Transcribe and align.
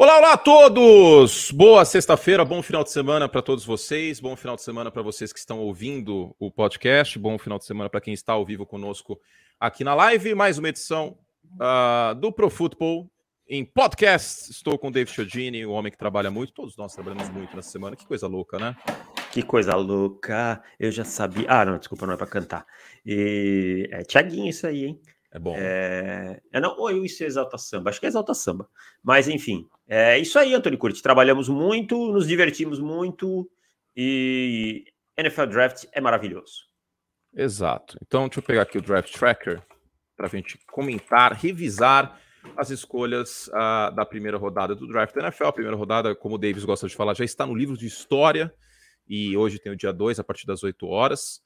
Olá, 0.00 0.16
olá 0.18 0.32
a 0.34 0.36
todos! 0.36 1.50
Boa 1.50 1.84
sexta-feira, 1.84 2.44
bom 2.44 2.62
final 2.62 2.84
de 2.84 2.90
semana 2.92 3.28
para 3.28 3.42
todos 3.42 3.64
vocês, 3.64 4.20
bom 4.20 4.36
final 4.36 4.54
de 4.54 4.62
semana 4.62 4.92
para 4.92 5.02
vocês 5.02 5.32
que 5.32 5.40
estão 5.40 5.58
ouvindo 5.58 6.36
o 6.38 6.52
podcast, 6.52 7.18
bom 7.18 7.36
final 7.36 7.58
de 7.58 7.64
semana 7.64 7.90
para 7.90 8.00
quem 8.00 8.14
está 8.14 8.34
ao 8.34 8.46
vivo 8.46 8.64
conosco 8.64 9.20
aqui 9.58 9.82
na 9.82 9.96
live. 9.96 10.36
Mais 10.36 10.56
uma 10.56 10.68
edição 10.68 11.18
uh, 11.54 12.14
do 12.14 12.30
Pro 12.30 12.48
Football 12.48 13.10
em 13.48 13.64
podcast. 13.64 14.52
Estou 14.52 14.78
com 14.78 14.86
o 14.86 14.92
David 14.92 15.12
Chiodini, 15.12 15.66
o 15.66 15.72
homem 15.72 15.90
que 15.90 15.98
trabalha 15.98 16.30
muito, 16.30 16.52
todos 16.52 16.76
nós 16.76 16.94
trabalhamos 16.94 17.28
muito 17.30 17.56
nessa 17.56 17.70
semana. 17.70 17.96
Que 17.96 18.06
coisa 18.06 18.28
louca, 18.28 18.56
né? 18.56 18.76
Que 19.32 19.42
coisa 19.42 19.74
louca! 19.74 20.62
Eu 20.78 20.92
já 20.92 21.04
sabia. 21.04 21.46
Ah, 21.48 21.64
não, 21.64 21.76
desculpa, 21.76 22.06
não 22.06 22.14
é 22.14 22.16
para 22.16 22.28
cantar. 22.28 22.64
E 23.04 23.88
é 23.90 24.04
Tiaguinho 24.04 24.48
isso 24.48 24.64
aí, 24.64 24.84
hein? 24.84 25.00
É 25.30 25.38
bom. 25.38 25.54
É... 25.56 26.40
é 26.52 26.60
não, 26.60 26.76
ou 26.78 26.90
isso 27.04 27.22
é 27.22 27.26
Exalta 27.26 27.58
Samba, 27.58 27.90
acho 27.90 28.00
que 28.00 28.06
é 28.06 28.08
Exalta 28.08 28.34
Samba. 28.34 28.68
Mas 29.02 29.28
enfim, 29.28 29.68
é 29.86 30.18
isso 30.18 30.38
aí, 30.38 30.54
Antônio 30.54 30.78
Curti. 30.78 31.02
Trabalhamos 31.02 31.48
muito, 31.48 32.10
nos 32.12 32.26
divertimos 32.26 32.80
muito 32.80 33.48
e 33.96 34.84
NFL 35.16 35.46
Draft 35.46 35.84
é 35.92 36.00
maravilhoso. 36.00 36.68
Exato. 37.34 37.98
Então, 38.00 38.26
deixa 38.26 38.38
eu 38.38 38.42
pegar 38.42 38.62
aqui 38.62 38.78
o 38.78 38.82
Draft 38.82 39.12
Tracker 39.12 39.62
para 40.16 40.26
a 40.26 40.30
gente 40.30 40.58
comentar, 40.70 41.32
revisar 41.32 42.18
as 42.56 42.70
escolhas 42.70 43.48
uh, 43.48 43.94
da 43.94 44.04
primeira 44.06 44.38
rodada 44.38 44.74
do 44.74 44.86
Draft 44.86 45.14
da 45.14 45.22
NFL. 45.22 45.46
A 45.46 45.52
primeira 45.52 45.76
rodada, 45.76 46.14
como 46.14 46.36
o 46.36 46.38
Davis 46.38 46.64
gosta 46.64 46.86
de 46.86 46.94
falar, 46.94 47.14
já 47.14 47.24
está 47.24 47.46
no 47.46 47.54
livro 47.54 47.76
de 47.76 47.86
história 47.86 48.52
e 49.08 49.36
hoje 49.36 49.58
tem 49.58 49.72
o 49.72 49.76
dia 49.76 49.92
2 49.92 50.18
a 50.18 50.24
partir 50.24 50.46
das 50.46 50.62
8 50.62 50.86
horas. 50.86 51.42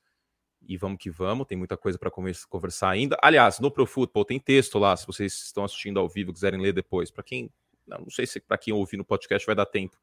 E 0.67 0.77
vamos 0.77 0.99
que 0.99 1.11
vamos, 1.11 1.47
tem 1.47 1.59
muita 1.59 1.77
coisa 1.77 1.99
para 1.99 2.11
conversar 2.11 2.91
ainda. 2.91 3.17
Aliás, 3.21 3.59
no 3.59 3.71
Pro 3.71 3.85
Football 3.85 4.25
tem 4.25 4.39
texto 4.39 4.79
lá, 4.79 4.97
se 4.97 5.07
vocês 5.07 5.33
estão 5.33 5.65
assistindo 5.65 5.99
ao 5.99 6.09
vivo 6.09 6.33
quiserem 6.33 6.61
ler 6.61 6.73
depois. 6.73 7.11
Para 7.11 7.25
quem, 7.25 7.51
não 7.87 8.09
sei 8.09 8.27
se 8.27 8.41
para 8.41 8.57
quem 8.57 8.73
ouvir 8.73 8.97
no 8.97 9.05
podcast 9.05 9.45
vai 9.45 9.55
dar 9.55 9.67
tempo 9.67 9.97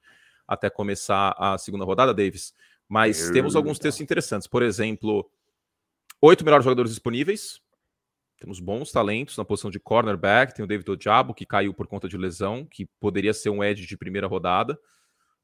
até 0.47 0.69
começar 0.69 1.35
a 1.37 1.57
segunda 1.57 1.85
rodada, 1.85 2.13
Davis. 2.13 2.53
Mas 2.87 3.29
temos 3.29 3.55
alguns 3.55 3.77
textos 3.77 4.01
interessantes. 4.01 4.47
Por 4.47 4.63
exemplo, 4.63 5.29
oito 6.19 6.43
melhores 6.43 6.65
jogadores 6.65 6.89
disponíveis. 6.89 7.61
Temos 8.39 8.59
bons 8.59 8.91
talentos 8.91 9.37
na 9.37 9.45
posição 9.45 9.69
de 9.69 9.79
cornerback. 9.79 10.55
Tem 10.55 10.65
o 10.65 10.67
David 10.67 10.89
Ojabo, 10.89 11.35
que 11.35 11.45
caiu 11.45 11.71
por 11.71 11.85
conta 11.85 12.09
de 12.09 12.17
lesão, 12.17 12.65
que 12.65 12.87
poderia 12.99 13.33
ser 13.33 13.51
um 13.51 13.63
edge 13.63 13.85
de 13.85 13.95
primeira 13.95 14.25
rodada. 14.25 14.79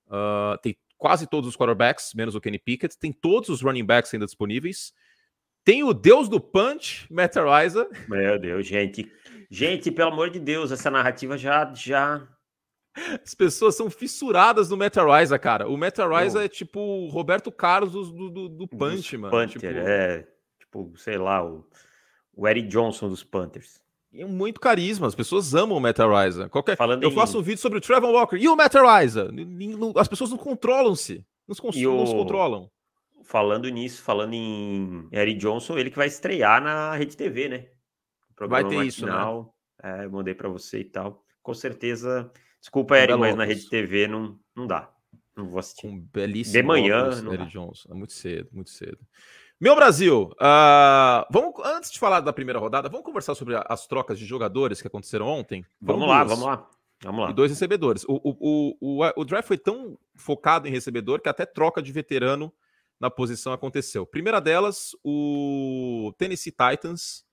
Uh, 0.07 0.57
tem 0.63 0.75
quase 0.97 1.27
todos 1.27 1.47
os 1.47 1.55
quarterbacks, 1.55 2.13
menos 2.15 2.33
o 2.33 2.41
Kenny 2.41 2.57
Pickett. 2.57 2.97
Tem 2.97 3.13
todos 3.13 3.49
os 3.49 3.61
running 3.61 3.85
backs 3.85 4.11
ainda 4.11 4.25
disponíveis. 4.25 4.91
Tem 5.65 5.83
o 5.83 5.93
deus 5.93 6.29
do 6.29 6.39
punch, 6.39 7.07
Ariza. 7.35 7.89
Meu 8.07 8.39
Deus, 8.39 8.67
gente. 8.67 9.11
Gente, 9.49 9.91
pelo 9.91 10.11
amor 10.11 10.29
de 10.29 10.39
Deus, 10.39 10.71
essa 10.71 10.91
narrativa 10.91 11.37
já... 11.37 11.73
já... 11.73 12.25
As 13.21 13.33
pessoas 13.33 13.75
são 13.75 13.89
fissuradas 13.89 14.69
no 14.69 14.77
Ariza, 15.11 15.37
cara. 15.37 15.67
O 15.67 15.75
Matt 15.75 15.99
Ariza 15.99 16.45
é 16.45 16.47
tipo 16.47 16.79
o 16.79 17.09
Roberto 17.09 17.51
Carlos 17.51 17.91
do, 17.91 18.29
do, 18.29 18.47
do 18.47 18.67
Punch, 18.67 19.17
mano. 19.17 19.31
Panther, 19.31 19.73
tipo... 19.73 19.87
é. 19.89 20.27
Tipo, 20.59 20.93
sei 20.95 21.17
lá, 21.17 21.43
o, 21.43 21.67
o 22.33 22.47
Eric 22.47 22.67
Johnson 22.67 23.09
dos 23.09 23.23
Panthers. 23.23 23.81
Tem 24.11 24.23
muito 24.23 24.61
carisma, 24.61 25.07
as 25.07 25.15
pessoas 25.15 25.53
amam 25.53 25.77
o 25.77 26.15
Ariza. 26.15 26.47
Qualquer... 26.47 26.77
Falando 26.77 27.03
Eu 27.03 27.09
em... 27.09 27.15
faço 27.15 27.39
um 27.39 27.41
vídeo 27.41 27.59
sobre 27.59 27.79
o 27.79 27.81
Trevor 27.81 28.11
Walker 28.11 28.37
e 28.37 28.47
o 28.47 28.55
Ariza. 28.87 29.29
As 29.97 30.07
pessoas 30.07 30.29
não 30.29 30.37
controlam-se. 30.37 31.25
Não, 31.47 31.55
cons... 31.55 31.75
o... 31.75 31.97
não 31.97 32.05
se 32.05 32.13
controlam. 32.13 32.69
Falando 33.25 33.67
nisso, 33.69 34.03
falando 34.03 34.33
em 34.33 35.07
Eric 35.11 35.39
Johnson, 35.39 35.77
ele 35.77 35.89
que 35.89 35.97
vai 35.97 36.07
estrear 36.07 36.61
na 36.61 36.95
Rede 36.95 37.17
TV, 37.17 37.49
né? 37.49 37.65
vai 38.47 38.63
ter 38.63 38.75
matinal. 38.75 38.85
isso, 38.85 39.05
né? 39.05 40.03
É, 40.03 40.07
mandei 40.07 40.35
para 40.35 40.47
você 40.47 40.79
e 40.79 40.85
tal. 40.85 41.23
Com 41.41 41.53
certeza. 41.53 42.31
Desculpa, 42.59 42.97
Eric, 42.97 43.17
mas 43.19 43.35
na 43.35 43.43
Rede 43.43 43.67
TV 43.67 44.07
não, 44.07 44.39
não 44.55 44.67
dá. 44.67 44.91
Não 45.35 45.47
vou 45.49 45.59
assistir. 45.59 45.87
Um 45.87 45.99
belíssimo 45.99 46.53
de 46.53 46.63
manhã, 46.63 47.09
Eric 47.31 47.51
Johnson. 47.51 47.89
É 47.91 47.93
muito 47.93 48.13
cedo, 48.13 48.49
muito 48.53 48.69
cedo. 48.69 48.99
Meu 49.59 49.75
Brasil, 49.75 50.31
uh, 50.33 51.25
vamos, 51.31 51.53
antes 51.63 51.89
de 51.89 51.97
falar 51.97 52.19
da 52.19 52.33
primeira 52.33 52.59
rodada, 52.59 52.89
vamos 52.89 53.05
conversar 53.05 53.35
sobre 53.35 53.55
as 53.67 53.87
trocas 53.87 54.19
de 54.19 54.25
jogadores 54.25 54.81
que 54.81 54.87
aconteceram 54.87 55.27
ontem? 55.27 55.65
Vamos, 55.81 56.07
lá, 56.07 56.23
vamos 56.23 56.45
lá. 56.45 56.69
Vamos 57.01 57.25
lá. 57.25 57.31
E 57.31 57.33
dois 57.33 57.51
recebedores. 57.51 58.03
O, 58.05 58.19
o, 58.23 58.75
o, 58.81 59.11
o, 59.15 59.25
draft 59.25 59.47
foi 59.47 59.57
tão 59.57 59.97
focado 60.15 60.67
em 60.67 60.71
recebedor 60.71 61.21
que 61.21 61.29
até 61.29 61.45
troca 61.45 61.81
de 61.81 61.91
veterano 61.91 62.51
na 62.99 63.09
posição 63.09 63.53
aconteceu. 63.53 64.05
Primeira 64.05 64.39
delas, 64.39 64.91
o 65.03 66.13
Tennessee 66.17 66.51
Titans. 66.51 67.25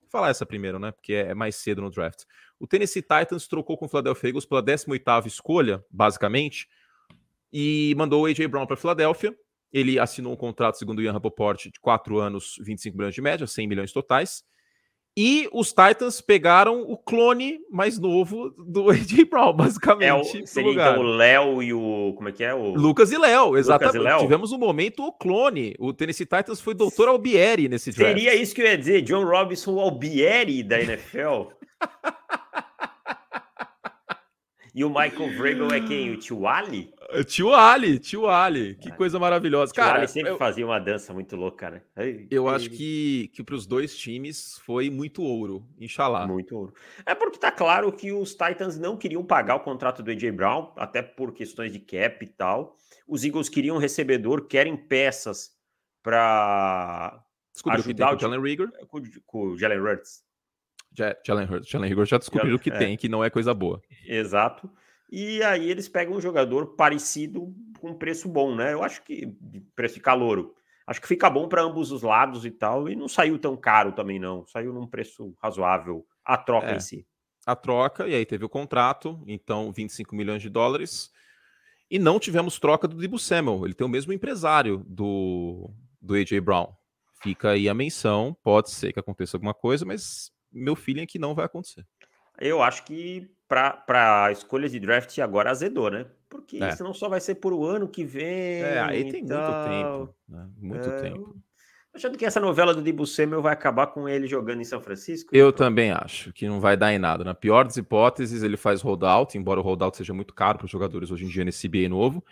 Vou 0.00 0.10
falar 0.10 0.30
essa 0.30 0.46
primeiro, 0.46 0.78
né? 0.78 0.90
Porque 0.90 1.12
é 1.12 1.34
mais 1.34 1.56
cedo 1.56 1.82
no 1.82 1.90
draft. 1.90 2.24
O 2.58 2.66
Tennessee 2.66 3.02
Titans 3.02 3.46
trocou 3.46 3.76
com 3.76 3.86
o 3.86 3.88
Philadelphia 3.88 4.28
Eagles 4.28 4.44
pela 4.44 4.62
18 4.62 5.26
escolha, 5.26 5.84
basicamente, 5.90 6.68
e 7.52 7.94
mandou 7.96 8.22
o 8.22 8.26
A.J. 8.26 8.46
Brown 8.48 8.66
para 8.66 8.76
Filadélfia. 8.76 9.36
Ele 9.72 9.98
assinou 9.98 10.32
um 10.32 10.36
contrato, 10.36 10.76
segundo 10.76 10.98
o 10.98 11.02
Ian 11.02 11.12
Rapoport, 11.12 11.68
de 11.68 11.78
4 11.80 12.18
anos, 12.18 12.56
25 12.60 12.96
milhões 12.96 13.14
de 13.14 13.22
média, 13.22 13.46
100 13.46 13.68
milhões 13.68 13.92
totais. 13.92 14.44
E 15.16 15.48
os 15.52 15.68
Titans 15.68 16.20
pegaram 16.20 16.82
o 16.82 16.96
clone 16.96 17.58
mais 17.70 17.98
novo 17.98 18.50
do 18.50 18.88
AJ 18.90 19.24
Brown, 19.28 19.52
basicamente. 19.52 20.06
É 20.06 20.14
o, 20.14 20.46
seria 20.46 20.72
então 20.72 20.98
o 20.98 21.02
Léo 21.02 21.62
e 21.62 21.74
o. 21.74 22.14
Como 22.16 22.28
é 22.28 22.32
que 22.32 22.44
é? 22.44 22.54
O... 22.54 22.74
Lucas 22.74 23.10
e 23.10 23.18
Léo, 23.18 23.56
exatamente. 23.56 23.96
E 23.96 24.00
Léo. 24.00 24.20
Tivemos 24.20 24.52
um 24.52 24.58
momento 24.58 25.04
o 25.04 25.12
clone. 25.12 25.74
O 25.78 25.92
Tennessee 25.92 26.26
Titans 26.26 26.60
foi 26.60 26.74
doutor 26.74 27.08
Albieri 27.08 27.68
nesse 27.68 27.90
draft. 27.90 28.14
Seria 28.14 28.34
isso 28.34 28.54
que 28.54 28.62
eu 28.62 28.66
ia 28.66 28.78
dizer, 28.78 29.02
John 29.02 29.24
Robinson 29.24 29.78
Albieri 29.78 30.62
da 30.62 30.80
NFL. 30.80 31.50
E 34.74 34.84
o 34.84 34.88
Michael 34.88 35.36
Vrabel 35.36 35.72
é 35.72 35.80
quem? 35.80 36.10
O 36.10 36.16
tio 36.16 36.46
Ali? 36.46 36.92
Tio 37.26 37.54
Ali, 37.54 37.98
tio 37.98 38.28
Ali. 38.28 38.74
Que 38.76 38.90
coisa 38.92 39.18
maravilhosa. 39.18 39.72
Tio 39.72 39.82
cara, 39.82 39.98
Ali 39.98 40.08
sempre 40.08 40.30
eu, 40.30 40.36
fazia 40.36 40.64
uma 40.64 40.78
dança 40.78 41.12
muito 41.12 41.36
louca, 41.36 41.70
né? 41.70 41.82
Eu 42.30 42.48
acho 42.48 42.70
que, 42.70 43.30
que 43.34 43.42
para 43.42 43.54
os 43.54 43.66
dois 43.66 43.96
times 43.96 44.58
foi 44.64 44.90
muito 44.90 45.22
ouro, 45.22 45.66
inshallah. 45.78 46.26
Muito 46.26 46.56
ouro. 46.56 46.74
É 47.04 47.14
porque 47.14 47.38
tá 47.38 47.50
claro 47.50 47.92
que 47.92 48.12
os 48.12 48.30
Titans 48.30 48.78
não 48.78 48.96
queriam 48.96 49.24
pagar 49.24 49.56
o 49.56 49.60
contrato 49.60 50.02
do 50.02 50.10
AJ 50.10 50.30
Brown, 50.32 50.72
até 50.76 51.02
por 51.02 51.32
questões 51.32 51.72
de 51.72 51.78
cap 51.80 52.24
e 52.24 52.28
tal. 52.28 52.76
Os 53.06 53.24
Eagles 53.24 53.48
queriam 53.48 53.76
um 53.76 53.80
recebedor, 53.80 54.46
querem 54.46 54.76
peças 54.76 55.50
para 56.02 57.22
ajudar 57.70 58.14
o 58.14 58.18
Jalen 58.18 58.40
Rigor. 58.40 58.70
Com, 58.88 59.02
com 59.26 59.42
o 59.48 59.58
Jalen 59.58 59.80
Hurts. 59.80 60.22
Jalen 61.26 61.46
Hurts. 61.46 61.68
Jalen 61.68 61.88
Rigor 61.88 62.06
já 62.06 62.18
descobriu 62.18 62.56
o 62.56 62.58
que 62.58 62.70
é. 62.70 62.78
tem, 62.78 62.96
que 62.96 63.08
não 63.08 63.24
é 63.24 63.30
coisa 63.30 63.52
boa. 63.52 63.80
Exato. 64.06 64.70
E 65.10 65.42
aí 65.42 65.68
eles 65.68 65.88
pegam 65.88 66.14
um 66.14 66.20
jogador 66.20 66.74
parecido 66.76 67.52
com 67.80 67.94
preço 67.94 68.28
bom, 68.28 68.54
né? 68.54 68.72
Eu 68.72 68.82
acho 68.82 69.02
que 69.02 69.34
preço 69.74 69.96
de 69.96 70.00
calouro. 70.00 70.54
Acho 70.86 71.00
que 71.00 71.08
fica 71.08 71.28
bom 71.28 71.48
para 71.48 71.62
ambos 71.62 71.90
os 71.90 72.02
lados 72.02 72.44
e 72.44 72.50
tal. 72.50 72.88
E 72.88 72.94
não 72.94 73.08
saiu 73.08 73.38
tão 73.38 73.56
caro 73.56 73.92
também, 73.92 74.18
não. 74.18 74.46
Saiu 74.46 74.72
num 74.72 74.86
preço 74.86 75.34
razoável 75.42 76.06
a 76.24 76.36
troca 76.36 76.72
é, 76.72 76.76
em 76.76 76.80
si. 76.80 77.06
A 77.44 77.56
troca, 77.56 78.06
e 78.06 78.14
aí 78.14 78.24
teve 78.24 78.44
o 78.44 78.48
contrato, 78.48 79.22
então 79.26 79.72
25 79.72 80.14
milhões 80.14 80.42
de 80.42 80.48
dólares. 80.48 81.10
E 81.90 81.98
não 81.98 82.20
tivemos 82.20 82.58
troca 82.58 82.86
do 82.86 82.96
Dibu 82.96 83.18
Samuel. 83.18 83.64
Ele 83.64 83.74
tem 83.74 83.86
o 83.86 83.90
mesmo 83.90 84.12
empresário 84.12 84.84
do, 84.86 85.70
do 86.00 86.14
AJ 86.14 86.38
Brown. 86.40 86.72
Fica 87.20 87.50
aí 87.50 87.68
a 87.68 87.74
menção. 87.74 88.36
Pode 88.42 88.70
ser 88.70 88.92
que 88.92 89.00
aconteça 89.00 89.36
alguma 89.36 89.54
coisa, 89.54 89.84
mas 89.84 90.30
meu 90.52 90.76
feeling 90.76 91.02
é 91.02 91.06
que 91.06 91.18
não 91.18 91.34
vai 91.34 91.46
acontecer. 91.46 91.84
Eu 92.38 92.62
acho 92.62 92.84
que 92.84 93.28
para 93.50 94.30
escolhas 94.30 94.70
de 94.70 94.78
draft 94.78 95.18
agora 95.18 95.50
azedou, 95.50 95.90
né? 95.90 96.06
Porque 96.28 96.62
é. 96.62 96.70
senão 96.70 96.94
só 96.94 97.08
vai 97.08 97.20
ser 97.20 97.34
por 97.34 97.52
o 97.52 97.66
ano 97.66 97.88
que 97.88 98.04
vem. 98.04 98.62
É, 98.62 98.78
aí 98.78 99.10
tem 99.10 99.24
muito 99.24 99.64
tempo. 99.64 100.14
Né? 100.28 100.48
Muito 100.56 100.88
é, 100.88 101.02
tempo. 101.02 101.36
Achando 101.92 102.16
que 102.16 102.24
essa 102.24 102.38
novela 102.38 102.72
do 102.72 102.80
Dibu 102.80 103.04
Samuel 103.04 103.42
vai 103.42 103.52
acabar 103.52 103.88
com 103.88 104.08
ele 104.08 104.28
jogando 104.28 104.60
em 104.60 104.64
São 104.64 104.80
Francisco? 104.80 105.34
Eu 105.34 105.52
também 105.52 105.90
acho 105.90 106.32
que 106.32 106.46
não 106.46 106.60
vai 106.60 106.76
dar 106.76 106.92
em 106.92 107.00
nada. 107.00 107.24
Na 107.24 107.34
pior 107.34 107.64
das 107.64 107.76
hipóteses, 107.76 108.44
ele 108.44 108.56
faz 108.56 108.80
holdout, 108.80 109.36
embora 109.36 109.58
o 109.58 109.62
holdout 109.64 109.96
seja 109.96 110.14
muito 110.14 110.32
caro 110.32 110.58
para 110.58 110.66
os 110.66 110.70
jogadores 110.70 111.10
hoje 111.10 111.24
em 111.24 111.28
dia 111.28 111.44
nesse 111.44 111.68
CBA 111.68 111.88
novo. 111.88 112.24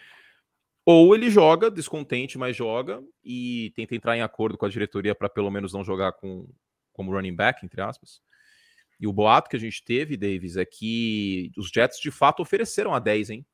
Ou 0.86 1.12
ele 1.12 1.28
joga, 1.28 1.68
descontente, 1.68 2.38
mas 2.38 2.54
joga, 2.54 3.02
e 3.24 3.72
tenta 3.74 3.96
entrar 3.96 4.16
em 4.16 4.22
acordo 4.22 4.56
com 4.56 4.64
a 4.64 4.70
diretoria 4.70 5.16
para 5.16 5.28
pelo 5.28 5.50
menos 5.50 5.72
não 5.72 5.82
jogar 5.82 6.12
com, 6.12 6.48
como 6.92 7.10
running 7.10 7.34
back, 7.34 7.66
entre 7.66 7.80
aspas. 7.80 8.20
E 9.00 9.06
o 9.06 9.12
boato 9.12 9.48
que 9.48 9.56
a 9.56 9.60
gente 9.60 9.82
teve, 9.84 10.16
Davis, 10.16 10.56
é 10.56 10.64
que 10.64 11.52
os 11.56 11.70
Jets 11.70 12.00
de 12.00 12.10
fato 12.10 12.40
ofereceram 12.40 12.92
a 12.92 12.98
10, 12.98 13.30
hein? 13.30 13.46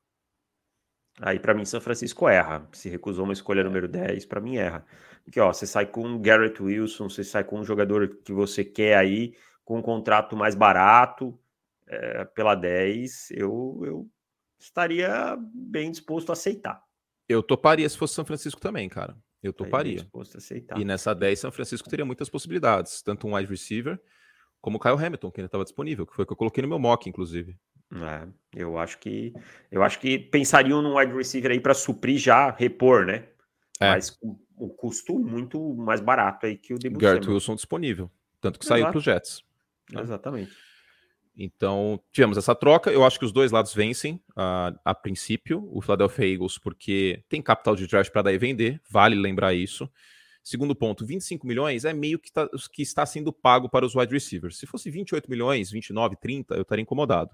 Aí, 1.21 1.39
para 1.39 1.53
mim, 1.53 1.63
São 1.63 1.79
Francisco 1.79 2.27
erra. 2.27 2.67
Se 2.73 2.89
recusou 2.89 3.23
uma 3.23 3.33
escolha 3.33 3.63
número 3.63 3.87
10, 3.87 4.25
para 4.25 4.41
mim 4.41 4.57
erra. 4.57 4.85
Porque, 5.23 5.39
ó, 5.39 5.53
você 5.53 5.65
sai 5.65 5.85
com 5.85 6.15
o 6.15 6.19
Garrett 6.19 6.61
Wilson, 6.61 7.09
você 7.09 7.23
sai 7.23 7.43
com 7.43 7.59
um 7.59 7.63
jogador 7.63 8.17
que 8.23 8.33
você 8.33 8.65
quer 8.65 8.97
aí, 8.97 9.33
com 9.63 9.79
um 9.79 9.81
contrato 9.81 10.35
mais 10.35 10.55
barato, 10.55 11.39
é, 11.87 12.25
pela 12.25 12.55
10, 12.55 13.31
eu, 13.31 13.81
eu 13.83 14.09
estaria 14.59 15.37
bem 15.53 15.91
disposto 15.91 16.31
a 16.31 16.33
aceitar. 16.33 16.83
Eu 17.27 17.41
toparia 17.41 17.87
se 17.87 17.97
fosse 17.97 18.13
São 18.13 18.25
Francisco 18.25 18.59
também, 18.59 18.89
cara. 18.89 19.17
Eu 19.41 19.53
toparia. 19.53 20.07
E 20.75 20.85
nessa 20.85 21.13
10, 21.13 21.39
São 21.39 21.51
Francisco 21.51 21.89
teria 21.89 22.05
muitas 22.05 22.29
possibilidades. 22.29 23.01
Tanto 23.01 23.27
um 23.27 23.35
wide 23.35 23.49
receiver, 23.49 23.99
como 24.65 24.77
o 24.77 24.79
Kyle 24.79 24.93
Hamilton, 24.95 25.29
que 25.29 25.39
ainda 25.39 25.45
estava 25.45 25.63
disponível, 25.63 26.07
que 26.07 26.15
foi 26.15 26.23
o 26.23 26.25
que 26.25 26.33
eu 26.33 26.37
coloquei 26.37 26.63
no 26.63 26.67
meu 26.67 26.79
mock, 26.79 27.07
inclusive. 27.07 27.55
É, 27.93 28.27
eu 28.55 28.79
acho 28.79 28.97
que 28.97 29.31
eu 29.71 29.83
acho 29.83 29.99
que 29.99 30.17
pensariam 30.17 30.81
num 30.81 30.97
wide 30.97 31.13
receiver 31.13 31.51
aí 31.51 31.59
para 31.59 31.75
suprir 31.75 32.17
já, 32.17 32.49
repor, 32.49 33.05
né? 33.05 33.27
É. 33.79 33.91
Mas 33.91 34.09
com 34.09 34.39
o 34.57 34.69
custo 34.69 35.19
muito 35.19 35.75
mais 35.75 36.01
barato 36.01 36.47
aí 36.47 36.57
que 36.57 36.73
o 36.73 36.79
Debo 36.79 36.97
Garrett 36.97 37.29
Wilson 37.29 37.53
disponível, 37.53 38.09
tanto 38.41 38.57
que 38.57 38.65
Exato. 38.65 38.81
saiu 38.81 38.89
para 38.89 38.97
os 38.97 39.03
Jets. 39.03 39.43
Né? 39.91 40.01
Exatamente. 40.01 40.51
Então, 41.37 42.01
tivemos 42.11 42.35
essa 42.35 42.55
troca. 42.55 42.89
Eu 42.89 43.05
acho 43.05 43.19
que 43.19 43.25
os 43.25 43.31
dois 43.31 43.51
lados 43.51 43.71
vencem 43.71 44.15
uh, 44.31 44.75
a 44.83 44.95
princípio. 44.95 45.69
O 45.71 45.79
Philadelphia 45.79 46.25
Eagles, 46.25 46.57
porque 46.57 47.23
tem 47.29 47.39
capital 47.39 47.75
de 47.75 47.85
draft 47.85 48.11
para 48.11 48.23
dar 48.23 48.33
e 48.33 48.37
vender, 48.39 48.81
vale 48.89 49.15
lembrar 49.15 49.53
isso. 49.53 49.87
Segundo 50.45 50.75
ponto, 50.75 51.03
25 51.03 51.47
milhões 51.47 51.85
é 51.85 51.91
meio 51.91 52.19
que, 52.19 52.31
tá, 52.31 52.47
que 52.71 52.83
está 52.83 53.03
sendo 53.03 53.33
pago 53.33 53.67
para 53.67 53.83
os 53.83 53.95
wide 53.95 54.13
receivers. 54.13 54.59
Se 54.59 54.67
fosse 54.67 54.91
28 54.91 55.27
milhões, 55.27 55.71
29, 55.71 56.15
30, 56.17 56.53
eu 56.53 56.61
estaria 56.61 56.83
incomodado. 56.83 57.31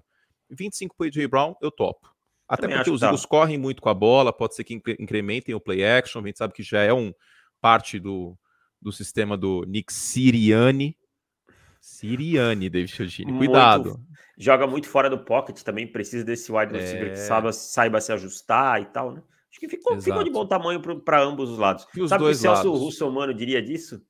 25 0.50 0.96
para 0.96 1.04
o 1.04 1.08
AJ 1.10 1.28
Brown, 1.28 1.54
eu 1.62 1.70
topo. 1.70 2.10
Até 2.48 2.62
Também 2.62 2.78
porque 2.78 2.90
os 2.90 3.02
Eagles 3.02 3.26
correm 3.26 3.58
muito 3.58 3.82
com 3.82 3.90
a 3.90 3.94
bola, 3.94 4.32
pode 4.32 4.56
ser 4.56 4.64
que 4.64 4.82
incrementem 4.98 5.54
o 5.54 5.60
play 5.60 5.84
action, 5.84 6.22
a 6.22 6.26
gente 6.26 6.38
sabe 6.38 6.54
que 6.54 6.64
já 6.64 6.84
é 6.84 6.94
um 6.94 7.14
parte 7.60 8.00
do, 8.00 8.38
do 8.82 8.94
sistema 8.94 9.38
do 9.38 9.66
Nick 9.68 9.92
Siriani, 9.92 10.98
Siriane, 11.82 12.70
David 12.70 12.94
Chodini. 12.94 13.38
Cuidado. 13.38 14.00
joga 14.38 14.66
muito 14.66 14.88
fora 14.88 15.10
do 15.10 15.20
pocket, 15.20 15.62
também 15.64 15.86
precisa 15.86 16.24
desse 16.24 16.50
wide 16.50 16.72
receiver 16.72 17.08
é... 17.08 17.10
que 17.10 17.20
saiba, 17.20 17.52
saiba 17.52 18.00
se 18.00 18.14
ajustar 18.14 18.82
e 18.82 18.86
tal, 18.86 19.12
né? 19.12 19.22
Acho 19.52 19.60
que 19.60 19.68
ficou, 19.68 20.02
ficou 20.02 20.24
de 20.24 20.30
bom 20.30 20.46
tamanho 20.46 20.82
para 21.04 21.22
ambos 21.22 21.50
os 21.50 21.58
lados. 21.58 21.86
E 21.96 22.02
os 22.02 22.10
Sabe 22.10 22.24
dois 22.24 22.38
o 22.38 22.42
Celso 22.42 22.68
lados. 22.68 22.82
Russomano 22.82 23.34
diria 23.34 23.62
disso? 23.62 24.02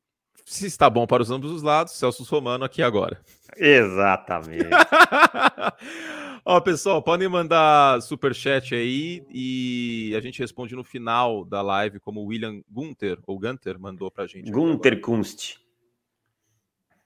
Se 0.46 0.68
está 0.68 0.90
bom 0.90 1.08
para 1.08 1.24
os 1.24 1.32
ambos 1.32 1.52
os 1.52 1.64
lados, 1.64 1.94
Celso 1.94 2.24
Romano 2.24 2.64
aqui 2.64 2.82
agora. 2.82 3.20
Exatamente. 3.58 4.70
Ó, 6.46 6.60
pessoal, 6.60 7.02
podem 7.02 7.28
mandar 7.28 8.02
super 8.02 8.34
chat 8.34 8.74
aí 8.74 9.24
e 9.30 10.14
a 10.16 10.22
gente 10.22 10.40
responde 10.40 10.76
no 10.76 10.84
final 10.84 11.46
da 11.46 11.62
live, 11.62 12.00
como 12.00 12.22
o 12.22 12.26
William 12.26 12.62
Gunter 12.70 13.20
ou 13.28 13.40
Gunter 13.40 13.80
mandou 13.80 14.10
para 14.10 14.24
a 14.24 14.28
gente. 14.28 14.50
Gunter 14.50 15.02
Kunst 15.02 15.62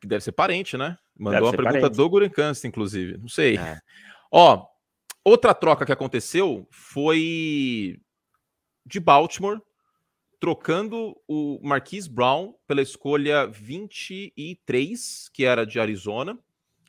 que 0.05 0.07
deve 0.07 0.23
ser 0.23 0.31
parente, 0.31 0.77
né? 0.77 0.97
Mandou 1.17 1.47
uma 1.47 1.51
pergunta 1.51 1.79
parente. 1.81 1.97
do 1.97 2.09
Gurenkanst, 2.09 2.63
inclusive. 2.65 3.17
Não 3.17 3.27
sei. 3.27 3.57
É. 3.57 3.79
Ó, 4.31 4.65
outra 5.23 5.53
troca 5.53 5.85
que 5.85 5.91
aconteceu 5.91 6.67
foi 6.69 7.99
de 8.85 8.99
Baltimore 8.99 9.61
trocando 10.39 11.15
o 11.27 11.59
Marquise 11.63 12.09
Brown 12.09 12.53
pela 12.67 12.81
escolha 12.81 13.47
23, 13.47 15.29
que 15.33 15.43
era 15.43 15.65
de 15.65 15.79
Arizona. 15.79 16.37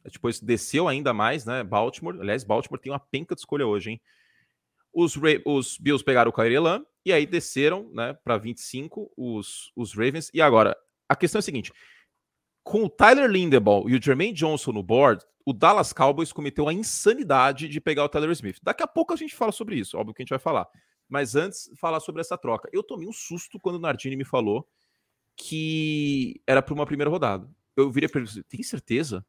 Depois 0.05 0.41
desceu 0.41 0.87
ainda 0.87 1.13
mais, 1.13 1.45
né? 1.45 1.65
Baltimore. 1.65 2.21
Aliás, 2.21 2.45
Baltimore 2.45 2.81
tem 2.81 2.93
uma 2.93 3.01
penca 3.01 3.35
de 3.35 3.41
escolha 3.41 3.67
hoje, 3.67 3.93
hein? 3.93 4.01
Os, 4.93 5.15
os 5.45 5.79
Bills 5.79 6.05
pegaram 6.05 6.31
o 6.31 6.33
Kyrie 6.33 6.57
e 7.05 7.13
aí 7.13 7.27
desceram, 7.27 7.91
né, 7.93 8.15
para 8.25 8.39
25 8.39 9.13
os, 9.17 9.71
os 9.77 9.95
Ravens. 9.95 10.31
E 10.33 10.41
agora, 10.41 10.77
a 11.09 11.15
questão 11.15 11.39
é 11.39 11.41
a 11.41 11.43
seguinte: 11.43 11.73
com 12.65 12.85
o 12.85 12.91
Tyler 12.91 13.31
Lindebaum 13.31 13.89
e 13.89 13.95
o 13.97 14.03
Jermaine 14.03 14.33
Johnson 14.33 14.73
no 14.73 14.83
board, 14.83 15.25
o 15.45 15.53
Dallas 15.53 15.93
Cowboys 15.93 16.33
cometeu 16.33 16.69
a 16.69 16.73
insanidade 16.73 17.69
de 17.69 17.81
pegar 17.81 18.05
o 18.05 18.09
Tyler 18.09 18.31
Smith. 18.31 18.59
Daqui 18.63 18.83
a 18.83 18.87
pouco 18.87 19.13
a 19.13 19.17
gente 19.17 19.35
fala 19.35 19.53
sobre 19.53 19.77
isso, 19.77 19.97
óbvio 19.97 20.15
que 20.15 20.23
a 20.23 20.25
gente 20.25 20.31
vai 20.31 20.39
falar. 20.39 20.67
Mas 21.09 21.37
antes, 21.37 21.71
falar 21.77 22.01
sobre 22.01 22.21
essa 22.21 22.37
troca. 22.37 22.69
Eu 22.73 22.83
tomei 22.83 23.07
um 23.07 23.13
susto 23.13 23.59
quando 23.61 23.77
o 23.77 23.81
Nardini 23.81 24.17
me 24.17 24.25
falou 24.25 24.67
que 25.37 26.41
era 26.47 26.63
para 26.63 26.75
uma 26.75 26.87
primeira 26.87 27.11
rodada. 27.11 27.49
Eu 27.77 27.91
virei 27.91 28.09
para 28.09 28.23
ele, 28.23 28.43
tem 28.45 28.63
certeza? 28.63 29.25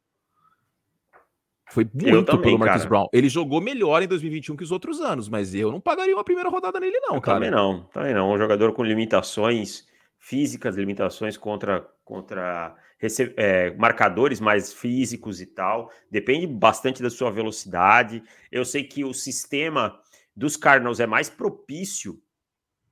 Foi 1.70 1.84
muito 1.94 2.26
também, 2.26 2.44
pelo 2.44 2.60
Marcus 2.60 2.78
cara. 2.78 2.90
Brown. 2.90 3.08
Ele 3.12 3.28
jogou 3.28 3.60
melhor 3.60 4.02
em 4.02 4.08
2021 4.08 4.56
que 4.56 4.64
os 4.64 4.72
outros 4.72 5.02
anos, 5.02 5.28
mas 5.28 5.54
eu 5.54 5.70
não 5.70 5.82
pagaria 5.82 6.16
uma 6.16 6.24
primeira 6.24 6.50
rodada 6.50 6.80
nele, 6.80 6.98
não, 7.02 7.16
eu 7.16 7.22
cara. 7.22 7.38
Também 7.38 7.52
não, 7.52 7.84
também 7.94 8.14
não. 8.14 8.32
Um 8.32 8.38
jogador 8.38 8.72
com 8.72 8.84
limitações 8.84 9.86
físicas, 10.18 10.78
limitações 10.78 11.36
contra, 11.36 11.82
contra 12.06 12.74
é, 13.36 13.72
marcadores 13.76 14.40
mais 14.40 14.72
físicos 14.74 15.42
e 15.42 15.46
tal. 15.46 15.92
Depende 16.10 16.48
bastante 16.48 17.04
da 17.04 17.10
sua 17.10 17.30
velocidade. 17.32 18.24
Eu 18.50 18.64
sei 18.64 18.86
que 18.86 19.04
o 19.04 19.14
sistema 19.14 20.00
dos 20.38 20.56
Cardinals 20.56 21.00
é 21.00 21.08
mais 21.08 21.32
propício 21.32 22.22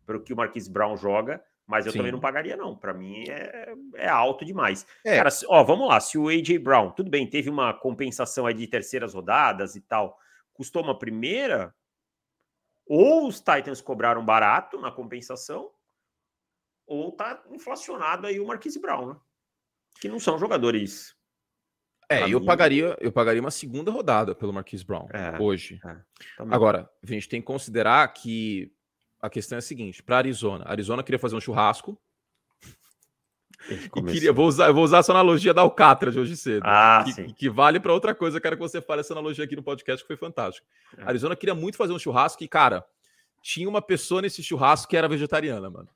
para 0.04 0.18
o 0.18 0.22
que 0.22 0.34
o 0.34 0.36
Marquis 0.36 0.68
Brown 0.68 0.98
joga, 0.98 1.46
mas 1.68 1.86
eu 1.86 1.92
Sim. 1.92 2.00
também 2.00 2.12
não 2.12 2.20
pagaria, 2.20 2.58
não. 2.58 2.76
Para 2.76 2.92
mim 2.92 3.24
é, 3.30 3.76
é, 3.94 4.10
alto 4.10 4.44
demais. 4.44 4.86
É. 5.04 5.18
Cara, 5.18 5.30
ó, 5.48 5.64
vamos 5.64 5.88
lá. 5.88 6.00
Se 6.00 6.18
o 6.18 6.28
AJ 6.28 6.58
Brown, 6.58 6.90
tudo 6.90 7.10
bem, 7.10 7.30
teve 7.30 7.48
uma 7.48 7.72
compensação 7.72 8.48
aí 8.48 8.54
de 8.56 8.66
terceiras 8.66 9.14
rodadas 9.14 9.76
e 9.76 9.82
tal, 9.82 10.20
custou 10.54 10.82
uma 10.82 10.98
primeira, 10.98 11.74
ou 12.84 13.28
os 13.28 13.40
Titans 13.40 13.80
cobraram 13.80 14.26
barato 14.26 14.82
na 14.82 14.92
compensação, 14.92 15.72
ou 16.88 17.12
tá 17.12 17.44
inflacionado 17.52 18.26
aí 18.26 18.40
o 18.40 18.48
Marquise 18.48 18.80
Brown, 18.80 19.14
né? 19.14 19.20
que 20.02 20.10
não 20.10 20.20
são 20.20 20.40
jogadores. 20.40 21.15
É, 22.10 22.24
eu 22.24 22.40
mim... 22.40 22.46
pagaria, 22.46 22.96
eu 23.00 23.12
pagaria 23.12 23.42
uma 23.42 23.52
segunda 23.52 23.92
rodada 23.92 24.36
pelo 24.36 24.54
Marquis 24.54 24.84
Brown 24.84 25.08
é, 25.12 25.42
hoje. 25.42 25.80
É, 25.86 25.96
Agora, 26.50 26.90
a 27.04 27.08
gente 27.08 27.28
tem 27.28 27.42
que 27.42 27.48
considerar 27.48 28.08
que 28.14 28.72
a 29.22 29.30
questão 29.30 29.56
é 29.56 29.60
a 29.60 29.62
seguinte: 29.62 30.04
para 30.04 30.18
Arizona, 30.18 30.66
Arizona 30.68 31.04
queria 31.04 31.20
fazer 31.20 31.36
um 31.36 31.42
churrasco. 31.42 32.00
Queria, 34.06 34.32
vou 34.32 34.48
usar, 34.48 34.72
vou 34.72 34.84
usar 34.84 35.00
essa 35.00 35.12
analogia 35.12 35.52
da 35.52 35.62
Alcatra 35.62 36.12
de 36.12 36.20
hoje 36.20 36.38
cedo. 36.38 36.62
Ah, 36.64 37.04
que, 37.04 37.34
que, 37.34 37.50
vale 37.50 37.80
para 37.80 37.94
outra 37.94 38.14
coisa. 38.14 38.38
Eu 38.38 38.42
quero 38.42 38.56
que 38.56 38.62
você 38.62 38.80
fale 38.80 39.00
essa 39.00 39.14
analogia 39.14 39.44
aqui 39.44 39.56
no 39.56 39.64
podcast, 39.64 40.04
que 40.04 40.08
foi 40.08 40.18
fantástico. 40.18 40.68
É. 40.96 41.04
Arizona 41.04 41.36
queria 41.36 41.56
muito 41.56 41.76
fazer 41.76 41.92
um 41.92 41.98
churrasco 41.98 42.44
e, 42.44 42.48
cara, 42.48 42.86
tinha 43.42 43.68
uma 43.68 43.82
pessoa 43.82 44.22
nesse 44.22 44.44
churrasco 44.44 44.88
que 44.88 44.96
era 44.96 45.08
vegetariana, 45.08 45.68
mano. 45.68 45.90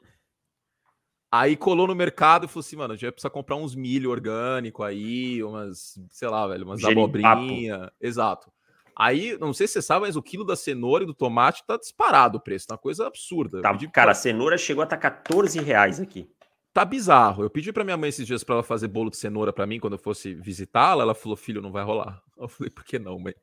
Aí 1.32 1.56
colou 1.56 1.88
no 1.88 1.96
mercado 1.96 2.46
e 2.46 2.48
falou 2.48 2.62
assim, 2.62 2.76
mano, 2.76 2.94
a 2.94 2.96
gente 2.96 3.04
vai 3.04 3.12
precisar 3.12 3.30
comprar 3.30 3.56
uns 3.56 3.76
milho 3.76 4.10
orgânico 4.10 4.84
aí, 4.84 5.44
umas, 5.44 6.00
sei 6.10 6.28
lá, 6.28 6.48
velho, 6.48 6.66
umas 6.66 6.84
abobrinha. 6.84 7.92
Exato. 8.02 8.52
Aí, 8.96 9.38
não 9.40 9.54
sei 9.54 9.68
se 9.68 9.74
você 9.74 9.82
sabe, 9.82 10.08
mas 10.08 10.16
o 10.16 10.22
quilo 10.22 10.44
da 10.44 10.56
cenoura 10.56 11.04
e 11.04 11.08
do 11.08 11.14
tomate 11.14 11.64
tá 11.66 11.78
disparado 11.78 12.38
o 12.38 12.42
preço, 12.42 12.68
tá 12.68 12.74
uma 12.74 12.80
coisa 12.80 13.08
absurda. 13.08 13.62
Tá, 13.62 13.78
cara, 13.94 14.12
a 14.12 14.16
cenoura 14.16 14.58
chegou 14.58 14.82
a 14.82 14.86
estar 14.86 14.98
tá 14.98 15.10
14 15.10 15.60
reais 15.62 16.00
aqui 16.00 16.28
tá 16.80 16.86
bizarro. 16.86 17.44
Eu 17.44 17.50
pedi 17.50 17.74
para 17.74 17.84
minha 17.84 17.98
mãe 17.98 18.08
esses 18.08 18.26
dias 18.26 18.42
para 18.42 18.56
ela 18.56 18.64
fazer 18.64 18.88
bolo 18.88 19.10
de 19.10 19.18
cenoura 19.18 19.52
para 19.52 19.68
mim 19.68 19.80
quando 19.80 19.94
eu 19.94 20.00
fosse 20.00 20.34
visitá-la. 20.34 21.04
Ela 21.04 21.14
falou: 21.14 21.36
"Filho, 21.36 21.62
não 21.62 21.72
vai 21.72 21.84
rolar". 21.84 22.22
Eu 22.40 22.48
falei: 22.48 22.72
"Por 22.72 22.86
que 22.86 22.98
não, 22.98 23.20
mãe? 23.20 23.34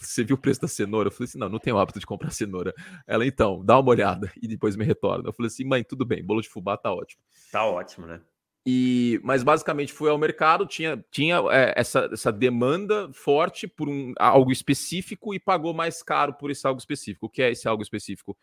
Você 0.00 0.24
viu 0.24 0.34
o 0.34 0.38
preço 0.38 0.62
da 0.62 0.68
cenoura?" 0.68 1.08
Eu 1.08 1.12
falei 1.12 1.28
assim: 1.28 1.38
"Não, 1.38 1.48
não 1.50 1.58
tenho 1.58 1.76
hábito 1.76 2.00
de 2.00 2.06
comprar 2.06 2.30
cenoura". 2.30 2.72
Ela: 3.06 3.26
"Então, 3.26 3.62
dá 3.62 3.78
uma 3.78 3.90
olhada 3.90 4.32
e 4.40 4.48
depois 4.48 4.76
me 4.76 4.84
retorna". 4.84 5.28
Eu 5.28 5.32
falei 5.34 5.48
assim: 5.48 5.64
"Mãe, 5.64 5.84
tudo 5.84 6.06
bem, 6.06 6.24
bolo 6.24 6.40
de 6.40 6.48
fubá 6.48 6.74
tá 6.76 6.90
ótimo". 6.90 7.22
Tá 7.52 7.66
ótimo, 7.66 8.06
né? 8.06 8.22
E, 8.68 9.20
mas 9.22 9.44
basicamente 9.44 9.92
foi 9.92 10.10
ao 10.10 10.18
mercado, 10.18 10.66
tinha, 10.66 11.04
tinha 11.10 11.36
é, 11.52 11.74
essa, 11.76 12.08
essa 12.10 12.32
demanda 12.32 13.08
forte 13.12 13.68
por 13.68 13.88
um, 13.88 14.12
algo 14.18 14.50
específico 14.50 15.32
e 15.34 15.38
pagou 15.38 15.72
mais 15.72 16.02
caro 16.02 16.32
por 16.34 16.50
esse 16.50 16.66
algo 16.66 16.80
específico. 16.80 17.26
O 17.26 17.30
que 17.30 17.42
é 17.42 17.52
esse 17.52 17.68
algo 17.68 17.82
específico? 17.82 18.36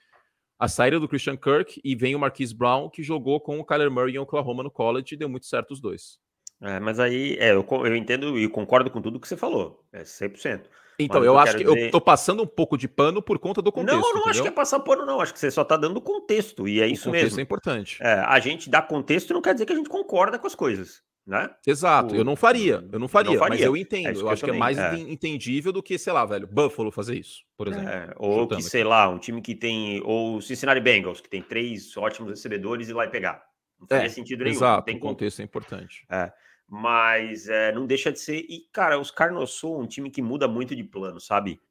A 0.64 0.68
saída 0.70 0.98
do 0.98 1.10
Christian 1.10 1.36
Kirk 1.36 1.82
e 1.84 1.94
vem 1.94 2.16
o 2.16 2.20
Marquise 2.20 2.56
Brown, 2.56 2.90
que 2.90 3.04
jogou 3.04 3.42
com 3.42 3.60
o 3.60 3.66
Kyler 3.66 3.92
Murray 3.92 4.16
em 4.16 4.20
Oklahoma 4.20 4.64
no 4.64 4.72
college 4.72 5.14
e 5.14 5.18
deu 5.18 5.28
muito 5.28 5.46
certo 5.46 5.72
os 5.72 5.82
dois. 5.82 6.18
É, 6.62 6.80
mas 6.80 7.02
aí, 7.02 7.36
é, 7.38 7.52
eu, 7.52 7.68
eu 7.70 7.94
entendo 7.98 8.40
e 8.40 8.48
concordo 8.48 8.90
com 8.90 9.02
tudo 9.02 9.20
que 9.20 9.28
você 9.28 9.36
falou, 9.36 9.84
é 9.92 10.04
100%. 10.04 10.62
Então, 10.98 11.20
mas 11.20 11.28
eu, 11.28 11.38
acho 11.38 11.58
que 11.58 11.66
dizer... 11.66 11.88
eu 11.88 11.92
tô 11.92 12.00
passando 12.00 12.44
um 12.44 12.48
pouco 12.48 12.78
de 12.78 12.88
pano 12.88 13.22
por 13.22 13.38
conta 13.40 13.62
do 13.62 13.74
contexto. 13.74 13.98
Não, 13.98 14.02
não 14.02 14.10
entendeu? 14.12 14.30
acho 14.30 14.42
que 14.42 14.48
é 14.48 14.52
passar 14.52 14.80
pano, 14.80 15.06
não. 15.06 15.20
Acho 15.20 15.34
que 15.34 15.40
você 15.40 15.52
só 15.52 15.66
tá 15.66 15.76
dando 15.76 16.00
contexto, 16.00 16.66
e 16.66 16.80
é 16.80 16.86
o 16.86 16.88
isso 16.88 17.12
mesmo. 17.12 17.26
Contexto 17.26 17.40
é 17.40 17.42
importante. 17.42 17.98
É, 18.02 18.14
a 18.14 18.40
gente 18.40 18.70
dá 18.70 18.82
contexto 18.82 19.34
não 19.34 19.42
quer 19.42 19.54
dizer 19.54 19.66
que 19.66 19.74
a 19.74 19.76
gente 19.76 19.90
concorda 19.90 20.40
com 20.40 20.48
as 20.48 20.56
coisas 20.56 21.04
né? 21.26 21.50
Exato, 21.66 22.14
o... 22.14 22.18
eu 22.18 22.24
não 22.26 22.36
faria, 22.36 22.86
eu 22.92 23.00
não 23.00 23.08
faria, 23.08 23.32
não 23.32 23.40
faria. 23.40 23.58
mas 23.58 23.62
eu 23.62 23.78
entendo. 23.78 24.08
É 24.08 24.12
eu, 24.12 24.22
eu 24.22 24.30
acho 24.30 24.44
que 24.44 24.52
é 24.52 24.58
mais 24.58 24.78
é. 24.78 24.96
entendível 25.00 25.72
do 25.72 25.82
que, 25.82 25.98
sei 25.98 26.12
lá, 26.12 26.26
velho, 26.26 26.46
Buffalo 26.46 26.92
fazer 26.92 27.16
isso, 27.16 27.44
por 27.56 27.68
exemplo. 27.68 27.90
É, 27.90 28.14
ou 28.18 28.48
que, 28.48 28.56
aqui. 28.56 28.64
sei 28.64 28.84
lá, 28.84 29.10
um 29.10 29.18
time 29.18 29.42
que 29.42 29.56
tem, 29.56 30.02
ou 30.04 30.42
Cincinnati 30.42 30.82
Bengals, 30.82 31.22
que 31.22 31.30
tem 31.30 31.42
três 31.42 31.96
ótimos 31.96 32.30
recebedores 32.30 32.90
e 32.90 32.94
lá 32.94 33.06
e 33.06 33.10
pegar. 33.10 33.44
Não 33.80 33.88
faria 33.88 34.06
é, 34.06 34.10
sentido 34.10 34.44
nenhum. 34.44 34.56
Exato, 34.56 34.86
tem 34.86 35.00
contexto 35.00 35.40
é 35.40 35.44
importante. 35.44 36.06
É, 36.10 36.32
mas 36.68 37.48
é, 37.48 37.72
não 37.72 37.86
deixa 37.86 38.12
de 38.12 38.20
ser. 38.20 38.46
E, 38.50 38.68
cara, 38.72 39.00
os 39.00 39.10
Cardinals 39.10 39.58
são 39.58 39.80
um 39.80 39.88
time 39.88 40.10
que 40.10 40.22
muda 40.22 40.48
muito 40.48 40.76
de 40.76 40.84
plano, 40.84 41.22
sabe? 41.22 41.62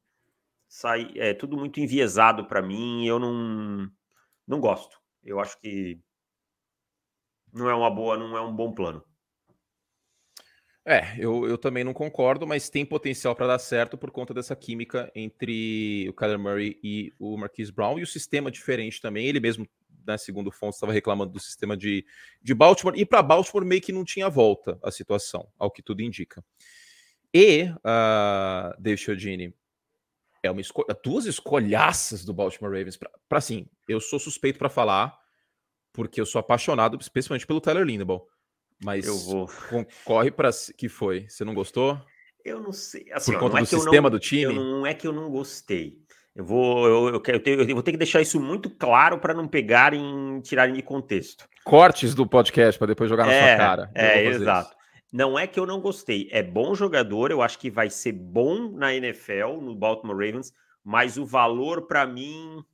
Sai, 0.67 1.13
é 1.17 1.35
tudo 1.35 1.59
muito 1.59 1.79
enviesado 1.79 2.47
para 2.47 2.63
mim. 2.63 3.07
Eu 3.07 3.19
não, 3.19 3.91
não 4.49 4.61
gosto. 4.61 4.99
Eu 5.23 5.39
acho 5.39 5.61
que 5.61 6.01
não 7.53 7.69
é 7.69 7.75
uma 7.75 7.91
boa, 7.91 8.17
não 8.17 8.35
é 8.35 8.41
um 8.41 8.55
bom 8.55 8.73
plano. 8.73 9.05
É, 10.85 11.15
eu, 11.17 11.47
eu 11.47 11.57
também 11.57 11.85
não 11.85 11.95
concordo, 11.95 12.45
mas 12.47 12.69
tem 12.69 12.85
potencial 12.85 13.37
para 13.37 13.47
dar 13.47 13.59
certo 13.61 13.97
por 13.97 14.11
conta 14.11 14.35
dessa 14.35 14.57
química 14.57 15.11
entre 15.15 16.09
o 16.09 16.13
Kyler 16.13 16.39
Murray 16.39 16.79
e 16.83 17.13
o 17.21 17.37
Marquise 17.37 17.71
Brown 17.71 18.01
e 18.01 18.03
o 18.03 18.07
sistema 18.07 18.51
diferente 18.51 19.01
também. 19.01 19.27
Ele 19.27 19.39
mesmo, 19.39 19.69
né, 20.05 20.19
segundo 20.19 20.51
Fontes, 20.51 20.77
estava 20.77 20.93
reclamando 20.93 21.33
do 21.33 21.39
sistema 21.39 21.77
de, 21.77 22.05
de 22.43 22.53
Baltimore 22.53 22.99
e 22.99 23.07
para 23.07 23.23
Baltimore 23.23 23.65
meio 23.65 23.81
que 23.81 23.93
não 23.93 24.05
tinha 24.05 24.29
volta 24.29 24.77
a 24.83 24.91
situação, 24.91 25.49
ao 25.57 25.71
que 25.71 25.83
tudo 25.83 26.03
indica. 26.03 26.45
E, 27.33 27.65
uh, 27.65 28.81
Dave 28.81 28.97
Chiodini, 28.99 29.55
É 30.43 30.51
uma 30.51 30.61
escolha, 30.61 30.97
duas 31.05 31.27
escolhaças 31.27 32.25
do 32.25 32.35
Baltimore 32.35 32.73
Ravens. 32.73 32.97
Para 32.97 33.39
assim, 33.39 33.69
eu 33.89 34.01
sou 34.01 34.19
suspeito 34.19 34.59
para 34.59 34.69
falar, 34.69 35.17
porque 35.93 36.21
eu 36.21 36.27
sou 36.27 36.41
apaixonado, 36.41 36.99
especialmente 37.01 37.47
pelo 37.47 37.61
Tyler 37.61 37.85
Lindebaugh. 37.85 38.27
Mas 38.85 39.07
eu 39.07 39.17
vou. 39.17 39.49
Concorre 39.69 40.31
para 40.31 40.51
que 40.77 40.89
foi? 40.89 41.27
Você 41.29 41.45
não 41.45 41.55
gostou? 41.55 42.01
Eu 42.45 42.61
não 42.61 42.73
sei. 42.73 43.07
Assim, 43.13 43.33
Por 43.33 43.41
conta 43.41 43.59
é 43.59 43.61
do 43.61 43.67
sistema 43.67 44.11
não, 44.11 44.17
do 44.17 44.19
time? 44.19 44.53
não 44.53 44.87
é 44.87 44.95
que 44.95 45.07
eu 45.07 45.13
não 45.13 45.31
gostei. 45.31 46.03
Eu 46.35 46.45
vou, 46.45 46.87
eu, 46.87 47.09
eu, 47.15 47.21
quero, 47.21 47.43
eu, 47.47 47.75
vou 47.75 47.83
ter 47.83 47.93
que 47.93 47.99
deixar 47.99 48.21
isso 48.21 48.41
muito 48.41 48.71
claro 48.71 49.19
para 49.19 49.35
não 49.35 49.47
pegarem, 49.47 50.41
tirarem 50.41 50.75
de 50.75 50.83
contexto. 50.83 51.47
Cortes 51.63 52.15
do 52.15 52.27
podcast 52.27 52.79
para 52.79 52.89
depois 52.89 53.09
jogar 53.09 53.27
na 53.27 53.33
é, 53.33 53.49
sua 53.49 53.57
cara. 53.57 53.91
É, 53.95 54.25
exato. 54.25 54.71
Isso. 54.71 54.83
Não 55.13 55.39
é 55.39 55.47
que 55.47 55.61
eu 55.61 55.67
não 55.67 55.79
gostei. 55.79 56.29
É 56.33 56.43
bom 56.43 56.75
jogador, 56.75 57.31
eu 57.31 57.43
acho 57.43 57.59
que 57.59 57.71
vai 57.71 57.91
ser 57.91 58.13
bom 58.13 58.71
na 58.71 58.95
NFL, 58.95 59.61
no 59.61 59.75
Baltimore 59.75 60.17
Ravens, 60.17 60.55
mas 60.83 61.19
o 61.19 61.27
valor 61.27 61.87
para 61.87 62.07
mim, 62.07 62.65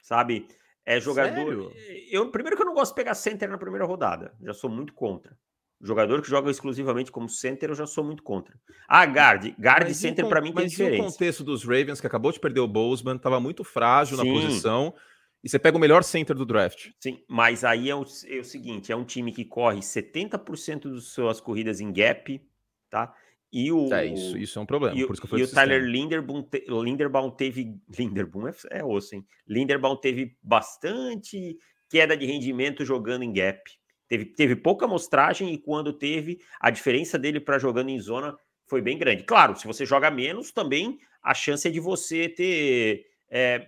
sabe, 0.00 0.46
é 0.84 1.00
jogador. 1.00 1.72
Sério? 1.72 1.72
Eu 2.10 2.30
primeiro 2.30 2.56
que 2.56 2.62
eu 2.62 2.66
não 2.66 2.74
gosto 2.74 2.92
de 2.92 2.96
pegar 2.96 3.14
center 3.14 3.48
na 3.48 3.58
primeira 3.58 3.84
rodada. 3.84 4.34
Já 4.40 4.52
sou 4.52 4.70
muito 4.70 4.92
contra. 4.92 5.36
Jogador 5.80 6.22
que 6.22 6.28
joga 6.28 6.48
exclusivamente 6.48 7.10
como 7.10 7.28
center, 7.28 7.70
eu 7.70 7.74
já 7.74 7.86
sou 7.86 8.04
muito 8.04 8.22
contra. 8.22 8.54
Ah, 8.88 9.04
guard. 9.04 9.52
Guard 9.58 9.88
e 9.88 9.94
center 9.94 10.28
para 10.28 10.40
mim 10.40 10.52
tem 10.52 10.68
diferença. 10.68 11.02
Mas 11.02 11.10
o 11.10 11.12
contexto 11.12 11.42
dos 11.42 11.64
Ravens, 11.64 12.00
que 12.00 12.06
acabou 12.06 12.30
de 12.30 12.38
perder 12.38 12.60
o 12.60 12.68
Bozeman, 12.68 13.16
estava 13.16 13.40
muito 13.40 13.64
frágil 13.64 14.16
Sim. 14.16 14.24
na 14.24 14.32
posição, 14.32 14.94
e 15.42 15.48
você 15.48 15.58
pega 15.58 15.76
o 15.76 15.80
melhor 15.80 16.04
center 16.04 16.36
do 16.36 16.46
draft. 16.46 16.90
Sim, 17.00 17.20
mas 17.28 17.64
aí 17.64 17.90
é 17.90 17.96
o, 17.96 18.04
é 18.28 18.38
o 18.38 18.44
seguinte, 18.44 18.92
é 18.92 18.96
um 18.96 19.04
time 19.04 19.32
que 19.32 19.44
corre 19.44 19.80
70% 19.80 20.88
das 20.94 21.04
suas 21.06 21.40
corridas 21.40 21.80
em 21.80 21.92
gap, 21.92 22.40
tá? 22.88 23.12
E 23.52 23.70
o, 23.70 23.92
é, 23.92 24.06
isso, 24.06 24.38
isso 24.38 24.58
é 24.58 24.62
um 24.62 24.66
problema. 24.66 24.96
E, 24.96 25.00
e 25.00 25.42
o 25.42 25.48
Tyler 25.48 25.82
Linderbaum, 25.82 26.42
te, 26.42 26.64
Linderbaum 26.68 27.30
teve. 27.30 27.76
Linderbaum 27.98 28.48
é, 28.48 28.54
é 28.70 28.84
osso, 28.84 29.14
hein? 29.14 29.26
Linderbaum 29.46 29.96
teve 29.96 30.36
bastante 30.42 31.58
queda 31.90 32.16
de 32.16 32.24
rendimento 32.24 32.84
jogando 32.84 33.22
em 33.22 33.32
gap. 33.32 33.60
Teve, 34.08 34.24
teve 34.24 34.56
pouca 34.56 34.86
amostragem 34.86 35.52
e 35.52 35.58
quando 35.58 35.92
teve, 35.92 36.40
a 36.58 36.70
diferença 36.70 37.18
dele 37.18 37.40
para 37.40 37.58
jogando 37.58 37.90
em 37.90 37.98
zona 38.00 38.34
foi 38.66 38.80
bem 38.80 38.96
grande. 38.96 39.24
Claro, 39.24 39.54
se 39.56 39.66
você 39.66 39.84
joga 39.84 40.10
menos, 40.10 40.50
também 40.50 40.98
a 41.22 41.34
chance 41.34 41.68
é 41.68 41.70
de 41.70 41.80
você 41.80 42.28
ter 42.28 43.06
é, 43.30 43.66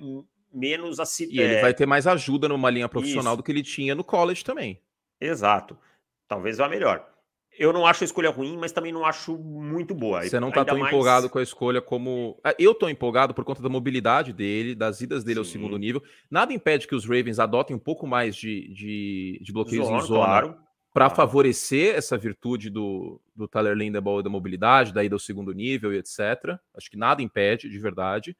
menos 0.53 0.99
E 1.21 1.39
ele 1.39 1.55
é... 1.55 1.61
vai 1.61 1.75
ter 1.75 1.87
mais 1.87 2.07
ajuda 2.07 2.49
numa 2.49 2.71
linha 2.71 2.89
profissional 2.89 3.35
Isso. 3.35 3.37
do 3.39 3.43
que 3.43 3.53
ele 3.53 3.63
tinha 3.63 3.95
no 3.95 4.05
college 4.05 4.43
também. 4.43 4.81
Exato. 5.21 5.79
Talvez 6.27 6.59
vá 6.59 6.69
melhor. 6.69 7.14
Eu 7.59 7.73
não 7.73 7.87
acho 7.87 8.03
a 8.03 8.07
escolha 8.07 8.31
ruim, 8.31 8.57
mas 8.57 8.73
também 8.73 8.93
não 8.93 9.05
acho 9.05 9.37
muito 9.39 9.95
boa. 9.95 10.23
Você 10.23 10.41
não 10.41 10.49
está 10.49 10.65
tão 10.65 10.79
mais... 10.79 10.93
empolgado 10.93 11.31
com 11.31 11.39
a 11.39 11.43
escolha 11.43 11.81
como. 11.81 12.39
Ah, 12.43 12.55
eu 12.59 12.73
estou 12.73 12.91
empolgado 12.91 13.33
por 13.33 13.45
conta 13.45 13.63
da 13.63 13.69
mobilidade 13.69 14.33
dele, 14.33 14.75
das 14.75 15.01
idas 15.01 15.23
dele 15.23 15.37
Sim. 15.37 15.41
ao 15.41 15.45
segundo 15.45 15.79
nível. 15.79 16.03
Nada 16.31 16.53
impede 16.53 16.89
que 16.89 16.95
os 16.95 17.05
Ravens 17.05 17.39
adotem 17.39 17.77
um 17.77 17.79
pouco 17.79 18.07
mais 18.07 18.35
de, 18.35 18.69
de, 18.75 19.41
de 19.43 19.53
bloqueios 19.53 19.87
zona, 19.87 19.99
em 19.99 20.01
zona 20.03 20.25
claro. 20.25 20.57
para 20.93 21.07
claro. 21.07 21.15
favorecer 21.15 21.95
essa 21.95 22.19
virtude 22.19 22.71
do, 22.71 23.21
do 23.37 23.47
Tyler 23.47 23.77
Lindebaugh 23.77 24.23
da 24.23 24.31
mobilidade, 24.31 24.93
da 24.93 25.05
ida 25.05 25.15
ao 25.15 25.21
segundo 25.21 25.53
nível 25.53 25.93
e 25.93 25.99
etc. 25.99 26.59
Acho 26.77 26.91
que 26.91 26.97
nada 26.97 27.23
impede, 27.23 27.69
de 27.69 27.79
verdade. 27.79 28.37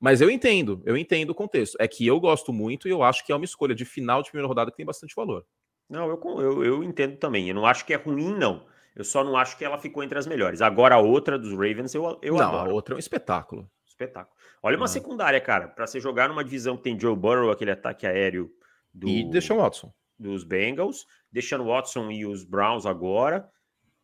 Mas 0.00 0.20
eu 0.20 0.30
entendo, 0.30 0.82
eu 0.86 0.96
entendo 0.96 1.30
o 1.30 1.34
contexto. 1.34 1.76
É 1.78 1.86
que 1.86 2.06
eu 2.06 2.18
gosto 2.18 2.52
muito 2.52 2.88
e 2.88 2.90
eu 2.90 3.02
acho 3.02 3.24
que 3.24 3.30
é 3.30 3.36
uma 3.36 3.44
escolha 3.44 3.74
de 3.74 3.84
final 3.84 4.22
de 4.22 4.30
primeira 4.30 4.48
rodada 4.48 4.70
que 4.70 4.76
tem 4.76 4.86
bastante 4.86 5.14
valor. 5.14 5.44
Não, 5.90 6.08
eu, 6.08 6.40
eu, 6.40 6.64
eu 6.64 6.84
entendo 6.84 7.16
também. 7.16 7.48
Eu 7.48 7.54
não 7.54 7.66
acho 7.66 7.84
que 7.84 7.92
é 7.92 7.96
ruim, 7.96 8.32
não. 8.32 8.64
Eu 8.94 9.04
só 9.04 9.24
não 9.24 9.36
acho 9.36 9.58
que 9.58 9.64
ela 9.64 9.76
ficou 9.76 10.02
entre 10.02 10.18
as 10.18 10.26
melhores. 10.26 10.62
Agora, 10.62 10.94
a 10.94 10.98
outra 10.98 11.36
dos 11.36 11.52
Ravens, 11.52 11.94
eu, 11.94 12.18
eu 12.22 12.36
não, 12.36 12.48
adoro. 12.48 12.70
a 12.70 12.72
outra 12.72 12.94
é 12.94 12.96
um 12.96 12.98
espetáculo. 12.98 13.68
Espetáculo. 13.84 14.36
Olha 14.62 14.76
uma 14.76 14.86
secundária, 14.86 15.40
cara. 15.40 15.68
Para 15.68 15.86
você 15.86 15.98
jogar 15.98 16.28
numa 16.28 16.44
divisão 16.44 16.76
que 16.76 16.84
tem 16.84 16.98
Joe 16.98 17.16
Burrow, 17.16 17.50
aquele 17.50 17.72
ataque 17.72 18.06
aéreo 18.06 18.50
do... 18.94 19.08
E 19.08 19.28
Deshaun 19.28 19.58
Watson. 19.58 19.92
Dos 20.18 20.44
Bengals. 20.44 21.06
Deshaun 21.32 21.64
Watson 21.64 22.10
e 22.10 22.24
os 22.24 22.44
Browns 22.44 22.86
agora. 22.86 23.48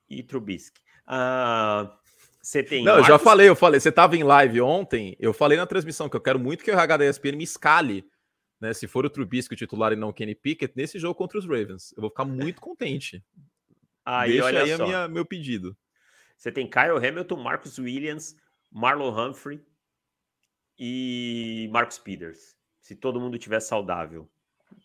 E 0.08 0.22
Trubisky. 0.22 0.80
Ah... 1.06 1.96
Você 2.42 2.62
tem. 2.62 2.84
Não, 2.84 2.92
Marcos... 2.92 3.08
eu 3.08 3.14
já 3.14 3.18
falei, 3.18 3.48
eu 3.48 3.56
falei. 3.56 3.80
Você 3.80 3.88
estava 3.88 4.16
em 4.16 4.22
live 4.22 4.60
ontem, 4.60 5.16
eu 5.18 5.32
falei 5.32 5.58
na 5.58 5.66
transmissão 5.66 6.08
que 6.08 6.16
eu 6.16 6.20
quero 6.20 6.38
muito 6.38 6.62
que 6.62 6.70
o 6.70 6.74
RH 6.74 6.96
da 6.96 7.04
ESPN 7.04 7.36
me 7.36 7.42
escale 7.42 8.04
né? 8.60 8.72
Se 8.72 8.86
for 8.86 9.04
o 9.04 9.10
Trubisky 9.10 9.54
o 9.54 9.56
titular 9.56 9.92
e 9.92 9.96
não 9.96 10.08
o 10.08 10.12
Kenny 10.12 10.34
Pickett, 10.34 10.74
nesse 10.76 10.98
jogo 10.98 11.14
contra 11.14 11.38
os 11.38 11.44
Ravens. 11.44 11.92
Eu 11.96 12.00
vou 12.02 12.10
ficar 12.10 12.24
muito 12.24 12.60
contente. 12.60 13.24
Aí, 14.04 14.32
Deixa 14.32 14.44
olha 14.44 14.62
aí 14.62 14.76
só. 14.76 14.86
Minha, 14.86 15.08
meu 15.08 15.24
pedido. 15.24 15.76
Você 16.36 16.52
tem 16.52 16.68
Kyle 16.68 17.04
Hamilton, 17.04 17.36
Marcus 17.36 17.78
Williams, 17.78 18.36
Marlon 18.70 19.10
Humphrey 19.10 19.60
e 20.78 21.68
Marcus 21.72 21.98
Peters. 21.98 22.54
Se 22.80 22.94
todo 22.94 23.20
mundo 23.20 23.38
tiver 23.38 23.60
saudável. 23.60 24.28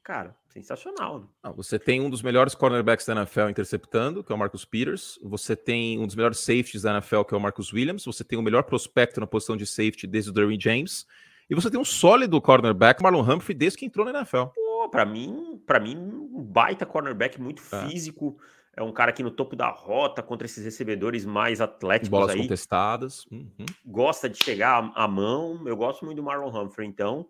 Cara, 0.04 0.36
sensacional. 0.48 1.20
Né? 1.20 1.28
Não, 1.44 1.54
você 1.54 1.78
tem 1.78 2.02
um 2.02 2.10
dos 2.10 2.22
melhores 2.22 2.56
cornerbacks 2.56 3.06
da 3.06 3.14
NFL 3.14 3.50
interceptando, 3.50 4.24
que 4.24 4.32
é 4.32 4.36
o 4.36 4.38
Marcus 4.38 4.66
Peters. 4.66 5.20
Você 5.22 5.56
tem 5.56 6.00
um 6.00 6.08
dos 6.08 6.16
melhores 6.16 6.40
safeties 6.40 6.82
da 6.82 6.94
NFL, 6.94 7.24
que 7.24 7.34
é 7.34 7.38
o 7.38 7.42
Marcus 7.42 7.72
Williams. 7.72 8.06
Você 8.06 8.24
tem 8.24 8.40
o 8.40 8.42
melhor 8.42 8.64
prospecto 8.64 9.20
na 9.20 9.28
posição 9.28 9.56
de 9.56 9.66
safety 9.68 10.08
desde 10.08 10.32
o 10.32 10.34
Derwin 10.34 10.60
James. 10.60 11.06
E 11.52 11.54
você 11.56 11.70
tem 11.70 11.78
um 11.78 11.84
sólido 11.84 12.42
cornerback, 12.42 13.04
Marlon 13.04 13.30
Humphrey, 13.30 13.54
desde 13.54 13.78
que 13.78 13.86
entrou 13.86 14.06
na 14.06 14.20
NFL. 14.20 14.46
Pô, 14.56 14.88
pra 14.90 15.04
mim, 15.06 15.62
para 15.68 15.82
mim, 15.82 15.98
um 15.98 16.42
baita 16.42 16.86
cornerback 16.86 17.42
muito 17.42 17.62
é. 17.74 17.90
físico. 17.90 18.40
É 18.74 18.82
um 18.82 18.94
cara 18.94 19.10
aqui 19.10 19.22
no 19.22 19.30
topo 19.30 19.54
da 19.54 19.68
rota 19.68 20.24
contra 20.24 20.46
esses 20.46 20.64
recebedores 20.64 21.26
mais 21.26 21.60
atléticos 21.60 22.08
Bolas 22.08 22.30
aí. 22.30 22.38
contestadas. 22.38 23.26
Uhum. 23.30 23.66
Gosta 23.86 24.30
de 24.30 24.42
chegar 24.42 24.94
à 24.96 25.06
mão. 25.10 25.68
Eu 25.68 25.76
gosto 25.76 26.06
muito 26.06 26.16
do 26.16 26.24
Marlon 26.24 26.58
Humphrey, 26.58 26.88
então 26.88 27.28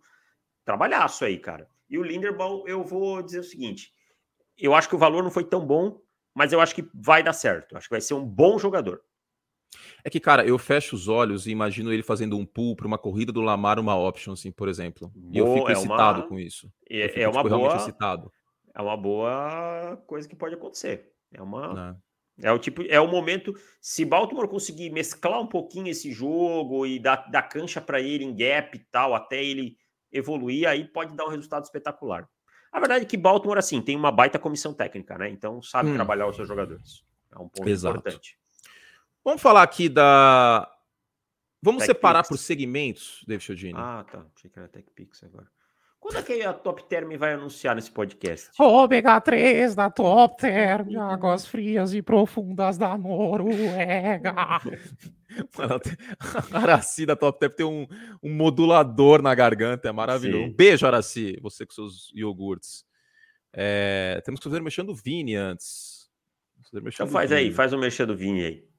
trabalhaço 0.64 1.26
aí, 1.26 1.40
cara. 1.40 1.68
E 1.90 1.98
o 1.98 2.04
Linderbaum, 2.04 2.64
eu 2.68 2.84
vou 2.84 3.24
dizer 3.24 3.40
o 3.40 3.44
seguinte: 3.44 3.92
eu 4.56 4.76
acho 4.76 4.88
que 4.88 4.96
o 4.96 5.00
valor 5.00 5.24
não 5.24 5.32
foi 5.32 5.46
tão 5.46 5.66
bom, 5.66 6.00
mas 6.32 6.54
eu 6.54 6.62
acho 6.62 6.76
que 6.76 6.88
vai 6.94 7.24
dar 7.24 7.34
certo. 7.34 7.76
Acho 7.76 7.88
que 7.88 7.96
vai 7.96 8.02
ser 8.02 8.14
um 8.14 8.24
bom 8.24 8.60
jogador. 8.60 9.02
É 10.04 10.10
que, 10.10 10.20
cara, 10.20 10.46
eu 10.46 10.58
fecho 10.58 10.96
os 10.96 11.08
olhos 11.08 11.48
e 11.48 11.52
imagino 11.52 11.92
ele 11.92 12.04
fazendo 12.04 12.38
um 12.38 12.46
pull 12.46 12.76
para 12.76 12.88
uma 12.88 12.98
corrida 12.98 13.32
do 13.32 13.42
Lamar, 13.42 13.80
uma 13.80 13.96
option, 13.96 14.34
assim, 14.34 14.52
por 14.52 14.68
exemplo. 14.68 15.12
Boa, 15.16 15.34
e 15.34 15.38
eu 15.38 15.54
fico 15.54 15.70
é 15.70 15.74
excitado 15.74 16.22
uma... 16.22 16.28
com 16.28 16.40
isso. 16.40 16.72
É, 16.90 17.08
fico, 17.08 17.20
é 17.20 17.28
uma 17.28 17.44
tipo, 17.44 17.58
boa. 17.58 17.76
Excitado. 17.76 18.32
É 18.74 18.82
uma 18.82 18.98
boa 18.98 19.98
coisa 20.08 20.28
que 20.28 20.36
pode 20.36 20.56
acontecer. 20.56 21.12
É 21.34 21.42
uma. 21.42 21.98
É. 22.40 22.48
é 22.48 22.52
o 22.52 22.60
tipo, 22.60 22.84
é 22.84 23.00
o 23.00 23.08
momento. 23.08 23.54
Se 23.80 24.04
Baltimore 24.04 24.48
conseguir 24.48 24.90
mesclar 24.90 25.40
um 25.40 25.48
pouquinho 25.48 25.88
esse 25.88 26.12
jogo 26.12 26.86
e 26.86 27.00
dar, 27.00 27.30
dar 27.30 27.44
cancha 27.44 27.80
para 27.82 28.02
ele 28.02 28.24
em 28.24 28.36
gap 28.36 28.76
e 28.76 28.80
tal, 28.92 29.14
até 29.14 29.44
ele 29.44 29.78
evoluir, 30.12 30.68
aí 30.68 30.86
pode 30.86 31.16
dar 31.16 31.26
um 31.26 31.30
resultado 31.30 31.64
espetacular. 31.64 32.28
A 32.72 32.80
verdade 32.80 33.04
é 33.04 33.08
que 33.08 33.18
Baltimore, 33.18 33.58
assim, 33.58 33.82
tem 33.82 33.96
uma 33.96 34.12
baita 34.12 34.40
comissão 34.40 34.74
técnica, 34.74 35.18
né? 35.18 35.30
Então 35.30 35.62
sabe 35.62 35.90
hum. 35.90 35.96
trabalhar 35.96 36.28
os 36.28 36.36
seus 36.36 36.48
jogadores. 36.48 37.04
É 37.32 37.38
um 37.38 37.48
ponto 37.48 37.70
Exato. 37.70 37.98
importante. 37.98 38.38
Vamos 39.24 39.42
falar 39.42 39.64
aqui 39.64 39.88
da. 39.88 40.70
Vamos 41.62 41.82
Tech 41.82 41.94
separar 41.94 42.24
Pix. 42.24 42.30
por 42.30 42.38
segmentos, 42.38 43.24
David 43.28 43.44
Chodini. 43.44 43.74
Ah, 43.78 44.04
tá. 44.12 44.26
Achei 44.36 44.50
que 44.50 44.58
era 44.58 44.68
TechPix 44.68 45.24
agora. 45.24 45.48
Quando 46.02 46.18
é 46.18 46.24
que 46.24 46.42
a 46.42 46.52
Top 46.52 46.84
Term 46.86 47.16
vai 47.16 47.34
anunciar 47.34 47.76
nesse 47.76 47.92
podcast? 47.92 48.50
Ômega 48.60 49.22
3 49.22 49.76
da 49.76 49.92
Top 49.92 50.36
Term, 50.36 50.98
águas 50.98 51.46
frias 51.46 51.94
e 51.94 52.02
profundas 52.02 52.76
da 52.76 52.98
Noruega. 52.98 54.34
a 56.52 56.58
Araci 56.58 57.06
da 57.06 57.16
Top 57.16 57.40
Term 57.40 57.54
tem 57.54 57.66
um, 57.68 57.88
um 58.24 58.34
modulador 58.34 59.22
na 59.22 59.36
garganta, 59.36 59.90
é 59.90 59.92
maravilhoso. 59.92 60.46
Um 60.46 60.52
beijo, 60.52 60.88
Araci, 60.88 61.38
você 61.40 61.68
com 61.68 61.74
seus 61.74 62.12
iogurtes. 62.16 62.84
É, 63.54 64.20
temos 64.26 64.40
que 64.40 64.46
fazer 64.46 64.60
o 64.60 64.64
mexendo 64.64 64.88
do 64.88 64.96
Vini 64.96 65.36
antes. 65.36 66.10
Então 66.74 67.08
faz 67.08 67.32
aí, 67.32 67.54
faz 67.54 67.74
o 67.74 67.78
mexendo 67.78 68.08
do 68.08 68.18
Vini 68.18 68.44
aí. 68.44 68.71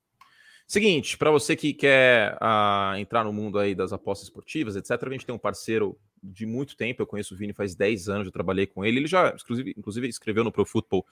Seguinte, 0.73 1.19
para 1.19 1.31
você 1.31 1.55
que 1.55 1.75
quer 1.75 2.33
uh, 2.37 2.97
entrar 2.97 3.25
no 3.25 3.31
mundo 3.31 3.59
aí 3.59 3.75
das 3.75 3.93
apostas 3.93 4.29
esportivas, 4.29 4.75
etc., 4.75 5.07
a 5.07 5.11
gente 5.11 5.26
tem 5.26 5.35
um 5.35 5.38
parceiro 5.38 6.00
de 6.23 6.47
muito 6.47 6.75
tempo. 6.75 7.02
Eu 7.02 7.07
conheço 7.07 7.35
o 7.35 7.37
Vini 7.37 7.52
faz 7.52 7.75
10 7.75 8.09
anos, 8.09 8.25
eu 8.25 8.33
trabalhei 8.33 8.67
com 8.67 8.83
ele. 8.83 9.00
Ele 9.00 9.07
já, 9.07 9.37
inclusive, 9.38 9.75
inclusive 9.76 10.09
escreveu 10.09 10.43
no 10.43 10.50
Pro 10.50 10.64
Football 10.64 11.05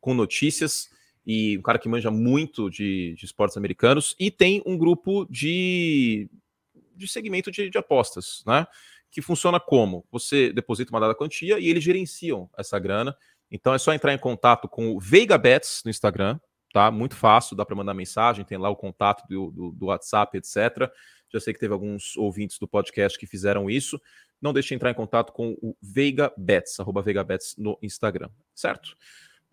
com 0.00 0.14
notícias 0.14 0.88
e 1.26 1.58
um 1.58 1.60
cara 1.60 1.78
que 1.78 1.90
manja 1.90 2.10
muito 2.10 2.70
de, 2.70 3.14
de 3.14 3.26
esportes 3.26 3.58
americanos 3.58 4.16
e 4.18 4.30
tem 4.30 4.62
um 4.64 4.78
grupo 4.78 5.26
de, 5.28 6.26
de 6.96 7.06
segmento 7.06 7.50
de, 7.50 7.68
de 7.68 7.76
apostas, 7.76 8.42
né? 8.46 8.66
Que 9.10 9.20
funciona 9.20 9.60
como? 9.60 10.06
Você 10.10 10.54
deposita 10.54 10.90
uma 10.90 11.00
dada 11.00 11.14
quantia 11.14 11.58
e 11.58 11.68
eles 11.68 11.84
gerenciam 11.84 12.48
essa 12.56 12.78
grana. 12.78 13.14
Então 13.50 13.74
é 13.74 13.78
só 13.78 13.92
entrar 13.92 14.14
em 14.14 14.18
contato 14.18 14.66
com 14.66 14.96
o 14.96 14.98
Veiga 14.98 15.36
Bets 15.36 15.82
no 15.84 15.90
Instagram, 15.90 16.40
tá? 16.72 16.90
Muito 16.90 17.14
fácil, 17.14 17.56
dá 17.56 17.64
para 17.64 17.76
mandar 17.76 17.94
mensagem, 17.94 18.44
tem 18.44 18.58
lá 18.58 18.70
o 18.70 18.76
contato 18.76 19.26
do, 19.28 19.50
do, 19.50 19.72
do, 19.72 19.86
WhatsApp, 19.86 20.38
etc. 20.38 20.90
Já 21.32 21.40
sei 21.40 21.52
que 21.52 21.60
teve 21.60 21.72
alguns 21.72 22.16
ouvintes 22.16 22.58
do 22.58 22.66
podcast 22.66 23.18
que 23.18 23.26
fizeram 23.26 23.68
isso. 23.68 24.00
Não 24.40 24.52
deixe 24.52 24.70
de 24.70 24.74
entrar 24.74 24.90
em 24.90 24.94
contato 24.94 25.32
com 25.32 25.56
o 25.62 25.76
Veiga 25.80 26.32
Bets, 26.36 26.80
arroba 26.80 27.02
Veiga 27.02 27.22
Bets 27.22 27.54
no 27.56 27.78
Instagram, 27.82 28.28
certo? 28.54 28.96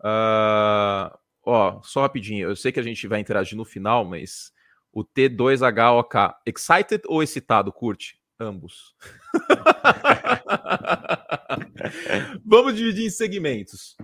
Uh, 0.00 1.16
ó, 1.44 1.80
só 1.82 2.00
rapidinho, 2.00 2.48
eu 2.48 2.56
sei 2.56 2.72
que 2.72 2.80
a 2.80 2.82
gente 2.82 3.06
vai 3.06 3.20
interagir 3.20 3.56
no 3.56 3.64
final, 3.64 4.04
mas 4.04 4.52
O 4.92 5.04
T2HOK. 5.04 6.34
Excited 6.44 7.02
ou 7.06 7.22
excitado? 7.22 7.72
Curte? 7.72 8.18
Ambos. 8.38 8.94
Vamos 12.44 12.74
dividir 12.74 13.06
em 13.06 13.10
segmentos. 13.10 13.96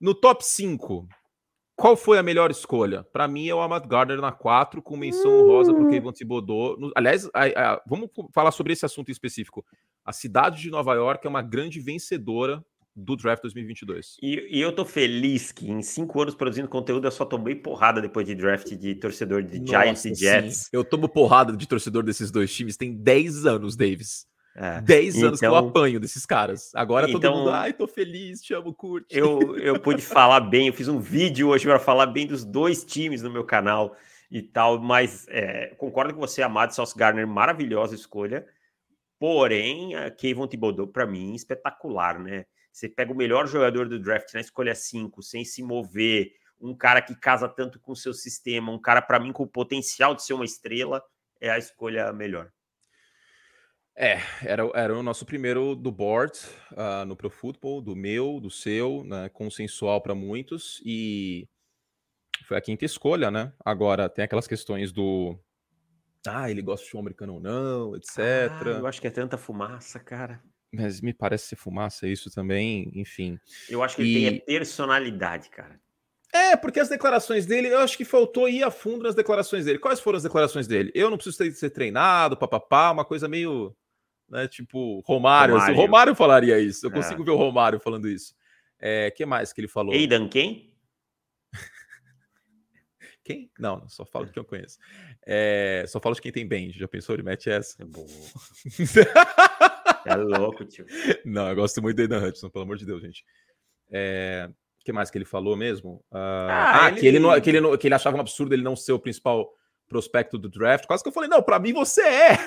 No 0.00 0.14
top 0.14 0.44
5, 0.44 1.08
qual 1.78 1.96
foi 1.96 2.18
a 2.18 2.24
melhor 2.24 2.50
escolha? 2.50 3.04
Para 3.04 3.28
mim 3.28 3.46
é 3.46 3.54
o 3.54 3.60
Ahmad 3.60 3.86
Gardner 3.86 4.20
na 4.20 4.32
4, 4.32 4.82
com 4.82 4.96
menção 4.96 5.30
honrosa 5.30 5.72
para 5.72 5.84
o 5.84 5.88
Kevin 5.88 6.10
Thibodeau. 6.10 6.76
No, 6.76 6.90
aliás, 6.96 7.30
a, 7.32 7.44
a, 7.44 7.82
vamos 7.86 8.10
falar 8.34 8.50
sobre 8.50 8.72
esse 8.72 8.84
assunto 8.84 9.10
em 9.10 9.12
específico. 9.12 9.64
A 10.04 10.12
cidade 10.12 10.60
de 10.60 10.70
Nova 10.70 10.92
York 10.94 11.24
é 11.24 11.30
uma 11.30 11.40
grande 11.40 11.78
vencedora 11.78 12.64
do 12.96 13.14
draft 13.14 13.42
2022. 13.42 14.16
E, 14.20 14.58
e, 14.58 14.60
eu 14.60 14.74
tô 14.74 14.84
feliz 14.84 15.52
que 15.52 15.70
em 15.70 15.80
cinco 15.80 16.20
anos 16.20 16.34
produzindo 16.34 16.66
conteúdo 16.66 17.06
eu 17.06 17.12
só 17.12 17.24
tomei 17.24 17.54
porrada 17.54 18.00
depois 18.02 18.26
de 18.26 18.34
draft 18.34 18.74
de 18.74 18.96
torcedor 18.96 19.44
de 19.44 19.60
Nossa, 19.60 19.70
Giants 19.70 20.04
e 20.04 20.14
Jets. 20.16 20.56
Sim. 20.56 20.70
Eu 20.72 20.82
tomo 20.82 21.08
porrada 21.08 21.56
de 21.56 21.68
torcedor 21.68 22.02
desses 22.02 22.32
dois 22.32 22.52
times 22.52 22.76
tem 22.76 22.92
10 22.92 23.46
anos, 23.46 23.76
Davis. 23.76 24.26
É. 24.60 24.80
10 24.80 25.14
então, 25.14 25.28
anos 25.28 25.38
que 25.38 25.46
eu 25.46 25.56
então 25.56 25.68
apanho 25.68 26.00
desses 26.00 26.26
caras. 26.26 26.74
Agora 26.74 27.08
então, 27.08 27.20
todo 27.20 27.36
mundo, 27.36 27.50
ai, 27.50 27.72
tô 27.72 27.86
feliz, 27.86 28.42
te 28.42 28.52
amo, 28.52 28.74
curte. 28.74 29.16
Eu, 29.16 29.56
eu 29.56 29.78
pude 29.78 30.02
falar 30.02 30.40
bem, 30.40 30.66
eu 30.66 30.72
fiz 30.72 30.88
um 30.88 30.98
vídeo 30.98 31.50
hoje 31.50 31.64
para 31.64 31.78
falar 31.78 32.06
bem 32.06 32.26
dos 32.26 32.44
dois 32.44 32.84
times 32.84 33.22
no 33.22 33.30
meu 33.30 33.44
canal 33.44 33.94
e 34.28 34.42
tal, 34.42 34.80
mas 34.80 35.26
é, 35.28 35.68
concordo 35.78 36.12
com 36.12 36.18
você, 36.18 36.42
Amado 36.42 36.74
Sauce 36.74 36.98
Garner, 36.98 37.24
maravilhosa 37.24 37.94
escolha. 37.94 38.44
Porém, 39.16 39.94
a 39.94 40.10
Kevin 40.10 40.48
Thibodeau, 40.48 40.88
para 40.88 41.06
mim, 41.06 41.34
espetacular, 41.34 42.18
né? 42.18 42.44
Você 42.72 42.88
pega 42.88 43.12
o 43.12 43.16
melhor 43.16 43.46
jogador 43.46 43.88
do 43.88 43.98
draft 43.98 44.34
na 44.34 44.40
escolha 44.40 44.74
5, 44.74 45.22
sem 45.22 45.44
se 45.44 45.62
mover, 45.62 46.32
um 46.60 46.74
cara 46.74 47.00
que 47.00 47.14
casa 47.14 47.48
tanto 47.48 47.78
com 47.78 47.92
o 47.92 47.96
seu 47.96 48.12
sistema, 48.12 48.72
um 48.72 48.78
cara, 48.78 49.00
para 49.00 49.20
mim, 49.20 49.32
com 49.32 49.44
o 49.44 49.48
potencial 49.48 50.16
de 50.16 50.24
ser 50.24 50.34
uma 50.34 50.44
estrela, 50.44 51.00
é 51.40 51.48
a 51.48 51.58
escolha 51.58 52.12
melhor. 52.12 52.50
É, 54.00 54.20
era, 54.44 54.62
era 54.74 54.96
o 54.96 55.02
nosso 55.02 55.26
primeiro 55.26 55.74
do 55.74 55.90
board 55.90 56.38
uh, 56.70 57.04
no 57.04 57.16
Pro 57.16 57.28
Football, 57.28 57.82
do 57.82 57.96
meu, 57.96 58.38
do 58.40 58.48
seu, 58.48 59.02
né, 59.02 59.28
consensual 59.30 60.00
para 60.00 60.14
muitos, 60.14 60.80
e 60.84 61.48
foi 62.46 62.56
a 62.56 62.60
quinta 62.60 62.84
escolha, 62.84 63.28
né? 63.28 63.52
Agora, 63.64 64.08
tem 64.08 64.24
aquelas 64.24 64.46
questões 64.46 64.92
do. 64.92 65.36
Ah, 66.24 66.48
ele 66.48 66.62
gosta 66.62 66.84
de 66.84 66.90
futebol 66.90 67.00
americano 67.00 67.34
ou 67.34 67.40
não, 67.40 67.96
etc. 67.96 68.18
Ah, 68.18 68.68
eu 68.78 68.86
acho 68.86 69.00
que 69.00 69.08
é 69.08 69.10
tanta 69.10 69.36
fumaça, 69.36 69.98
cara. 69.98 70.40
Mas 70.72 71.00
me 71.00 71.12
parece 71.12 71.48
ser 71.48 71.56
fumaça 71.56 72.06
isso 72.06 72.30
também, 72.30 72.92
enfim. 72.94 73.36
Eu 73.68 73.82
acho 73.82 73.96
que 73.96 74.02
e... 74.02 74.24
ele 74.26 74.36
tem 74.38 74.46
personalidade, 74.46 75.48
cara. 75.50 75.80
É, 76.32 76.56
porque 76.56 76.78
as 76.78 76.88
declarações 76.88 77.46
dele, 77.46 77.68
eu 77.68 77.78
acho 77.78 77.96
que 77.96 78.04
faltou 78.04 78.48
ir 78.48 78.62
a 78.62 78.70
fundo 78.70 79.02
nas 79.02 79.14
declarações 79.14 79.64
dele. 79.64 79.78
Quais 79.78 79.98
foram 79.98 80.18
as 80.18 80.22
declarações 80.22 80.68
dele? 80.68 80.92
Eu 80.94 81.10
não 81.10 81.16
preciso 81.16 81.38
ter, 81.38 81.50
ser 81.52 81.70
treinado, 81.70 82.36
papapá, 82.36 82.90
uma 82.90 83.04
coisa 83.04 83.26
meio, 83.26 83.74
né, 84.28 84.46
tipo, 84.46 85.00
Romário. 85.00 85.54
Romário, 85.54 85.72
assim, 85.72 85.80
Romário 85.80 86.14
falaria 86.14 86.58
isso. 86.58 86.86
Eu 86.86 86.90
é. 86.90 86.94
consigo 86.94 87.24
ver 87.24 87.30
o 87.30 87.36
Romário 87.36 87.80
falando 87.80 88.08
isso. 88.08 88.34
É, 88.78 89.10
que 89.10 89.24
mais 89.26 89.52
que 89.52 89.60
ele 89.60 89.68
falou? 89.68 89.92
Aidan 89.92 90.28
quem? 90.28 90.72
quem? 93.24 93.50
Não, 93.58 93.88
só 93.88 94.04
falo 94.04 94.26
de 94.26 94.32
quem 94.32 94.40
eu 94.40 94.44
conheço. 94.44 94.78
É, 95.26 95.84
só 95.88 95.98
falo 96.00 96.14
de 96.14 96.22
quem 96.22 96.32
tem 96.32 96.46
bem. 96.46 96.72
Já 96.72 96.86
pensou? 96.86 97.14
Ele 97.14 97.22
mete 97.22 97.50
essa. 97.50 97.82
É 97.82 97.84
bom. 97.84 98.06
É 100.04 100.14
louco, 100.14 100.64
tio. 100.64 100.86
Não, 101.24 101.48
eu 101.48 101.56
gosto 101.56 101.82
muito 101.82 101.96
do 101.96 102.00
Aidan 102.00 102.26
Hudson, 102.26 102.48
pelo 102.48 102.64
amor 102.64 102.78
de 102.78 102.86
Deus, 102.86 103.02
gente. 103.02 103.24
É... 103.90 104.48
Que 104.84 104.92
mais 104.92 105.10
que 105.10 105.18
ele 105.18 105.24
falou 105.24 105.54
mesmo? 105.54 105.96
Uh... 106.10 106.16
Ah, 106.16 106.84
ah 106.84 106.88
ele... 106.88 107.00
Que, 107.00 107.06
ele 107.06 107.18
não, 107.18 107.40
que, 107.40 107.50
ele 107.50 107.60
não, 107.60 107.76
que 107.76 107.86
ele 107.86 107.94
achava 107.94 108.16
um 108.16 108.20
absurdo 108.20 108.54
ele 108.54 108.62
não 108.62 108.74
ser 108.74 108.92
o 108.92 108.98
principal 108.98 109.52
prospecto 109.86 110.38
do 110.38 110.48
draft. 110.48 110.86
Quase 110.86 111.02
que 111.02 111.08
eu 111.08 111.12
falei, 111.12 111.28
não, 111.28 111.42
para 111.42 111.58
mim 111.58 111.72
você 111.72 112.02
é. 112.02 112.38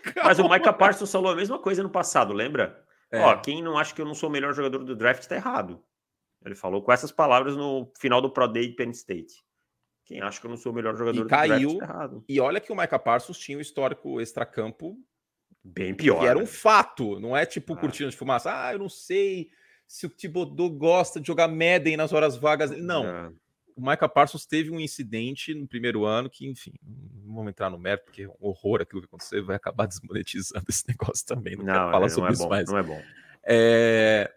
Mas 0.22 0.38
o 0.38 0.48
Micah 0.48 0.72
Parsons 0.72 1.10
falou 1.10 1.32
a 1.32 1.36
mesma 1.36 1.58
coisa 1.58 1.82
no 1.82 1.90
passado, 1.90 2.32
lembra? 2.32 2.82
É. 3.10 3.20
Ó, 3.20 3.36
quem 3.36 3.62
não 3.62 3.76
acha 3.76 3.94
que 3.94 4.00
eu 4.00 4.06
não 4.06 4.14
sou 4.14 4.28
o 4.28 4.32
melhor 4.32 4.54
jogador 4.54 4.78
do 4.84 4.96
draft 4.96 5.26
tá 5.26 5.36
errado. 5.36 5.82
Ele 6.44 6.54
falou 6.54 6.82
com 6.82 6.92
essas 6.92 7.12
palavras 7.12 7.56
no 7.56 7.92
final 7.98 8.20
do 8.20 8.30
Pro 8.30 8.48
Day 8.48 8.68
de 8.68 8.74
Penn 8.74 8.90
State. 8.90 9.34
Quem 10.04 10.20
acha 10.20 10.40
que 10.40 10.46
eu 10.46 10.50
não 10.50 10.56
sou 10.56 10.72
o 10.72 10.74
melhor 10.74 10.96
jogador 10.96 11.20
e 11.20 11.22
do 11.22 11.28
caiu, 11.28 11.76
draft 11.76 11.78
tá 11.78 11.84
errado. 11.84 12.24
E 12.28 12.40
olha 12.40 12.60
que 12.60 12.72
o 12.72 12.76
Micah 12.76 12.98
Parsons 12.98 13.38
tinha 13.38 13.56
um 13.56 13.60
histórico 13.60 14.20
extracampo 14.20 14.96
Bem 15.64 15.94
pior. 15.94 16.20
Que 16.20 16.26
era 16.26 16.38
um 16.38 16.42
né? 16.42 16.46
fato, 16.46 17.20
não 17.20 17.36
é 17.36 17.46
tipo 17.46 17.74
ah. 17.74 17.76
cortina 17.76 18.10
de 18.10 18.16
fumaça. 18.16 18.50
Ah, 18.52 18.72
eu 18.72 18.78
não 18.78 18.88
sei 18.88 19.50
se 19.86 20.06
o 20.06 20.10
Thibodeau 20.10 20.68
gosta 20.70 21.20
de 21.20 21.26
jogar 21.26 21.48
Madden 21.48 21.96
nas 21.96 22.12
horas 22.12 22.36
vagas. 22.36 22.70
Não. 22.70 23.06
É. 23.06 23.32
O 23.82 23.90
Micah 23.90 24.08
Parsons 24.08 24.46
teve 24.46 24.70
um 24.70 24.78
incidente 24.78 25.52
no 25.52 25.66
primeiro 25.66 26.04
ano 26.04 26.30
que, 26.30 26.46
enfim, 26.46 26.72
não 27.24 27.34
vamos 27.34 27.50
entrar 27.50 27.68
no 27.68 27.76
mérito, 27.76 28.04
porque 28.04 28.22
é 28.22 28.28
um 28.28 28.36
horror 28.38 28.80
aquilo 28.80 29.00
que 29.00 29.08
aconteceu, 29.08 29.44
vai 29.44 29.56
acabar 29.56 29.86
desmonetizando 29.88 30.64
esse 30.68 30.84
negócio 30.86 31.26
também. 31.26 31.56
Não, 31.56 31.64
não 31.64 31.72
quero 31.72 31.90
falar 31.90 32.06
é, 32.06 32.08
sobre 32.08 32.30
é 32.30 32.32
isso 32.32 32.42
bom, 32.44 32.48
mais. 32.48 32.70
Não 32.70 32.78
é 32.78 32.82
bom. 32.84 33.02
É, 33.44 34.32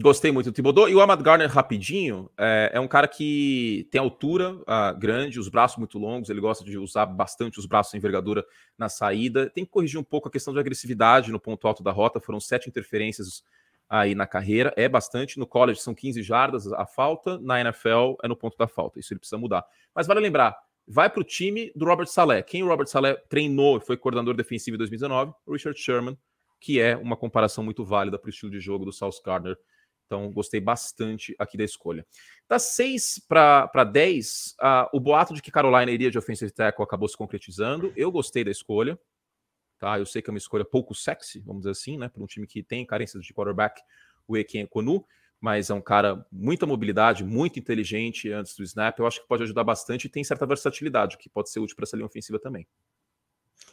Gostei 0.00 0.30
muito 0.30 0.50
do 0.50 0.54
Thibodeau. 0.54 0.88
E 0.88 0.94
o 0.94 1.00
Ahmad 1.00 1.20
Garner, 1.20 1.50
rapidinho, 1.50 2.30
é, 2.38 2.70
é 2.74 2.80
um 2.80 2.86
cara 2.86 3.08
que 3.08 3.88
tem 3.90 4.00
altura 4.00 4.54
uh, 4.54 4.96
grande, 4.96 5.40
os 5.40 5.48
braços 5.48 5.76
muito 5.76 5.98
longos, 5.98 6.30
ele 6.30 6.40
gosta 6.40 6.64
de 6.64 6.78
usar 6.78 7.04
bastante 7.04 7.58
os 7.58 7.66
braços 7.66 7.92
em 7.92 7.98
envergadura 7.98 8.46
na 8.78 8.88
saída. 8.88 9.50
Tem 9.50 9.64
que 9.64 9.70
corrigir 9.70 9.98
um 9.98 10.04
pouco 10.04 10.28
a 10.28 10.30
questão 10.30 10.54
de 10.54 10.60
agressividade 10.60 11.32
no 11.32 11.40
ponto 11.40 11.66
alto 11.66 11.82
da 11.82 11.90
rota, 11.90 12.20
foram 12.20 12.38
sete 12.38 12.68
interferências 12.68 13.42
aí 13.88 14.14
na 14.14 14.26
carreira, 14.26 14.72
é 14.76 14.88
bastante. 14.88 15.38
No 15.38 15.46
college 15.46 15.80
são 15.80 15.94
15 15.94 16.22
jardas 16.22 16.72
a 16.72 16.86
falta, 16.86 17.38
na 17.38 17.60
NFL 17.60 18.14
é 18.22 18.28
no 18.28 18.36
ponto 18.36 18.56
da 18.56 18.68
falta, 18.68 19.00
isso 19.00 19.12
ele 19.12 19.20
precisa 19.20 19.38
mudar. 19.38 19.64
Mas 19.94 20.06
vale 20.06 20.20
lembrar, 20.20 20.56
vai 20.86 21.08
para 21.08 21.20
o 21.20 21.24
time 21.24 21.72
do 21.74 21.84
Robert 21.84 22.06
Saleh. 22.06 22.42
Quem 22.42 22.62
o 22.62 22.68
Robert 22.68 22.86
Saleh 22.86 23.16
treinou 23.28 23.78
e 23.78 23.80
foi 23.80 23.96
coordenador 23.96 24.34
defensivo 24.34 24.74
em 24.74 24.78
2019? 24.78 25.32
O 25.46 25.52
Richard 25.52 25.78
Sherman, 25.78 26.18
que 26.60 26.80
é 26.80 26.96
uma 26.96 27.16
comparação 27.16 27.64
muito 27.64 27.84
válida 27.84 28.18
para 28.18 28.28
o 28.28 28.30
estilo 28.30 28.50
de 28.50 28.60
jogo 28.60 28.84
do 28.84 28.92
South 28.92 29.20
Gardner 29.24 29.56
então, 30.08 30.32
gostei 30.32 30.58
bastante 30.58 31.36
aqui 31.38 31.58
da 31.58 31.64
escolha. 31.64 32.04
Das 32.48 32.62
6 32.62 33.26
para 33.28 33.84
10, 33.84 34.56
uh, 34.58 34.96
o 34.96 34.98
boato 34.98 35.34
de 35.34 35.42
que 35.42 35.50
Carolina 35.50 35.92
iria 35.92 36.10
de 36.10 36.16
offensive 36.16 36.50
tackle 36.50 36.82
acabou 36.82 37.06
se 37.06 37.16
concretizando. 37.16 37.92
Eu 37.94 38.10
gostei 38.10 38.42
da 38.42 38.50
escolha. 38.50 38.98
Tá? 39.78 39.98
Eu 39.98 40.06
sei 40.06 40.20
que 40.20 40.28
é 40.28 40.32
uma 40.32 40.38
escolha 40.38 40.64
pouco 40.64 40.94
sexy, 40.94 41.40
vamos 41.40 41.60
dizer 41.60 41.70
assim, 41.70 41.96
né? 41.96 42.08
Para 42.08 42.22
um 42.22 42.26
time 42.26 42.46
que 42.46 42.62
tem 42.62 42.84
carências 42.84 43.24
de 43.24 43.32
quarterback, 43.32 43.80
o 44.26 44.36
Eken 44.36 44.66
Konu, 44.66 45.04
mas 45.40 45.70
é 45.70 45.74
um 45.74 45.80
cara 45.80 46.26
muita 46.32 46.66
mobilidade, 46.66 47.24
muito 47.24 47.58
inteligente 47.58 48.32
antes 48.32 48.56
do 48.56 48.64
snap. 48.64 48.98
Eu 48.98 49.06
acho 49.06 49.20
que 49.22 49.28
pode 49.28 49.44
ajudar 49.44 49.62
bastante 49.64 50.06
e 50.06 50.08
tem 50.08 50.24
certa 50.24 50.44
versatilidade, 50.44 51.16
que 51.16 51.28
pode 51.28 51.50
ser 51.50 51.60
útil 51.60 51.76
para 51.76 51.84
essa 51.84 51.96
linha 51.96 52.06
ofensiva 52.06 52.38
também. 52.38 52.66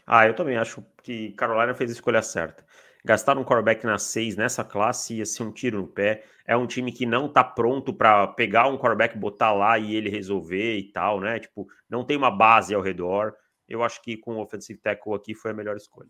Ah, 0.06 0.28
eu 0.28 0.36
também 0.36 0.58
acho 0.58 0.86
que 1.02 1.32
Carolina 1.32 1.74
fez 1.74 1.90
a 1.90 1.94
escolha 1.94 2.22
certa. 2.22 2.64
Gastar 3.04 3.38
um 3.38 3.44
quarterback 3.44 3.86
na 3.86 3.98
6 3.98 4.36
nessa 4.36 4.64
classe 4.64 5.16
ia 5.16 5.26
ser 5.26 5.44
um 5.44 5.52
tiro 5.52 5.80
no 5.80 5.88
pé. 5.88 6.24
É 6.46 6.56
um 6.56 6.68
time 6.68 6.92
que 6.92 7.06
não 7.06 7.28
tá 7.28 7.44
pronto 7.44 7.94
para 7.94 8.28
pegar 8.28 8.68
um 8.68 8.78
quarterback, 8.78 9.18
botar 9.18 9.52
lá 9.54 9.78
e 9.78 9.96
ele 9.96 10.10
resolver 10.10 10.78
e 10.78 10.92
tal, 10.92 11.20
né? 11.20 11.40
Tipo, 11.40 11.68
não 11.90 12.04
tem 12.04 12.18
uma 12.18 12.32
base 12.32 12.74
ao 12.74 12.82
redor. 12.82 13.36
Eu 13.68 13.84
acho 13.84 14.02
que 14.02 14.18
com 14.18 14.36
o 14.36 14.42
offensive 14.42 14.80
tackle 14.80 15.14
aqui 15.14 15.34
foi 15.34 15.52
a 15.52 15.54
melhor 15.54 15.76
escolha. 15.76 16.10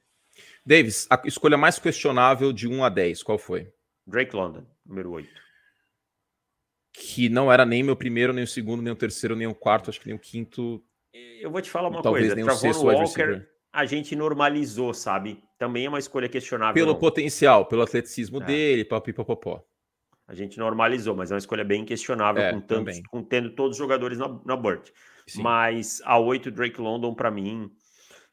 Davis, 0.66 1.08
a 1.10 1.22
escolha 1.26 1.58
mais 1.58 1.80
questionável 1.80 2.52
de 2.52 2.68
1 2.68 2.84
a 2.84 2.90
10, 2.90 3.24
qual 3.24 3.38
foi? 3.38 3.72
Drake 4.06 4.36
London, 4.36 4.66
número 4.86 5.12
8. 5.12 5.30
Que 6.94 7.30
não 7.30 7.52
era 7.52 7.66
nem 7.66 7.84
meu 7.84 7.96
primeiro, 7.96 8.34
nem 8.34 8.44
o 8.44 8.48
segundo, 8.48 8.82
nem 8.82 8.94
o 8.94 8.96
terceiro, 8.96 9.36
nem 9.36 9.48
o 9.48 9.56
quarto, 9.56 9.90
acho 9.90 10.00
que 10.00 10.08
nem 10.08 10.16
o 10.16 10.20
quinto. 10.20 10.84
Eu 11.14 11.52
vou 11.52 11.62
te 11.62 11.70
falar 11.70 11.90
uma 11.90 12.02
Talvez 12.02 12.26
coisa. 12.28 12.36
Nem 12.36 12.46
Travon 12.46 12.58
o 12.58 12.62
sexto 12.62 12.86
Walker, 12.86 13.48
a 13.72 13.86
gente 13.86 14.16
normalizou, 14.16 14.94
sabe? 14.94 15.44
Também 15.58 15.86
é 15.86 15.90
uma 15.90 16.00
escolha 16.00 16.30
questionável. 16.30 16.74
Pelo 16.74 16.94
não. 16.94 17.00
potencial, 17.00 17.66
pelo 17.66 17.82
atleticismo 17.82 18.42
é. 18.42 18.46
dele, 18.46 18.86
papipopopó. 18.86 19.66
A 20.28 20.34
gente 20.34 20.58
normalizou, 20.58 21.16
mas 21.16 21.30
é 21.32 21.36
uma 21.36 21.40
escolha 21.40 21.64
bem 21.64 21.86
questionável, 21.86 22.42
é, 22.42 22.54
com, 22.54 22.62
tantos, 22.62 23.02
com 23.10 23.24
tendo 23.24 23.52
todos 23.52 23.74
os 23.74 23.78
jogadores 23.78 24.18
na, 24.18 24.28
na 24.46 24.58
Burt. 25.34 25.44
Mas 25.44 26.02
a 26.04 26.20
8, 26.20 26.52
Drake 26.52 26.80
London, 26.80 27.14
para 27.14 27.32
mim. 27.32 27.72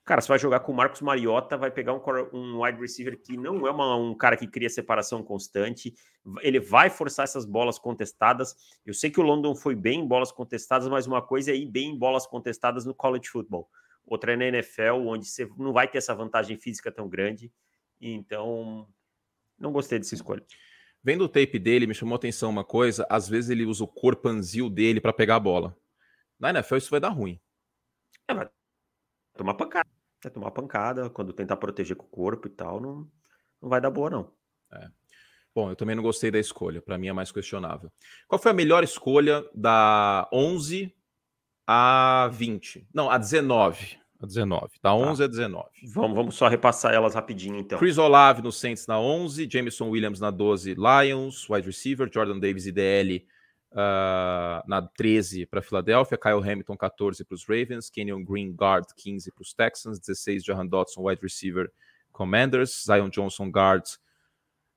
Cara, 0.04 0.20
você 0.20 0.28
vai 0.28 0.38
jogar 0.38 0.60
com 0.60 0.72
o 0.72 0.74
Marcos 0.74 1.00
Mariota, 1.00 1.56
vai 1.56 1.70
pegar 1.70 1.94
um, 1.94 2.02
um 2.32 2.62
wide 2.62 2.80
receiver 2.80 3.20
que 3.22 3.36
não 3.36 3.66
é 3.66 3.70
uma, 3.70 3.94
um 3.94 4.16
cara 4.16 4.36
que 4.36 4.48
cria 4.48 4.68
separação 4.68 5.22
constante. 5.22 5.94
Ele 6.40 6.58
vai 6.58 6.90
forçar 6.90 7.24
essas 7.24 7.44
bolas 7.44 7.78
contestadas. 7.78 8.54
Eu 8.84 8.94
sei 8.94 9.10
que 9.10 9.20
o 9.20 9.22
London 9.22 9.54
foi 9.54 9.76
bem 9.76 10.00
em 10.00 10.06
bolas 10.06 10.32
contestadas, 10.32 10.88
mas 10.88 11.06
uma 11.06 11.22
coisa 11.22 11.52
é 11.52 11.56
ir 11.56 11.66
bem 11.66 11.90
em 11.90 11.98
bolas 11.98 12.26
contestadas 12.26 12.84
no 12.84 12.94
college 12.94 13.28
football 13.28 13.68
outra 14.06 14.32
é 14.32 14.36
na 14.36 14.46
NFL, 14.46 15.06
onde 15.06 15.26
você 15.26 15.48
não 15.56 15.72
vai 15.72 15.88
ter 15.88 15.98
essa 15.98 16.14
vantagem 16.14 16.56
física 16.56 16.90
tão 16.90 17.08
grande. 17.08 17.52
Então, 18.00 18.88
não 19.58 19.72
gostei 19.72 19.98
dessa 19.98 20.14
escolha. 20.14 20.44
Vendo 21.02 21.24
o 21.24 21.28
tape 21.28 21.58
dele, 21.58 21.86
me 21.86 21.94
chamou 21.94 22.14
a 22.14 22.16
atenção 22.16 22.50
uma 22.50 22.64
coisa: 22.64 23.06
às 23.08 23.28
vezes 23.28 23.50
ele 23.50 23.64
usa 23.64 23.84
o 23.84 23.88
corpanzil 23.88 24.68
dele 24.68 25.00
para 25.00 25.12
pegar 25.12 25.36
a 25.36 25.40
bola. 25.40 25.76
Na 26.42 26.50
NFL, 26.50 26.76
isso 26.76 26.90
vai 26.90 26.98
dar 26.98 27.10
ruim. 27.10 27.40
É, 28.26 28.34
vai 28.34 28.48
tomar 29.36 29.54
pancada. 29.54 29.88
Vai 30.20 30.32
tomar 30.32 30.50
pancada 30.50 31.08
quando 31.08 31.32
tentar 31.32 31.56
proteger 31.56 31.96
com 31.96 32.04
o 32.04 32.08
corpo 32.08 32.48
e 32.48 32.50
tal, 32.50 32.80
não, 32.80 33.08
não 33.60 33.68
vai 33.68 33.80
dar 33.80 33.90
boa, 33.90 34.10
não. 34.10 34.32
É. 34.72 34.88
Bom, 35.54 35.70
eu 35.70 35.76
também 35.76 35.94
não 35.94 36.02
gostei 36.02 36.32
da 36.32 36.40
escolha. 36.40 36.82
Para 36.82 36.98
mim 36.98 37.06
é 37.06 37.12
mais 37.12 37.30
questionável. 37.30 37.92
Qual 38.26 38.40
foi 38.40 38.50
a 38.50 38.54
melhor 38.54 38.82
escolha 38.82 39.48
da 39.54 40.28
11 40.32 40.92
a 41.64 42.28
20. 42.32 42.88
Não, 42.92 43.08
a 43.08 43.18
19. 43.18 43.98
A 44.20 44.26
19. 44.26 44.72
Da 44.82 44.94
11 44.94 45.18
tá. 45.18 45.24
a 45.24 45.28
19. 45.28 45.68
Vamos, 45.94 46.16
vamos 46.16 46.34
só 46.34 46.48
repassar 46.48 46.92
elas 46.92 47.14
rapidinho, 47.14 47.58
então. 47.58 47.78
Chris 47.78 47.98
Olave 47.98 48.42
no 48.42 48.50
Saints 48.50 48.88
na 48.88 48.98
11, 48.98 49.48
Jameson 49.48 49.90
Williams 49.90 50.18
na 50.18 50.30
12, 50.30 50.74
Lions, 50.74 51.48
wide 51.48 51.66
receiver, 51.66 52.10
Jordan 52.12 52.40
Davis 52.40 52.66
IDL 52.66 53.24
uh, 53.72 54.62
na 54.66 54.82
13 54.82 55.46
para 55.46 55.62
Filadélfia, 55.62 56.18
Kyle 56.18 56.38
Hamilton 56.38 56.76
14 56.76 57.24
para 57.24 57.34
os 57.34 57.44
Ravens, 57.44 57.90
Kenyon 57.90 58.24
Green 58.24 58.52
guard 58.52 58.86
15 58.96 59.32
para 59.32 59.42
os 59.42 59.52
Texans, 59.52 59.98
16 59.98 60.44
Jahan 60.44 60.66
Dotson 60.66 61.02
wide 61.02 61.20
receiver 61.22 61.70
Commanders, 62.12 62.84
Zion 62.84 63.08
Johnson 63.08 63.50
guard 63.50 63.84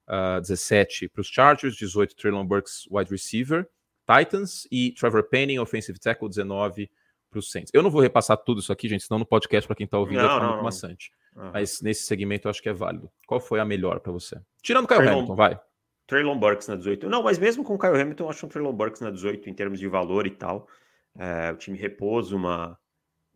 uh, 0.08 0.42
17 0.42 1.10
para 1.10 1.22
os 1.22 1.28
Chargers, 1.28 1.76
18 1.76 2.16
Traylon 2.16 2.46
Burks 2.46 2.88
wide 2.90 3.12
receiver 3.12 3.68
Titans 4.06 4.68
e 4.72 4.92
Trevor 4.92 5.24
Penning 5.24 5.60
offensive 5.60 6.00
tackle 6.00 6.30
19 6.30 6.90
para 7.30 7.40
os 7.40 7.52
Saints. 7.52 7.72
Eu 7.74 7.84
não 7.84 7.90
vou 7.90 8.02
repassar 8.02 8.38
tudo 8.38 8.62
isso 8.62 8.72
aqui, 8.72 8.88
gente, 8.88 9.04
senão 9.04 9.20
no 9.20 9.26
podcast 9.26 9.68
para 9.68 9.76
quem 9.76 9.86
está 9.86 9.98
ouvindo 9.98 10.22
não, 10.22 10.28
vai 10.28 10.36
ficar 10.36 10.48
muito 10.48 10.64
maçante. 10.64 11.12
Uhum. 11.36 11.52
Mas 11.52 11.82
nesse 11.82 12.04
segmento 12.04 12.48
eu 12.48 12.50
acho 12.50 12.62
que 12.62 12.70
é 12.70 12.74
válido. 12.74 13.12
Qual 13.28 13.42
foi 13.42 13.60
a 13.60 13.66
melhor 13.66 14.00
para 14.00 14.12
você? 14.12 14.40
Tirando 14.62 14.86
o 14.86 14.88
Kyle 14.88 15.06
Hamilton, 15.06 15.36
vai. 15.36 15.60
Traylon 16.08 16.38
Burks 16.38 16.68
na 16.68 16.76
18. 16.76 17.10
Não, 17.10 17.24
mas 17.24 17.38
mesmo 17.38 17.64
com 17.64 17.76
o 17.76 17.80
Kyle 17.80 18.00
Hamilton, 18.00 18.26
eu 18.26 18.30
acho 18.30 18.46
um 18.46 18.50
Traylon 18.50 18.74
Burks 18.74 19.02
na 19.02 19.12
18 19.12 19.50
em 19.50 19.54
termos 19.54 19.80
de 19.80 19.88
valor 19.88 20.28
e 20.28 20.32
tal. 20.32 20.68
É, 21.18 21.52
o 21.52 21.58
time 21.58 21.78
repousa 21.78 22.36
uma, 22.36 22.78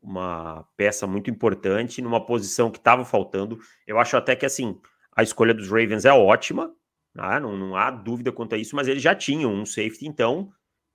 uma 0.02 0.68
peça 0.78 1.08
muito 1.08 1.30
importante 1.30 2.02
numa 2.02 2.24
posição 2.26 2.70
que 2.70 2.78
estava 2.78 3.04
faltando. 3.04 3.60
Eu 3.88 4.00
acho 4.00 4.16
até 4.18 4.36
que 4.36 4.46
assim 4.46 4.80
a 5.16 5.24
escolha 5.24 5.54
dos 5.54 5.70
Ravens 5.70 6.06
é 6.06 6.14
ótima, 6.14 6.74
ah, 7.18 7.40
não, 7.40 7.58
não 7.58 7.76
há 7.76 7.92
dúvida 7.92 8.32
quanto 8.32 8.56
a 8.56 8.58
isso, 8.58 8.76
mas 8.76 8.88
eles 8.88 9.02
já 9.02 9.16
tinham 9.16 9.52
um 9.52 9.66
safety, 9.66 10.08
então, 10.08 10.52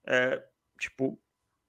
é, 0.06 0.42
tipo, 0.78 1.20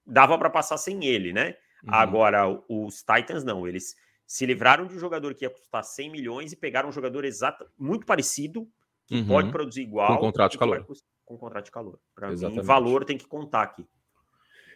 dava 0.06 0.38
para 0.38 0.50
passar 0.50 0.78
sem 0.78 1.04
ele, 1.06 1.34
né? 1.34 1.56
Uhum. 1.84 1.94
Agora, 1.94 2.64
os 2.70 3.04
Titans 3.04 3.44
não, 3.44 3.68
eles 3.68 3.96
se 4.26 4.46
livraram 4.46 4.88
de 4.88 4.96
um 4.96 5.00
jogador 5.00 5.34
que 5.34 5.46
ia 5.46 5.50
custar 5.50 5.84
100 5.84 6.12
milhões 6.12 6.52
e 6.52 6.56
pegaram 6.56 6.90
um 6.90 6.92
jogador 6.92 7.26
exato, 7.26 7.66
muito 7.78 8.06
parecido, 8.06 8.68
que 9.08 9.16
uhum. 9.16 9.28
pode 9.28 9.52
produzir 9.52 9.82
igual. 9.82 10.16
Com 10.16 10.26
contrato 10.26 10.52
de 10.54 10.58
calor. 10.58 10.86
Com 11.24 11.38
contrato 11.38 11.66
de 11.66 11.72
calor. 11.72 12.00
Para 12.14 12.32
mim, 12.32 12.62
valor 12.62 13.06
tem 13.06 13.18
que 13.18 13.28
contar 13.28 13.64
aqui. 13.64 13.86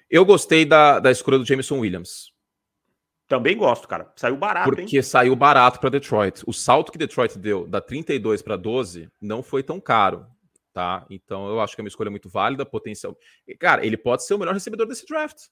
Eu 0.09 0.25
gostei 0.25 0.65
da, 0.65 0.99
da 0.99 1.11
escolha 1.11 1.37
do 1.37 1.45
Jameson 1.45 1.79
Williams. 1.79 2.33
Também 3.27 3.55
gosto, 3.55 3.87
cara. 3.87 4.11
Saiu 4.15 4.35
barato, 4.35 4.67
Porque 4.67 4.97
hein? 4.97 5.03
saiu 5.03 5.35
barato 5.35 5.79
para 5.79 5.91
Detroit. 5.91 6.41
O 6.47 6.51
salto 6.51 6.91
que 6.91 6.97
Detroit 6.97 7.37
deu 7.37 7.67
da 7.67 7.79
32 7.79 8.41
para 8.41 8.57
12 8.57 9.07
não 9.21 9.43
foi 9.43 9.61
tão 9.61 9.79
caro, 9.79 10.25
tá? 10.73 11.05
Então 11.11 11.47
eu 11.47 11.61
acho 11.61 11.75
que 11.75 11.81
é 11.81 11.83
uma 11.83 11.89
escolha 11.89 12.09
muito 12.09 12.27
válida, 12.27 12.65
potencial. 12.65 13.15
Cara, 13.59 13.85
ele 13.85 13.97
pode 13.97 14.25
ser 14.25 14.33
o 14.33 14.39
melhor 14.39 14.55
recebedor 14.55 14.87
desse 14.87 15.05
draft. 15.05 15.43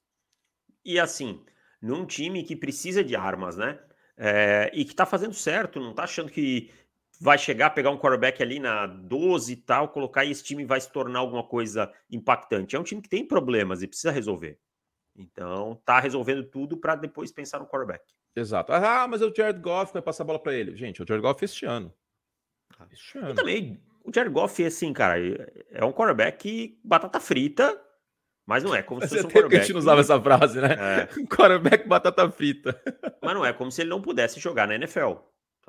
E 0.83 0.99
assim, 0.99 1.45
num 1.79 2.03
time 2.03 2.41
que 2.43 2.55
precisa 2.55 3.03
de 3.03 3.15
armas, 3.15 3.55
né? 3.55 3.79
É, 4.17 4.71
e 4.73 4.83
que 4.83 4.95
tá 4.95 5.05
fazendo 5.05 5.35
certo, 5.35 5.79
não 5.79 5.93
tá 5.93 6.05
achando 6.05 6.31
que 6.31 6.71
vai 7.19 7.37
chegar, 7.37 7.71
pegar 7.71 7.89
um 7.89 7.97
quarterback 7.97 8.41
ali 8.41 8.59
na 8.59 8.85
12 8.85 9.53
e 9.53 9.55
tal, 9.55 9.89
colocar 9.89 10.25
e 10.25 10.31
esse 10.31 10.43
time 10.43 10.65
vai 10.65 10.79
se 10.79 10.91
tornar 10.91 11.19
alguma 11.19 11.43
coisa 11.43 11.91
impactante. 12.09 12.75
É 12.75 12.79
um 12.79 12.83
time 12.83 13.01
que 13.01 13.09
tem 13.09 13.25
problemas 13.25 13.81
e 13.81 13.87
precisa 13.87 14.11
resolver. 14.11 14.59
Então, 15.15 15.81
tá 15.83 15.99
resolvendo 15.99 16.43
tudo 16.43 16.77
para 16.77 16.95
depois 16.95 17.31
pensar 17.31 17.59
no 17.59 17.65
quarterback. 17.65 18.03
Exato. 18.35 18.71
Ah, 18.71 19.07
mas 19.07 19.21
é 19.21 19.25
o 19.25 19.33
Jared 19.35 19.59
Goff 19.59 19.91
vai 19.91 20.01
passar 20.01 20.23
a 20.23 20.27
bola 20.27 20.39
para 20.39 20.53
ele. 20.53 20.75
Gente, 20.75 21.01
o 21.01 21.05
Jared 21.07 21.23
Goff 21.23 21.43
este 21.43 21.65
ano. 21.65 21.91
Ah, 22.77 22.85
este 22.91 23.17
ano. 23.17 23.31
E 23.31 23.33
também, 23.33 23.81
o 24.03 24.11
Jared 24.13 24.31
Goff, 24.31 24.63
assim, 24.63 24.93
cara, 24.93 25.19
é 25.71 25.83
um 25.83 25.91
quarterback 25.91 26.79
batata 26.83 27.19
frita, 27.19 27.81
mas 28.45 28.63
não 28.63 28.75
é 28.75 28.83
como 28.83 29.01
se 29.01 29.09
fosse 29.09 29.25
um 29.25 29.29
quarterback. 29.29 29.49
Que 29.49 29.55
a 29.57 29.59
gente 29.61 29.73
não 29.73 29.79
usava 29.79 30.01
essa 30.01 30.21
frase, 30.21 30.61
né? 30.61 30.75
É. 30.79 31.05
quarterback 31.25 31.87
batata 31.87 32.29
frita. 32.29 32.79
Mas 33.21 33.33
não 33.33 33.43
é 33.43 33.51
como 33.51 33.71
se 33.71 33.81
ele 33.81 33.89
não 33.89 34.01
pudesse 34.01 34.39
jogar 34.39 34.67
na 34.67 34.75
NFL. 34.75 35.15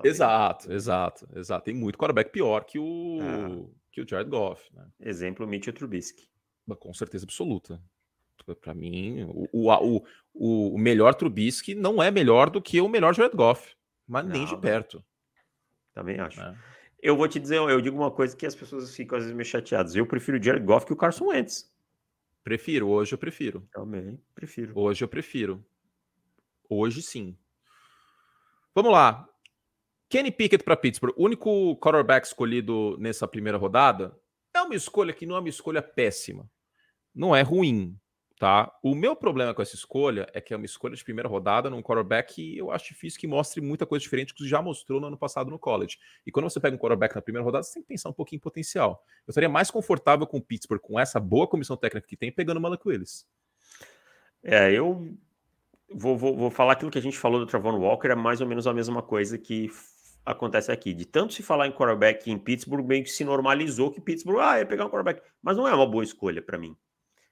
Exato, 0.05 0.73
exato, 0.73 1.29
exato. 1.35 1.65
Tem 1.65 1.75
muito 1.75 1.99
quarterback 1.99 2.31
pior 2.31 2.65
que 2.65 2.79
o, 2.79 3.19
é. 3.21 3.69
que 3.93 4.01
o 4.01 4.09
Jared 4.09 4.31
Goff. 4.31 4.73
Né? 4.75 4.87
Exemplo, 5.01 5.47
Mitchell 5.47 5.73
Trubisky. 5.73 6.29
Com 6.79 6.93
certeza 6.93 7.25
absoluta. 7.25 7.83
Para 8.61 8.73
mim, 8.73 9.25
o, 9.53 9.69
o, 9.69 10.05
o, 10.33 10.75
o, 10.75 10.79
melhor 10.79 11.15
Trubisky 11.15 11.75
não 11.75 12.03
é 12.03 12.11
melhor 12.11 12.49
do 12.49 12.63
que 12.63 12.81
o 12.81 12.89
melhor 12.89 13.15
Jared 13.15 13.37
Goff, 13.37 13.75
mas 14.07 14.25
não, 14.25 14.33
nem 14.33 14.47
de 14.47 14.57
perto. 14.57 15.05
Também 15.93 16.19
acho. 16.19 16.41
É. 16.41 16.57
Eu 17.01 17.17
vou 17.17 17.29
te 17.29 17.39
dizer, 17.39 17.57
eu 17.57 17.81
digo 17.81 17.97
uma 17.97 18.11
coisa 18.11 18.37
que 18.37 18.47
as 18.47 18.55
pessoas 18.55 18.95
ficam 18.95 19.19
às 19.19 19.25
vezes 19.25 19.37
meio 19.37 19.47
chateadas. 19.47 19.95
Eu 19.95 20.07
prefiro 20.07 20.39
o 20.39 20.43
Jared 20.43 20.65
Goff 20.65 20.87
que 20.87 20.93
o 20.93 20.97
Carson 20.97 21.27
Wentz. 21.27 21.71
Prefiro, 22.43 22.89
hoje 22.89 23.13
eu 23.13 23.19
prefiro. 23.19 23.69
Também 23.73 24.19
prefiro. 24.35 24.73
Hoje 24.75 25.05
eu 25.05 25.09
prefiro. 25.09 25.65
Hoje 26.69 27.03
sim. 27.03 27.37
Vamos 28.75 28.93
lá. 28.93 29.29
Kenny 30.09 30.31
Pickett 30.31 30.64
para 30.64 30.77
Pittsburgh, 30.77 31.14
único 31.18 31.77
quarterback 31.77 32.27
escolhido 32.27 32.97
nessa 32.99 33.29
primeira 33.29 33.59
rodada, 33.59 34.18
é 34.55 34.62
uma 34.62 34.75
escolha 34.75 35.12
que 35.12 35.27
não 35.27 35.37
é 35.37 35.38
uma 35.38 35.49
escolha 35.51 35.83
péssima. 35.83 36.49
Não 37.14 37.37
é 37.37 37.42
ruim, 37.42 37.94
tá? 38.38 38.73
O 38.83 38.94
meu 38.94 39.14
problema 39.14 39.53
com 39.53 39.61
essa 39.61 39.75
escolha 39.75 40.27
é 40.33 40.40
que 40.40 40.55
é 40.55 40.57
uma 40.57 40.64
escolha 40.64 40.97
de 40.97 41.05
primeira 41.05 41.29
rodada 41.29 41.68
num 41.68 41.83
quarterback 41.83 42.35
que 42.35 42.57
eu 42.57 42.71
acho 42.71 42.88
difícil 42.88 43.21
que 43.21 43.27
mostre 43.27 43.61
muita 43.61 43.85
coisa 43.85 44.03
diferente 44.03 44.33
que 44.33 44.49
já 44.49 44.62
mostrou 44.62 44.99
no 44.99 45.09
ano 45.09 45.18
passado 45.18 45.51
no 45.51 45.59
college. 45.59 45.99
E 46.27 46.33
quando 46.33 46.49
você 46.49 46.59
pega 46.59 46.75
um 46.75 46.79
quarterback 46.79 47.14
na 47.14 47.21
primeira 47.21 47.44
rodada, 47.44 47.64
você 47.64 47.75
tem 47.75 47.83
que 47.83 47.88
pensar 47.88 48.09
um 48.09 48.14
pouquinho 48.14 48.38
em 48.38 48.40
potencial. 48.40 49.05
Eu 49.27 49.33
estaria 49.33 49.49
mais 49.49 49.71
confortável 49.71 50.27
com 50.27 50.38
o 50.38 50.42
Pittsburgh, 50.42 50.81
com 50.81 50.99
essa 50.99 51.21
boa 51.21 51.47
comissão 51.47 51.77
técnica 51.77 52.09
que 52.09 52.16
tem, 52.16 52.33
pegando 52.33 52.57
o 52.57 52.61
Malak 52.61 52.88
Willis. 52.88 53.27
É, 54.42 54.73
eu 54.73 55.14
vou, 55.92 56.16
vou, 56.16 56.35
vou 56.35 56.51
falar 56.51 56.73
aquilo 56.73 56.90
que 56.90 56.99
a 56.99 57.03
gente 57.03 57.18
falou 57.18 57.40
do 57.40 57.47
Travon 57.47 57.79
Walker, 57.79 58.09
é 58.09 58.14
mais 58.14 58.40
ou 58.40 58.47
menos 58.47 58.66
a 58.66 58.73
mesma 58.73 59.03
coisa 59.03 59.37
que 59.37 59.71
acontece 60.31 60.71
aqui. 60.71 60.95
De 60.95 61.05
tanto 61.05 61.33
se 61.33 61.43
falar 61.43 61.67
em 61.67 61.73
quarterback 61.73 62.31
em 62.31 62.38
Pittsburgh, 62.38 62.87
meio 62.87 63.03
que 63.03 63.11
se 63.11 63.25
normalizou 63.25 63.91
que 63.91 64.01
Pittsburgh, 64.01 64.41
ah, 64.41 64.59
ia 64.59 64.67
pegar 64.67 64.87
um 64.87 64.91
quarterback. 64.91 65.23
Mas 65.43 65.57
não 65.57 65.67
é 65.67 65.75
uma 65.75 65.87
boa 65.87 66.05
escolha 66.05 66.43
para 66.43 66.59
mim. 66.59 66.77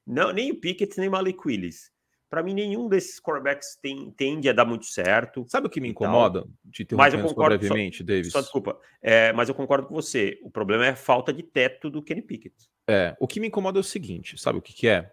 Não, 0.07 0.33
nem 0.33 0.51
o 0.53 0.61
Pickett, 0.61 0.99
nem 0.99 1.09
o 1.09 1.13
Malik 1.13 1.39
Willis. 1.45 1.91
Para 2.29 2.43
mim, 2.43 2.55
nenhum 2.55 2.89
desses 2.89 3.21
quarterbacks 3.21 3.77
tem, 3.81 4.11
tende 4.11 4.49
a 4.49 4.53
dar 4.53 4.65
muito 4.65 4.87
certo. 4.87 5.45
Sabe 5.49 5.69
o 5.69 5.71
que 5.71 5.81
me 5.81 5.89
incomoda? 5.89 6.45
De 6.65 6.85
ter 6.85 6.97
mas 6.97 7.15
eu 7.15 7.23
concordo 7.23 7.57
brevemente, 7.57 7.99
só, 7.99 8.05
Davis. 8.05 8.33
Só 8.33 8.41
desculpa. 8.41 8.79
É, 9.01 9.33
mas 9.33 9.49
eu 9.49 9.55
concordo 9.55 9.87
com 9.87 9.95
você. 9.95 10.39
O 10.43 10.51
problema 10.51 10.87
é 10.87 10.91
a 10.91 10.97
falta 10.97 11.33
de 11.33 11.43
teto 11.43 11.89
do 11.89 12.03
Kenny 12.03 12.23
Pickett. 12.23 12.55
É, 12.89 13.17
o 13.21 13.29
que 13.29 13.39
me 13.39 13.47
incomoda 13.47 13.79
é 13.79 13.81
o 13.81 13.85
seguinte: 13.85 14.37
sabe 14.39 14.59
o 14.59 14.63
que, 14.63 14.73
que 14.73 14.89
é? 14.89 15.13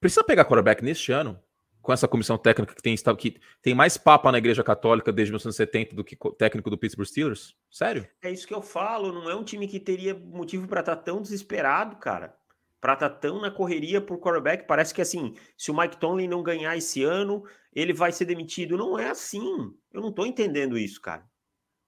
Precisa 0.00 0.24
pegar 0.24 0.46
quarterback 0.46 0.82
neste 0.82 1.12
ano 1.12 1.38
com 1.82 1.92
essa 1.92 2.06
comissão 2.06 2.38
técnica 2.38 2.74
que 2.74 2.82
tem, 2.82 2.94
que 3.18 3.40
tem 3.60 3.74
mais 3.74 3.98
papa 3.98 4.30
na 4.30 4.38
Igreja 4.38 4.62
Católica 4.62 5.12
desde 5.12 5.32
1970 5.32 5.96
do 5.96 6.04
que 6.04 6.16
técnico 6.38 6.70
do 6.70 6.78
Pittsburgh 6.78 7.06
Steelers? 7.06 7.56
Sério? 7.70 8.06
É 8.22 8.30
isso 8.30 8.46
que 8.46 8.54
eu 8.54 8.62
falo, 8.62 9.12
não 9.12 9.28
é 9.28 9.34
um 9.34 9.44
time 9.44 9.66
que 9.66 9.80
teria 9.80 10.14
motivo 10.14 10.68
para 10.68 10.80
estar 10.80 10.96
tá 10.96 11.02
tão 11.02 11.20
desesperado, 11.20 11.96
cara. 11.96 12.34
Para 12.80 12.94
estar 12.94 13.10
tá 13.10 13.16
tão 13.16 13.40
na 13.40 13.50
correria 13.50 14.00
por 14.00 14.18
quarterback, 14.18 14.66
parece 14.66 14.94
que 14.94 15.02
assim, 15.02 15.34
se 15.56 15.70
o 15.70 15.76
Mike 15.76 15.98
Tomlin 15.98 16.28
não 16.28 16.42
ganhar 16.42 16.76
esse 16.76 17.02
ano, 17.02 17.44
ele 17.74 17.92
vai 17.92 18.12
ser 18.12 18.24
demitido. 18.24 18.76
Não 18.76 18.98
é 18.98 19.10
assim. 19.10 19.72
Eu 19.92 20.00
não 20.00 20.12
tô 20.12 20.24
entendendo 20.24 20.78
isso, 20.78 21.00
cara. 21.00 21.24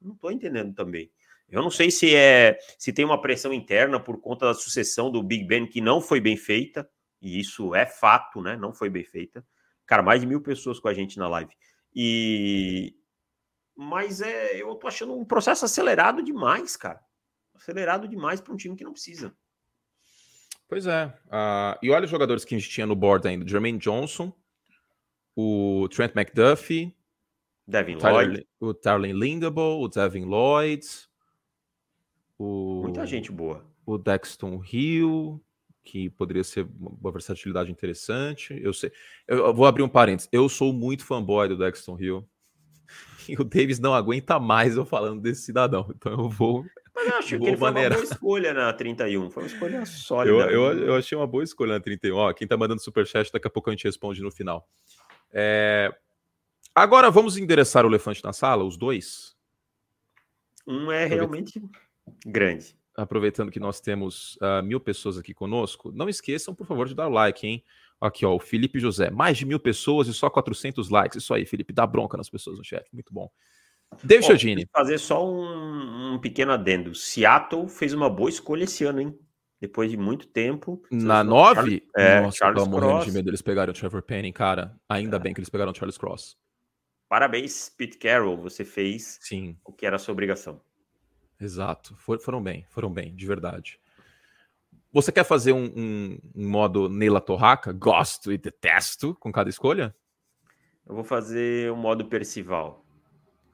Não 0.00 0.14
tô 0.14 0.30
entendendo 0.30 0.74
também. 0.74 1.11
Eu 1.48 1.62
não 1.62 1.70
sei 1.70 1.90
se 1.90 2.14
é 2.14 2.59
se 2.78 2.92
tem 2.92 3.04
uma 3.04 3.20
pressão 3.20 3.52
interna 3.52 4.00
por 4.00 4.20
conta 4.20 4.46
da 4.46 4.54
sucessão 4.54 5.11
do 5.11 5.22
Big 5.22 5.44
Ben 5.44 5.66
que 5.66 5.80
não 5.80 6.00
foi 6.00 6.20
bem 6.20 6.37
feita, 6.37 6.88
e 7.20 7.38
isso 7.38 7.74
é 7.74 7.87
fato, 7.87 8.40
né? 8.40 8.57
Não 8.57 8.72
foi 8.72 8.88
bem 8.88 9.04
feita. 9.04 9.44
Cara, 9.87 10.03
mais 10.03 10.20
de 10.20 10.27
mil 10.27 10.40
pessoas 10.40 10.79
com 10.79 10.88
a 10.88 10.94
gente 10.94 11.18
na 11.18 11.29
live. 11.29 11.53
E. 11.94 12.94
Mas 13.77 14.20
é, 14.20 14.57
eu 14.57 14.75
tô 14.77 14.87
achando 14.87 15.14
um 15.14 15.25
processo 15.25 15.64
acelerado 15.64 16.23
demais, 16.23 16.77
cara. 16.77 17.01
Acelerado 17.55 18.09
demais 18.09 18.40
para 18.40 18.53
um 18.53 18.57
time 18.57 18.77
que 18.77 18.85
não 18.85 18.92
precisa. 18.92 19.35
Pois 20.68 20.87
é. 20.87 21.07
Uh, 21.27 21.79
e 21.83 21.90
olha 21.90 22.05
os 22.05 22.11
jogadores 22.11 22.44
que 22.44 22.55
a 22.55 22.59
gente 22.59 22.70
tinha 22.70 22.87
no 22.87 22.97
board 22.97 23.27
ainda: 23.27 23.47
Jermaine 23.47 23.79
Johnson, 23.79 24.33
o 25.37 25.88
Trent 25.88 26.14
McDuffie, 26.16 26.97
Devin 27.66 27.97
o 27.97 27.99
Tyler, 27.99 28.27
Lloyd, 28.27 28.49
o 28.61 28.75
Tarlin 28.75 29.12
Lindable, 29.12 29.62
o 29.62 29.88
Devin 29.88 30.25
Lloyd, 30.25 30.87
o. 32.38 32.83
Muita 32.83 33.07
gente 33.07 33.31
boa. 33.31 33.64
O 33.87 33.99
Dexton 33.99 34.62
Hill, 34.64 35.44
que 35.85 36.09
poderia 36.11 36.42
ser 36.42 36.66
uma 36.81 37.12
versatilidade 37.12 37.70
interessante. 37.70 38.59
Eu 38.61 38.73
sei. 38.73 38.90
Eu, 39.29 39.53
vou 39.53 39.66
abrir 39.66 39.83
um 39.83 39.88
parênteses. 39.88 40.29
Eu 40.33 40.49
sou 40.49 40.73
muito 40.73 41.05
fanboy 41.05 41.49
do 41.49 41.59
Dexton 41.59 41.99
Hill. 42.01 42.29
E 43.27 43.37
o 43.40 43.42
Davis 43.44 43.79
não 43.79 43.94
aguenta 43.94 44.38
mais 44.38 44.77
eu 44.77 44.85
falando 44.85 45.23
desse 45.23 45.40
cidadão. 45.40 45.90
Então 45.97 46.12
eu 46.12 46.29
vou. 46.29 46.62
Mas 46.94 47.07
eu 47.07 47.14
acho 47.16 47.38
que 47.38 47.47
ele 47.47 47.57
maneirar. 47.57 47.97
foi 47.97 48.07
uma 48.07 48.11
boa 48.11 48.12
escolha 48.12 48.53
na 48.53 48.70
31. 48.70 49.31
Foi 49.31 49.42
uma 49.44 49.47
escolha 49.47 49.87
sólida. 49.87 50.37
Eu, 50.37 50.51
eu, 50.51 50.79
eu 50.88 50.94
achei 50.94 51.16
uma 51.16 51.27
boa 51.27 51.42
escolha 51.42 51.73
na 51.73 51.81
31. 51.81 52.14
Ó, 52.14 52.33
quem 52.35 52.47
tá 52.47 52.55
mandando 52.55 52.83
superchat, 52.83 53.33
daqui 53.33 53.47
a 53.47 53.51
pouco 53.51 53.70
a 53.70 53.73
gente 53.73 53.85
responde 53.85 54.20
no 54.20 54.31
final. 54.31 54.68
É... 55.33 55.90
Agora 56.75 57.11
vamos 57.11 57.38
endereçar 57.38 57.87
o 57.87 57.88
elefante 57.88 58.23
na 58.23 58.35
sala, 58.35 58.62
os 58.62 58.77
dois. 58.77 59.35
Um 60.66 60.92
é 60.92 61.07
realmente 61.07 61.62
grande 62.27 62.77
aproveitando 62.96 63.50
que 63.50 63.61
nós 63.61 63.80
temos 63.80 64.37
uh, 64.37 64.62
mil 64.62 64.80
pessoas 64.80 65.18
aqui 65.18 65.35
conosco, 65.35 65.92
não 65.92 66.09
esqueçam, 66.09 66.54
por 66.54 66.66
favor, 66.66 66.87
de 66.87 66.94
dar 66.94 67.09
o 67.09 67.12
like, 67.12 67.46
hein? 67.46 67.64
Aqui, 68.00 68.26
ó, 68.26 68.35
o 68.35 68.40
Felipe 68.40 68.78
José. 68.78 69.11
Mais 69.11 69.38
de 69.38 69.46
mil 69.46 69.59
pessoas 69.59 70.09
e 70.09 70.14
só 70.14 70.28
400 70.28 70.90
likes. 70.90 71.22
Isso 71.22 71.33
aí, 71.33 71.46
Felipe. 71.46 71.72
Dá 71.72 71.87
bronca 71.87 72.16
nas 72.16 72.28
pessoas 72.28 72.59
no 72.59 72.64
chat. 72.64 72.87
Muito 72.92 73.12
bom. 73.14 73.30
David 74.02 74.26
Chiodini. 74.26 74.68
fazer 74.72 74.98
só 74.98 75.24
um, 75.24 76.14
um, 76.14 76.18
pequeno 76.18 76.52
adendo. 76.52 76.94
Seattle 76.94 77.68
fez 77.68 77.92
uma 77.92 78.11
boa 78.11 78.28
escolha 78.28 78.64
esse 78.64 78.85
ano, 78.85 79.00
hein? 79.00 79.18
Depois 79.61 79.90
de 79.90 79.96
muito 79.96 80.26
tempo. 80.26 80.83
Na 80.90 81.22
9? 81.22 81.83
É, 81.96 82.20
Nossa, 82.20 82.37
Charles 82.37 82.66
morrendo 82.66 83.04
de 83.04 83.12
medo 83.12 83.30
eles 83.30 83.40
pegaram 83.40 83.70
o 83.70 83.74
Trevor 83.74 84.02
Penning, 84.02 84.33
cara. 84.33 84.76
Ainda 84.88 85.16
é. 85.16 85.20
bem 85.20 85.33
que 85.33 85.40
eles 85.40 85.48
pegaram 85.48 85.72
o 85.72 85.74
Charles 85.74 85.96
Cross. 85.96 86.37
Parabéns, 87.09 87.70
Pete 87.70 87.96
Carroll. 87.96 88.37
Você 88.38 88.64
fez 88.64 89.18
Sim. 89.22 89.57
o 89.64 89.72
que 89.72 89.87
era 89.87 89.96
a 89.96 89.98
sua 89.98 90.12
obrigação. 90.12 90.61
Exato. 91.40 91.97
For, 91.97 92.18
foram 92.20 92.42
bem, 92.42 92.66
foram 92.70 92.90
bem, 92.90 93.14
de 93.14 93.27
verdade. 93.27 93.79
Você 94.92 95.11
quer 95.11 95.25
fazer 95.25 95.53
um, 95.53 95.64
um, 95.77 96.18
um 96.37 96.49
modo 96.49 96.88
Neila 96.88 97.20
Torraca? 97.20 97.73
Gosto 97.73 98.33
e 98.33 98.38
detesto 98.38 99.14
com 99.16 99.33
cada 99.33 99.51
escolha? 99.51 99.94
Eu 100.87 100.94
vou 100.94 101.05
fazer 101.05 101.70
o 101.70 101.75
um 101.75 101.77
modo 101.77 102.05
Percival. 102.05 102.85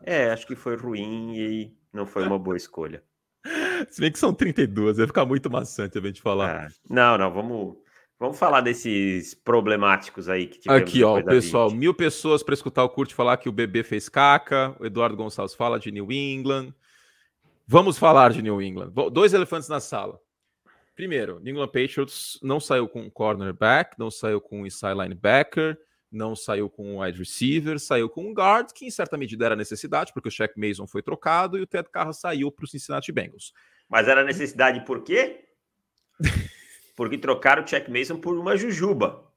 É, 0.03 0.31
acho 0.31 0.47
que 0.47 0.55
foi 0.55 0.77
ruim 0.77 1.35
e 1.37 1.75
não 1.93 2.07
foi 2.07 2.27
uma 2.27 2.39
boa 2.39 2.57
escolha. 2.57 3.03
Se 3.89 4.01
bem 4.01 4.13
que 4.13 4.19
são 4.19 4.35
32, 4.35 4.99
vai 4.99 5.07
ficar 5.07 5.25
muito 5.25 5.51
maçante 5.51 5.97
a 5.97 6.01
gente 6.01 6.21
falar. 6.21 6.67
É. 6.67 6.69
Não, 6.89 7.17
não, 7.17 7.33
vamos, 7.33 7.77
vamos 8.19 8.39
falar 8.39 8.61
desses 8.61 9.35
problemáticos 9.35 10.29
aí 10.29 10.47
que 10.47 10.59
tivemos. 10.59 10.83
Aqui, 10.83 11.03
ó, 11.03 11.23
pessoal, 11.23 11.71
mil 11.71 11.95
pessoas 11.95 12.43
para 12.43 12.55
escutar 12.55 12.85
o 12.85 12.89
Curte 12.91 13.15
falar 13.15 13.37
que 13.39 13.49
o 13.49 13.53
bebê 13.53 13.83
fez 13.83 14.09
caca. 14.09 14.77
O 14.79 14.85
Eduardo 14.85 15.17
Gonçalves 15.17 15.55
fala 15.55 15.79
de 15.79 15.91
New 15.91 16.11
England. 16.13 16.75
Vamos 17.73 17.97
falar 17.97 18.33
de 18.33 18.43
New 18.43 18.61
England. 18.61 18.91
Dois 19.13 19.33
elefantes 19.33 19.69
na 19.69 19.79
sala. 19.79 20.21
Primeiro, 20.97 21.39
New 21.39 21.53
England 21.53 21.69
Patriots 21.69 22.37
não 22.43 22.59
saiu 22.59 22.89
com 22.89 23.09
cornerback, 23.09 23.97
não 23.97 24.11
saiu 24.11 24.41
com 24.41 24.67
inside 24.67 25.01
linebacker, 25.01 25.79
não 26.11 26.35
saiu 26.35 26.69
com 26.69 26.97
um 26.97 27.01
wide 27.01 27.17
receiver, 27.17 27.79
saiu 27.79 28.11
com 28.11 28.29
um 28.29 28.35
guard, 28.35 28.73
que 28.73 28.87
em 28.87 28.91
certa 28.91 29.17
medida 29.17 29.47
era 29.47 29.55
necessidade, 29.55 30.13
porque 30.13 30.27
o 30.27 30.33
Shaq 30.33 30.59
Mason 30.59 30.85
foi 30.85 31.01
trocado 31.01 31.57
e 31.57 31.61
o 31.61 31.67
Ted 31.67 31.89
Carra 31.89 32.13
saiu 32.13 32.51
para 32.51 32.65
o 32.65 32.67
Cincinnati 32.67 33.13
Bengals. 33.13 33.53
Mas 33.89 34.09
era 34.09 34.25
necessidade 34.25 34.85
por 34.85 35.05
quê? 35.05 35.45
porque 36.97 37.17
trocaram 37.17 37.63
o 37.63 37.67
Shaq 37.69 37.89
Mason 37.89 38.21
por 38.21 38.37
uma 38.37 38.57
jujuba. 38.57 39.33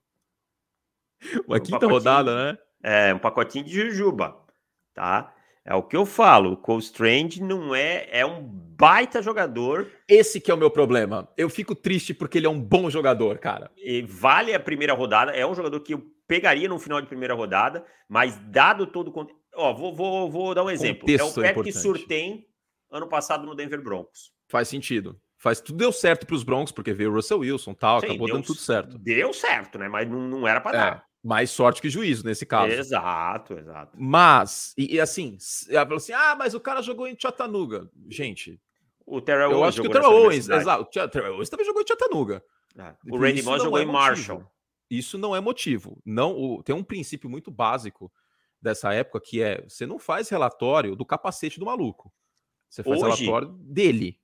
Uma 1.48 1.58
um 1.58 1.60
quinta 1.60 1.86
rodada, 1.86 2.36
né? 2.36 2.58
É, 2.82 3.13
um 3.13 3.19
pacotinho 3.19 3.63
de 3.63 3.74
jujuba, 3.74 4.43
tá? 4.91 5.32
É 5.65 5.73
o 5.73 5.82
que 5.82 5.95
eu 5.95 6.06
falo, 6.06 6.54
o 6.54 6.58
Cole 6.58 6.82
Strange 6.82 7.41
não 7.41 7.73
é, 7.73 8.08
é 8.12 8.26
um 8.26 8.43
baita 8.43 9.21
jogador. 9.21 9.89
Esse 10.08 10.41
que 10.41 10.52
é 10.52 10.54
o 10.54 10.58
meu 10.58 10.69
problema. 10.69 11.30
Eu 11.38 11.49
fico 11.49 11.73
triste 11.73 12.13
porque 12.13 12.38
ele 12.38 12.47
é 12.47 12.49
um 12.49 12.60
bom 12.60 12.89
jogador, 12.89 13.38
cara. 13.38 13.71
E 13.78 14.02
vale 14.02 14.54
a 14.54 14.60
primeira 14.60 14.93
rodada, 14.93 15.32
é 15.32 15.47
um 15.47 15.56
jogador 15.56 15.80
que 15.80 15.93
eu 15.93 16.04
pegaria 16.28 16.67
no 16.67 16.80
final 16.80 16.99
de 16.99 17.08
primeira 17.08 17.34
rodada, 17.34 17.86
mas 18.10 18.38
dado 18.49 18.86
todo 18.88 19.08
o 19.10 19.43
Ó, 19.56 19.73
vou, 19.73 19.95
vou, 19.95 20.32
vou 20.32 20.56
dar 20.56 20.63
um 20.63 20.69
exemplo. 20.69 21.02
Contexto 21.02 21.41
é 21.41 21.52
o 21.52 21.54
Patrick 21.54 21.78
é 21.78 21.80
Surtain 21.80 22.45
ano 22.91 23.08
passado 23.08 23.45
no 23.45 23.56
Denver 23.56 23.82
Broncos. 23.82 24.32
Faz 24.49 24.67
sentido. 24.67 25.19
Faz 25.38 25.60
tudo 25.62 25.78
deu 25.78 25.91
certo 25.91 26.26
para 26.26 26.36
os 26.36 26.43
Broncos, 26.43 26.71
porque 26.71 26.93
veio 26.93 27.12
o 27.12 27.13
Russell 27.13 27.39
Wilson 27.39 27.73
tal, 27.73 27.99
Sim, 27.99 28.08
acabou 28.08 28.28
deu, 28.28 28.36
dando 28.38 28.45
tudo 28.45 28.60
certo. 28.60 28.97
Deu 28.97 29.34
certo, 29.34 29.78
né? 29.78 29.89
Mas 29.89 30.10
não, 30.10 30.19
não 30.21 30.47
era 30.47 30.62
para 30.62 30.78
é, 30.78 30.82
dar. 30.82 31.06
Mais 31.23 31.49
sorte 31.51 31.81
que 31.81 31.89
juízo 31.89 32.25
nesse 32.25 32.45
caso. 32.45 32.73
Exato, 32.73 33.53
exato. 33.53 33.95
Mas, 33.97 34.73
e, 34.77 34.95
e 34.95 34.99
assim, 34.99 35.38
ela 35.69 35.86
falou 35.86 35.97
assim: 35.97 36.12
ah, 36.12 36.36
mas 36.36 36.53
o 36.53 36.59
cara 36.59 36.81
jogou 36.81 37.07
em 37.07 37.17
Chattanooga. 37.17 37.89
Gente, 38.09 38.59
o 39.05 39.21
Terrell 39.21 39.51
Eu 39.51 39.63
acho 39.63 39.81
que 39.81 39.88
o 39.88 39.91
Terrell 39.91 40.12
Owens, 40.12 40.49
exato. 40.49 40.83
O 40.83 41.07
Terrell 41.09 41.36
Owens 41.36 41.49
também 41.49 41.65
jogou 41.65 41.81
em 41.81 41.88
Chattanooga. 41.88 42.43
É. 42.77 42.95
O 43.09 43.17
Randy 43.17 43.41
Moss 43.43 43.63
jogou 43.63 43.79
é 43.79 43.83
em 43.83 43.86
Marshall. 43.86 44.45
Isso 44.89 45.17
não 45.17 45.36
é 45.36 45.39
motivo. 45.39 45.97
Não, 46.05 46.38
o, 46.38 46.62
tem 46.62 46.75
um 46.75 46.83
princípio 46.83 47.29
muito 47.29 47.49
básico 47.49 48.12
dessa 48.62 48.93
época 48.93 49.21
que 49.21 49.41
é: 49.41 49.63
você 49.63 49.86
não 49.86 49.97
faz 49.97 50.29
relatório 50.29 50.95
do 50.95 51.05
capacete 51.05 51.59
do 51.59 51.65
maluco. 51.65 52.12
Você 52.69 52.83
faz 52.83 53.01
Hoje, 53.01 53.25
relatório 53.25 53.49
dele. 53.59 54.19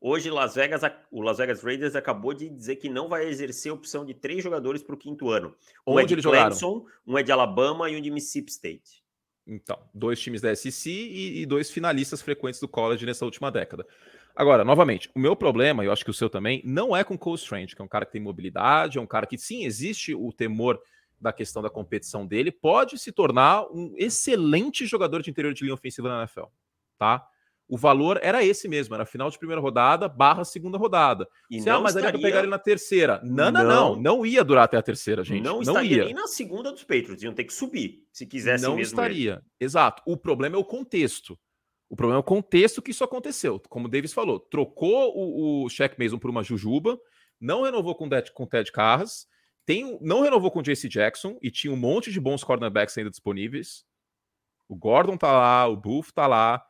Hoje, 0.00 0.30
Las 0.30 0.54
Vegas, 0.54 0.82
o 1.10 1.20
Las 1.20 1.38
Vegas 1.38 1.62
Raiders 1.62 1.96
acabou 1.96 2.32
de 2.32 2.48
dizer 2.48 2.76
que 2.76 2.88
não 2.88 3.08
vai 3.08 3.26
exercer 3.26 3.70
a 3.70 3.74
opção 3.74 4.04
de 4.04 4.14
três 4.14 4.44
jogadores 4.44 4.82
para 4.82 4.94
o 4.94 4.98
quinto 4.98 5.28
ano. 5.28 5.54
Um 5.86 5.94
Onde 5.94 6.14
é 6.14 6.16
de 6.16 6.22
Clemson, 6.22 6.86
um 7.04 7.18
é 7.18 7.22
de 7.22 7.32
Alabama 7.32 7.90
e 7.90 7.96
um 7.96 8.00
de 8.00 8.10
Mississippi 8.10 8.50
State. 8.50 9.02
Então, 9.44 9.78
dois 9.92 10.20
times 10.20 10.40
da 10.40 10.54
SEC 10.54 10.86
e, 10.86 11.40
e, 11.40 11.46
dois 11.46 11.70
finalistas 11.70 12.20
frequentes 12.20 12.60
do 12.60 12.68
college 12.68 13.04
nessa 13.06 13.24
última 13.24 13.50
década. 13.50 13.86
Agora, 14.36 14.64
novamente, 14.64 15.10
o 15.16 15.18
meu 15.18 15.34
problema, 15.34 15.82
e 15.82 15.86
eu 15.86 15.92
acho 15.92 16.04
que 16.04 16.10
o 16.10 16.14
seu 16.14 16.30
também, 16.30 16.62
não 16.64 16.94
é 16.94 17.02
com 17.02 17.14
o 17.14 17.18
Cole 17.18 17.38
Strange, 17.38 17.74
que 17.74 17.82
é 17.82 17.84
um 17.84 17.88
cara 17.88 18.04
que 18.04 18.12
tem 18.12 18.20
mobilidade, 18.20 18.98
é 18.98 19.00
um 19.00 19.06
cara 19.06 19.26
que 19.26 19.38
sim, 19.38 19.64
existe 19.64 20.14
o 20.14 20.32
temor 20.32 20.80
da 21.20 21.32
questão 21.32 21.60
da 21.60 21.70
competição 21.70 22.24
dele, 22.24 22.52
pode 22.52 22.98
se 22.98 23.10
tornar 23.10 23.64
um 23.72 23.94
excelente 23.96 24.86
jogador 24.86 25.22
de 25.22 25.30
interior 25.30 25.52
de 25.52 25.64
linha 25.64 25.74
ofensiva 25.74 26.08
na 26.08 26.20
NFL, 26.20 26.44
tá? 26.96 27.26
O 27.68 27.76
valor 27.76 28.18
era 28.22 28.42
esse 28.42 28.66
mesmo, 28.66 28.94
era 28.94 29.04
final 29.04 29.28
de 29.30 29.38
primeira 29.38 29.60
rodada 29.60 30.08
barra 30.08 30.44
segunda 30.44 30.78
rodada. 30.78 31.28
E 31.50 31.60
Se, 31.60 31.68
ah, 31.68 31.74
não 31.74 31.80
ah, 31.80 31.82
mas 31.82 31.94
estaria... 31.94 32.12
daria 32.12 32.26
pegar 32.26 32.38
ele 32.40 32.48
na 32.48 32.58
terceira. 32.58 33.20
Não, 33.22 33.50
não, 33.50 33.62
não, 33.62 33.64
não, 33.64 33.96
não 34.00 34.26
ia 34.26 34.42
durar 34.42 34.64
até 34.64 34.78
a 34.78 34.82
terceira, 34.82 35.22
gente. 35.22 35.42
Não, 35.42 35.56
não 35.56 35.62
estaria 35.62 35.98
ia. 35.98 36.04
nem 36.06 36.14
na 36.14 36.26
segunda 36.26 36.72
dos 36.72 36.82
Patriots, 36.82 37.22
iam 37.22 37.34
ter 37.34 37.44
que 37.44 37.52
subir, 37.52 38.06
se 38.10 38.26
quisesse 38.26 38.64
Não 38.64 38.80
estaria, 38.80 39.34
ele. 39.34 39.42
exato. 39.60 40.02
O 40.06 40.16
problema 40.16 40.56
é 40.56 40.58
o 40.58 40.64
contexto. 40.64 41.38
O 41.90 41.96
problema 41.96 42.18
é 42.18 42.20
o 42.20 42.24
contexto 42.24 42.80
que 42.80 42.90
isso 42.90 43.04
aconteceu. 43.04 43.60
Como 43.68 43.86
o 43.86 43.90
Davis 43.90 44.12
falou, 44.12 44.40
trocou 44.40 45.12
o, 45.14 45.64
o 45.64 45.68
Shaq 45.68 45.98
Mason 45.98 46.18
por 46.18 46.30
uma 46.30 46.42
Jujuba, 46.42 46.98
não 47.40 47.62
renovou 47.62 47.94
com, 47.94 48.06
o 48.06 48.32
com 48.32 48.46
Ted 48.46 48.72
Carras, 48.72 49.26
tem, 49.64 49.98
não 50.00 50.22
renovou 50.22 50.50
com 50.50 50.60
o 50.60 50.62
JC 50.62 50.88
Jackson 50.88 51.38
e 51.42 51.50
tinha 51.50 51.72
um 51.72 51.76
monte 51.76 52.10
de 52.10 52.18
bons 52.18 52.42
cornerbacks 52.42 52.96
ainda 52.96 53.10
disponíveis. 53.10 53.84
O 54.68 54.76
Gordon 54.76 55.16
tá 55.16 55.30
lá, 55.32 55.66
o 55.66 55.76
Buff 55.76 56.12
tá 56.12 56.26
lá, 56.26 56.62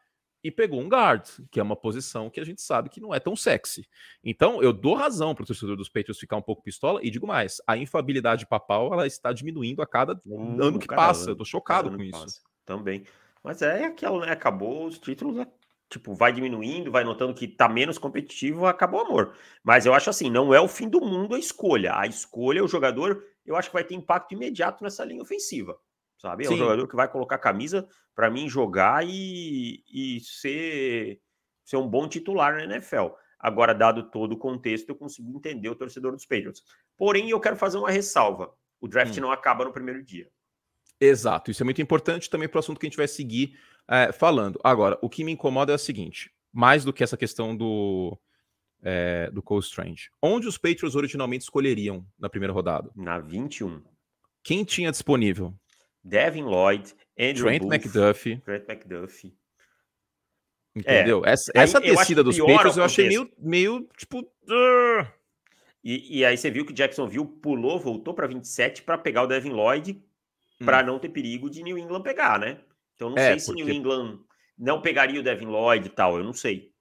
e 0.42 0.50
pegou 0.50 0.80
um 0.80 0.88
guard, 0.88 1.26
que 1.50 1.58
é 1.58 1.62
uma 1.62 1.76
posição 1.76 2.30
que 2.30 2.40
a 2.40 2.44
gente 2.44 2.62
sabe 2.62 2.88
que 2.88 3.00
não 3.00 3.14
é 3.14 3.20
tão 3.20 3.34
sexy. 3.34 3.88
Então, 4.22 4.62
eu 4.62 4.72
dou 4.72 4.94
razão 4.94 5.34
para 5.34 5.42
o 5.42 5.46
torcedor 5.46 5.76
dos 5.76 5.88
Patriots 5.88 6.18
ficar 6.18 6.36
um 6.36 6.42
pouco 6.42 6.62
pistola 6.62 7.00
e 7.02 7.10
digo 7.10 7.26
mais, 7.26 7.60
a 7.66 7.76
infabilidade 7.76 8.46
papal 8.46 8.92
ela 8.92 9.06
está 9.06 9.32
diminuindo 9.32 9.82
a 9.82 9.86
cada 9.86 10.20
hum, 10.24 10.62
ano 10.62 10.78
que 10.78 10.86
passa. 10.86 11.30
Eu 11.30 11.36
tô 11.36 11.44
chocado 11.44 11.90
com 11.90 12.02
isso. 12.02 12.20
Passa. 12.20 12.40
Também. 12.64 13.04
Mas 13.42 13.62
é 13.62 13.84
aquilo, 13.84 14.20
né? 14.20 14.30
Acabou 14.30 14.86
os 14.86 14.98
títulos, 14.98 15.34
né? 15.34 15.46
tipo, 15.88 16.14
vai 16.14 16.32
diminuindo, 16.32 16.90
vai 16.90 17.02
notando 17.02 17.32
que 17.32 17.48
tá 17.48 17.66
menos 17.66 17.96
competitivo, 17.96 18.66
acabou 18.66 19.00
o 19.00 19.06
amor. 19.06 19.34
Mas 19.64 19.86
eu 19.86 19.94
acho 19.94 20.10
assim, 20.10 20.28
não 20.30 20.52
é 20.52 20.60
o 20.60 20.68
fim 20.68 20.88
do 20.88 21.00
mundo 21.00 21.34
a 21.34 21.38
escolha. 21.38 21.96
A 21.96 22.06
escolha, 22.06 22.62
o 22.62 22.68
jogador, 22.68 23.24
eu 23.44 23.56
acho 23.56 23.70
que 23.70 23.74
vai 23.74 23.84
ter 23.84 23.94
impacto 23.94 24.32
imediato 24.32 24.84
nessa 24.84 25.04
linha 25.04 25.22
ofensiva 25.22 25.78
sabe? 26.18 26.44
É 26.44 26.50
um 26.50 26.56
jogador 26.56 26.86
que 26.86 26.96
vai 26.96 27.08
colocar 27.08 27.38
camisa 27.38 27.88
para 28.14 28.30
mim 28.30 28.48
jogar 28.48 29.06
e, 29.06 29.82
e 29.88 30.20
ser, 30.20 31.20
ser 31.64 31.76
um 31.76 31.88
bom 31.88 32.08
titular 32.08 32.54
na 32.54 32.64
NFL. 32.64 33.06
Agora, 33.38 33.72
dado 33.72 34.10
todo 34.10 34.32
o 34.32 34.36
contexto, 34.36 34.88
eu 34.88 34.96
consigo 34.96 35.34
entender 35.36 35.68
o 35.68 35.76
torcedor 35.76 36.12
dos 36.12 36.26
Patriots. 36.26 36.62
Porém, 36.96 37.30
eu 37.30 37.38
quero 37.38 37.56
fazer 37.56 37.78
uma 37.78 37.90
ressalva: 37.90 38.52
o 38.80 38.88
draft 38.88 39.16
hum. 39.16 39.22
não 39.22 39.30
acaba 39.30 39.64
no 39.64 39.72
primeiro 39.72 40.02
dia. 40.02 40.28
Exato, 41.00 41.52
isso 41.52 41.62
é 41.62 41.64
muito 41.64 41.80
importante 41.80 42.28
também 42.28 42.48
para 42.48 42.58
o 42.58 42.60
assunto 42.60 42.80
que 42.80 42.86
a 42.86 42.88
gente 42.88 42.96
vai 42.96 43.06
seguir 43.06 43.56
é, 43.86 44.10
falando. 44.10 44.58
Agora, 44.64 44.98
o 45.00 45.08
que 45.08 45.22
me 45.22 45.30
incomoda 45.30 45.72
é 45.72 45.76
o 45.76 45.78
seguinte: 45.78 46.32
mais 46.52 46.84
do 46.84 46.92
que 46.92 47.04
essa 47.04 47.16
questão 47.16 47.56
do, 47.56 48.18
é, 48.82 49.30
do 49.30 49.40
Cole 49.40 49.62
Strange, 49.62 50.10
onde 50.20 50.48
os 50.48 50.58
Patriots 50.58 50.96
originalmente 50.96 51.44
escolheriam 51.44 52.04
na 52.18 52.28
primeira 52.28 52.52
rodada? 52.52 52.90
Na 52.96 53.20
21. 53.20 53.80
Quem 54.42 54.64
tinha 54.64 54.90
disponível? 54.90 55.54
Devin 56.04 56.44
Lloyd, 56.44 56.94
Andrew 57.18 57.46
Trent 57.46 57.62
Booth, 57.62 57.74
McDuffie. 57.74 58.36
Trent 58.38 58.68
McDuffie. 58.68 59.34
Entendeu? 60.74 61.24
É, 61.24 61.32
essa, 61.32 61.52
essa 61.54 61.80
descida 61.80 62.22
dos 62.22 62.38
Patriots 62.38 62.76
eu 62.76 62.84
achei 62.84 63.08
meio, 63.08 63.30
meio 63.38 63.88
tipo. 63.96 64.20
Uh... 64.20 65.06
E, 65.82 66.18
e, 66.18 66.24
aí 66.24 66.36
você 66.36 66.50
viu 66.50 66.66
que 66.66 66.72
Jacksonville 66.72 67.26
pulou, 67.26 67.78
voltou 67.78 68.12
para 68.12 68.26
27 68.26 68.82
para 68.82 68.98
pegar 68.98 69.22
o 69.22 69.26
Devin 69.26 69.50
Lloyd 69.50 69.92
hum. 70.60 70.64
para 70.64 70.82
não 70.82 70.98
ter 70.98 71.08
perigo 71.08 71.48
de 71.48 71.62
New 71.62 71.78
England 71.78 72.02
pegar, 72.02 72.38
né? 72.38 72.60
Então 72.94 73.10
não 73.10 73.16
é, 73.16 73.30
sei 73.30 73.38
se 73.38 73.46
porque... 73.46 73.62
New 73.62 73.72
England 73.72 74.20
não 74.58 74.82
pegaria 74.82 75.20
o 75.20 75.22
Devin 75.22 75.46
Lloyd 75.46 75.86
e 75.86 75.90
tal, 75.90 76.18
eu 76.18 76.24
não 76.24 76.32
sei. 76.32 76.72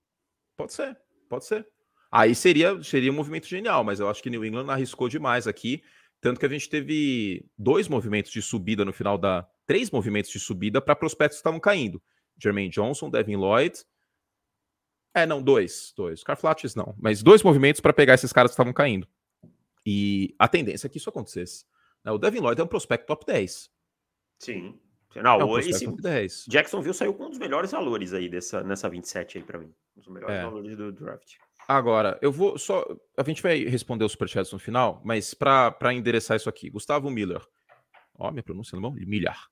Pode 0.58 0.74
ser, 0.74 0.98
pode 1.30 1.46
ser. 1.46 1.66
Aí 2.12 2.34
seria, 2.34 2.82
seria 2.84 3.12
um 3.12 3.16
movimento 3.16 3.48
genial, 3.48 3.84
mas 3.84 4.00
eu 4.00 4.10
acho 4.10 4.24
que 4.24 4.30
New 4.30 4.44
England 4.44 4.72
arriscou 4.72 5.08
demais 5.08 5.46
aqui. 5.46 5.84
Tanto 6.20 6.40
que 6.40 6.46
a 6.46 6.50
gente 6.50 6.70
teve 6.70 7.46
dois 7.58 7.88
movimentos 7.88 8.32
de 8.32 8.42
subida 8.42 8.84
no 8.84 8.94
final 8.94 9.18
da. 9.18 9.48
Três 9.66 9.92
movimentos 9.92 10.32
de 10.32 10.40
subida 10.40 10.82
para 10.82 10.96
prospectos 10.96 11.38
que 11.38 11.42
estavam 11.42 11.60
caindo. 11.60 12.02
Jermaine 12.38 12.70
Johnson, 12.70 13.10
Devin 13.10 13.36
Lloyd. 13.36 13.84
É, 15.14 15.26
não, 15.26 15.42
dois. 15.42 15.94
Dois. 15.96 16.24
Carflates 16.24 16.76
não. 16.76 16.96
Mas 17.00 17.22
dois 17.22 17.44
movimentos 17.44 17.82
para 17.82 17.94
pegar 17.94 18.14
esses 18.14 18.32
caras 18.32 18.52
que 18.52 18.54
estavam 18.54 18.74
caindo. 18.74 19.08
E 19.86 20.36
a 20.38 20.48
tendência 20.48 20.88
é 20.88 20.90
que 20.90 20.98
isso 20.98 21.10
acontecesse. 21.10 21.66
Né? 22.04 22.12
O 22.12 22.18
Devin 22.18 22.40
Lloyd 22.40 22.60
é 22.62 22.64
um 22.64 22.68
prospecto 22.68 23.08
top 23.08 23.26
10. 23.26 23.70
Sim. 24.40 24.80
Não, 25.16 25.40
é 25.40 25.46
um 25.46 25.58
esse, 25.58 25.86
top 25.86 26.02
10. 26.02 26.46
Jacksonville 26.48 26.94
saiu 26.94 27.14
com 27.14 27.26
um 27.26 27.30
dos 27.30 27.40
melhores 27.40 27.72
valores 27.72 28.14
aí 28.14 28.30
dessa, 28.30 28.64
nessa 28.64 28.88
27 28.88 29.40
aí 29.40 29.44
para 29.44 29.58
mim. 29.60 29.74
Um 29.96 30.00
dos 30.00 30.10
melhores 30.10 30.36
é. 30.36 30.44
valores 30.44 30.78
do 30.78 30.92
draft. 30.92 31.36
Agora, 31.68 32.18
eu 32.22 32.32
vou 32.32 32.58
só. 32.58 32.86
A 33.18 33.24
gente 33.24 33.44
vai 33.44 33.66
responder 33.66 34.06
os 34.06 34.14
superchats 34.14 34.54
no 34.54 34.60
final, 34.60 35.02
mas 35.04 35.34
para 35.34 35.94
endereçar 35.94 36.38
isso 36.38 36.48
aqui, 36.48 36.70
Gustavo 36.70 37.10
Miller. 37.10 37.42
Ó, 38.18 38.32
minha 38.32 38.44
pronúncia 38.44 38.76
alemão? 38.76 38.94
Milhar. 38.94 39.48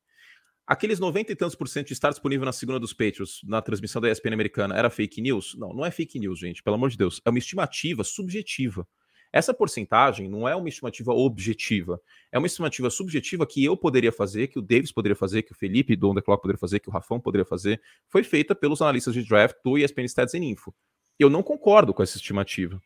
Aqueles 0.65 0.99
90 0.99 1.31
e 1.31 1.35
tantos 1.35 1.55
por 1.55 1.67
cento 1.67 1.87
de 1.87 1.93
estar 1.93 2.09
disponível 2.09 2.45
na 2.45 2.51
segunda 2.51 2.79
dos 2.79 2.93
Patriots, 2.93 3.41
na 3.43 3.61
transmissão 3.61 4.01
da 4.01 4.09
ESPN 4.09 4.33
americana, 4.33 4.75
era 4.75 4.89
fake 4.89 5.21
news? 5.21 5.55
Não, 5.59 5.73
não 5.73 5.85
é 5.85 5.91
fake 5.91 6.17
news, 6.17 6.39
gente, 6.39 6.63
pelo 6.63 6.75
amor 6.75 6.89
de 6.89 6.97
Deus. 6.97 7.21
É 7.23 7.29
uma 7.29 7.37
estimativa 7.37 8.03
subjetiva. 8.03 8.87
Essa 9.31 9.53
porcentagem 9.53 10.29
não 10.29 10.47
é 10.47 10.55
uma 10.55 10.69
estimativa 10.69 11.11
objetiva. 11.11 12.01
É 12.31 12.37
uma 12.37 12.47
estimativa 12.47 12.89
subjetiva 12.89 13.45
que 13.45 13.63
eu 13.63 13.75
poderia 13.75 14.11
fazer, 14.11 14.47
que 14.47 14.57
o 14.57 14.61
Davis 14.61 14.91
poderia 14.91 15.15
fazer, 15.15 15.43
que 15.43 15.51
o 15.51 15.55
Felipe 15.55 15.95
do 15.95 16.09
On 16.09 16.15
The 16.15 16.21
Clock 16.21 16.41
poderia 16.41 16.59
fazer, 16.59 16.79
que 16.79 16.89
o 16.89 16.91
Rafão 16.91 17.19
poderia 17.19 17.45
fazer. 17.45 17.81
Foi 18.07 18.23
feita 18.23 18.55
pelos 18.55 18.81
analistas 18.81 19.13
de 19.13 19.23
draft 19.23 19.57
do 19.63 19.77
ESPN 19.77 20.05
Stats 20.05 20.33
and 20.33 20.45
Info. 20.45 20.73
Eu 21.19 21.29
não 21.29 21.41
concordo 21.43 21.93
com 21.93 22.03
essa 22.03 22.17
estimativa. 22.17 22.81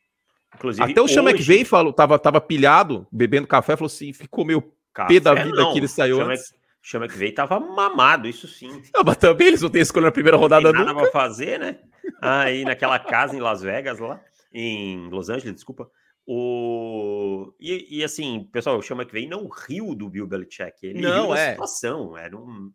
Inclusive, 0.55 0.91
Até 0.91 1.01
o 1.01 1.07
Sean 1.07 1.23
hoje... 1.23 1.35
McVay 1.35 1.65
falou, 1.65 1.93
tava, 1.93 2.17
tava 2.17 2.41
pilhado, 2.41 3.07
bebendo 3.11 3.47
café, 3.47 3.75
falou 3.75 3.87
assim, 3.87 4.11
ficou 4.11 4.43
meio 4.43 4.73
café, 4.93 5.13
pé 5.13 5.19
da 5.19 5.33
vida 5.33 5.55
não. 5.55 5.73
que 5.73 5.79
ele 5.79 5.87
saiu 5.87 6.17
Sean 6.17 6.27
antes. 6.27 6.53
Sean 6.81 6.99
McVay 7.01 7.31
tava 7.31 7.59
mamado, 7.59 8.27
isso 8.27 8.47
sim. 8.47 8.81
Não, 8.93 9.03
mas 9.03 9.17
também 9.17 9.47
eles 9.47 9.61
não 9.61 9.69
têm 9.69 9.81
escolha 9.81 10.07
na 10.07 10.11
primeira 10.11 10.37
rodada 10.37 10.63
não 10.63 10.71
tem 10.71 10.79
nada 10.79 10.93
nunca. 10.93 11.11
pra 11.11 11.21
fazer, 11.21 11.59
né? 11.59 11.79
Aí 12.21 12.63
naquela 12.65 12.97
casa 12.97 13.35
em 13.35 13.39
Las 13.39 13.61
Vegas 13.61 13.99
lá, 13.99 14.19
em 14.51 15.09
Los 15.09 15.29
Angeles, 15.29 15.53
desculpa. 15.53 15.89
O... 16.25 17.53
E, 17.59 17.99
e 17.99 18.03
assim, 18.03 18.47
pessoal, 18.51 18.77
o 18.77 18.83
Sean 18.83 18.97
McVay 18.97 19.27
não 19.27 19.47
riu 19.47 19.95
do 19.95 20.09
Bill 20.09 20.27
Belichick. 20.27 20.73
Ele 20.83 21.01
não, 21.01 21.27
riu 21.27 21.33
da 21.33 21.39
é. 21.39 21.51
situação. 21.51 22.17
Era 22.17 22.37
um... 22.37 22.71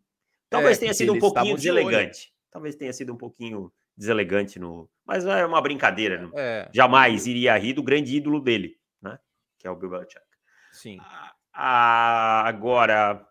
Talvez 0.49 0.77
é, 0.77 0.81
tenha 0.81 0.93
sido 0.93 1.13
um 1.13 1.19
pouquinho 1.19 1.55
deselegante. 1.55 2.33
Talvez 2.51 2.75
tenha 2.75 2.91
sido 2.91 3.13
um 3.13 3.17
pouquinho 3.17 3.71
deselegante 3.97 4.59
no. 4.59 4.89
Mas 5.05 5.25
é 5.25 5.45
uma 5.45 5.61
brincadeira. 5.61 6.29
É. 6.35 6.69
Jamais 6.73 7.27
iria 7.27 7.57
rir 7.57 7.73
do 7.73 7.83
grande 7.83 8.15
ídolo 8.15 8.39
dele, 8.39 8.77
né? 9.01 9.19
Que 9.57 9.67
é 9.67 9.71
o 9.71 9.75
Bill 9.75 9.89
Belichick. 9.89 10.25
Sim. 10.71 10.99
Ah, 11.53 12.43
agora, 12.45 13.25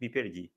me 0.00 0.08
perdi. 0.08 0.52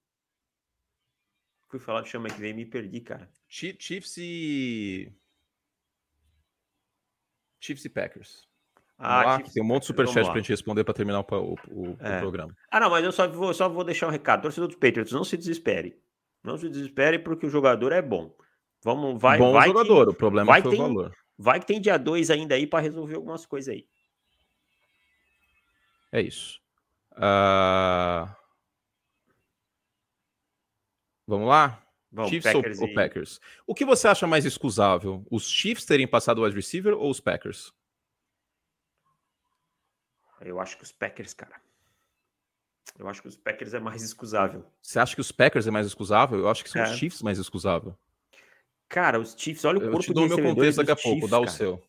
Fui 1.68 1.80
falar 1.80 2.02
do 2.02 2.08
Chama 2.08 2.30
que 2.30 2.40
vem 2.40 2.54
me 2.54 2.66
perdi, 2.66 3.00
cara. 3.00 3.30
Chiefs 3.48 4.18
e. 4.18 5.12
Chiefs 7.60 7.86
e 7.86 7.90
Packers. 7.90 8.48
Ah, 8.98 9.38
Chiefs 9.38 9.54
tem 9.54 9.64
um 9.64 9.66
monte 9.66 9.82
de 9.82 9.88
superchat 9.88 10.26
pra 10.30 10.40
gente 10.40 10.50
responder 10.50 10.84
para 10.84 10.94
terminar 10.94 11.22
o, 11.22 11.24
o, 11.24 11.54
o, 11.70 11.98
é. 12.00 12.18
o, 12.18 12.20
programa. 12.20 12.56
Ah, 12.70 12.80
não, 12.80 12.90
mas 12.90 13.04
eu 13.04 13.12
só 13.12 13.28
vou, 13.28 13.54
só 13.54 13.68
vou 13.68 13.84
deixar 13.84 14.08
um 14.08 14.12
recado. 14.12 14.44
Torcedor 14.44 14.68
dos 14.68 14.78
Patriots, 14.78 15.14
não 15.14 15.24
se 15.24 15.38
desespere. 15.38 15.98
Não 16.44 16.58
se 16.58 16.70
desespere 16.70 17.18
porque 17.20 17.46
o 17.46 17.50
jogador 17.50 17.92
é 17.94 18.02
bom. 18.02 18.36
Vamos, 18.84 19.22
vai, 19.22 19.38
Bom 19.38 19.54
vai 19.54 19.68
jogador, 19.68 20.06
que, 20.06 20.12
o 20.12 20.16
problema 20.16 20.52
vai 20.52 20.62
foi 20.62 20.72
tem, 20.72 20.80
o 20.80 20.84
valor. 20.84 21.16
Vai 21.38 21.60
que 21.60 21.68
tem 21.68 21.80
dia 21.80 21.98
2 21.98 22.30
ainda 22.32 22.56
aí 22.56 22.66
para 22.66 22.80
resolver 22.80 23.16
algumas 23.16 23.46
coisas 23.46 23.74
aí. 23.74 23.88
É 26.12 26.22
isso. 26.22 26.60
Uh... 27.14 28.30
Vamos 31.28 31.48
lá? 31.48 31.82
Vamos, 32.12 32.30
Chiefs 32.30 32.52
Packers 32.52 32.80
ou, 32.80 32.88
e... 32.88 32.90
ou, 32.90 32.96
Packers? 32.96 33.40
O 33.66 33.76
que 33.76 33.86
você 33.86 34.08
acha 34.08 34.28
mais 34.28 34.46
excusável? 34.46 35.26
Os 35.32 35.48
Chiefs 35.48 35.86
terem 35.86 36.08
passado 36.08 36.40
o 36.40 36.44
wide 36.44 36.56
receiver 36.56 36.94
ou 36.94 37.10
os 37.10 37.22
Packers? 37.22 37.72
Eu 40.42 40.60
acho 40.60 40.76
que 40.76 40.84
os 40.84 40.92
Packers, 40.92 41.34
cara. 41.34 41.62
Eu 42.98 43.08
acho 43.08 43.22
que 43.22 43.28
os 43.28 43.38
Packers 43.38 43.74
é 43.74 43.80
mais 43.80 44.02
excusável. 44.02 44.66
Você 44.82 45.00
acha 45.00 45.16
que 45.16 45.22
os 45.22 45.32
Packers 45.32 45.68
é 45.68 45.72
mais 45.72 45.86
excusável? 45.86 46.40
Eu 46.40 46.50
acho 46.50 46.64
que 46.64 46.70
são 46.70 46.82
é. 46.82 46.92
os 46.92 46.98
Chiefs 46.98 47.22
mais 47.22 47.38
excusável. 47.38 47.98
Cara, 48.92 49.18
os 49.18 49.34
Chiefs, 49.38 49.64
olha 49.64 49.80
o 49.80 49.84
eu 49.84 49.92
corpo 49.92 50.04
te 50.04 50.14
dou 50.14 50.28
de 50.28 50.36
meu 50.36 50.54
contexto 50.54 50.80
daqui 50.80 50.92
a 50.92 50.96
pouco, 50.96 51.10
Chiefs, 51.12 51.30
dá 51.32 51.40
o 51.40 51.46
cara. 51.46 51.56
seu. 51.56 51.82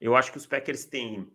Eu 0.00 0.16
acho 0.16 0.32
que 0.32 0.38
os 0.38 0.46
Packers 0.46 0.86
têm 0.86 1.30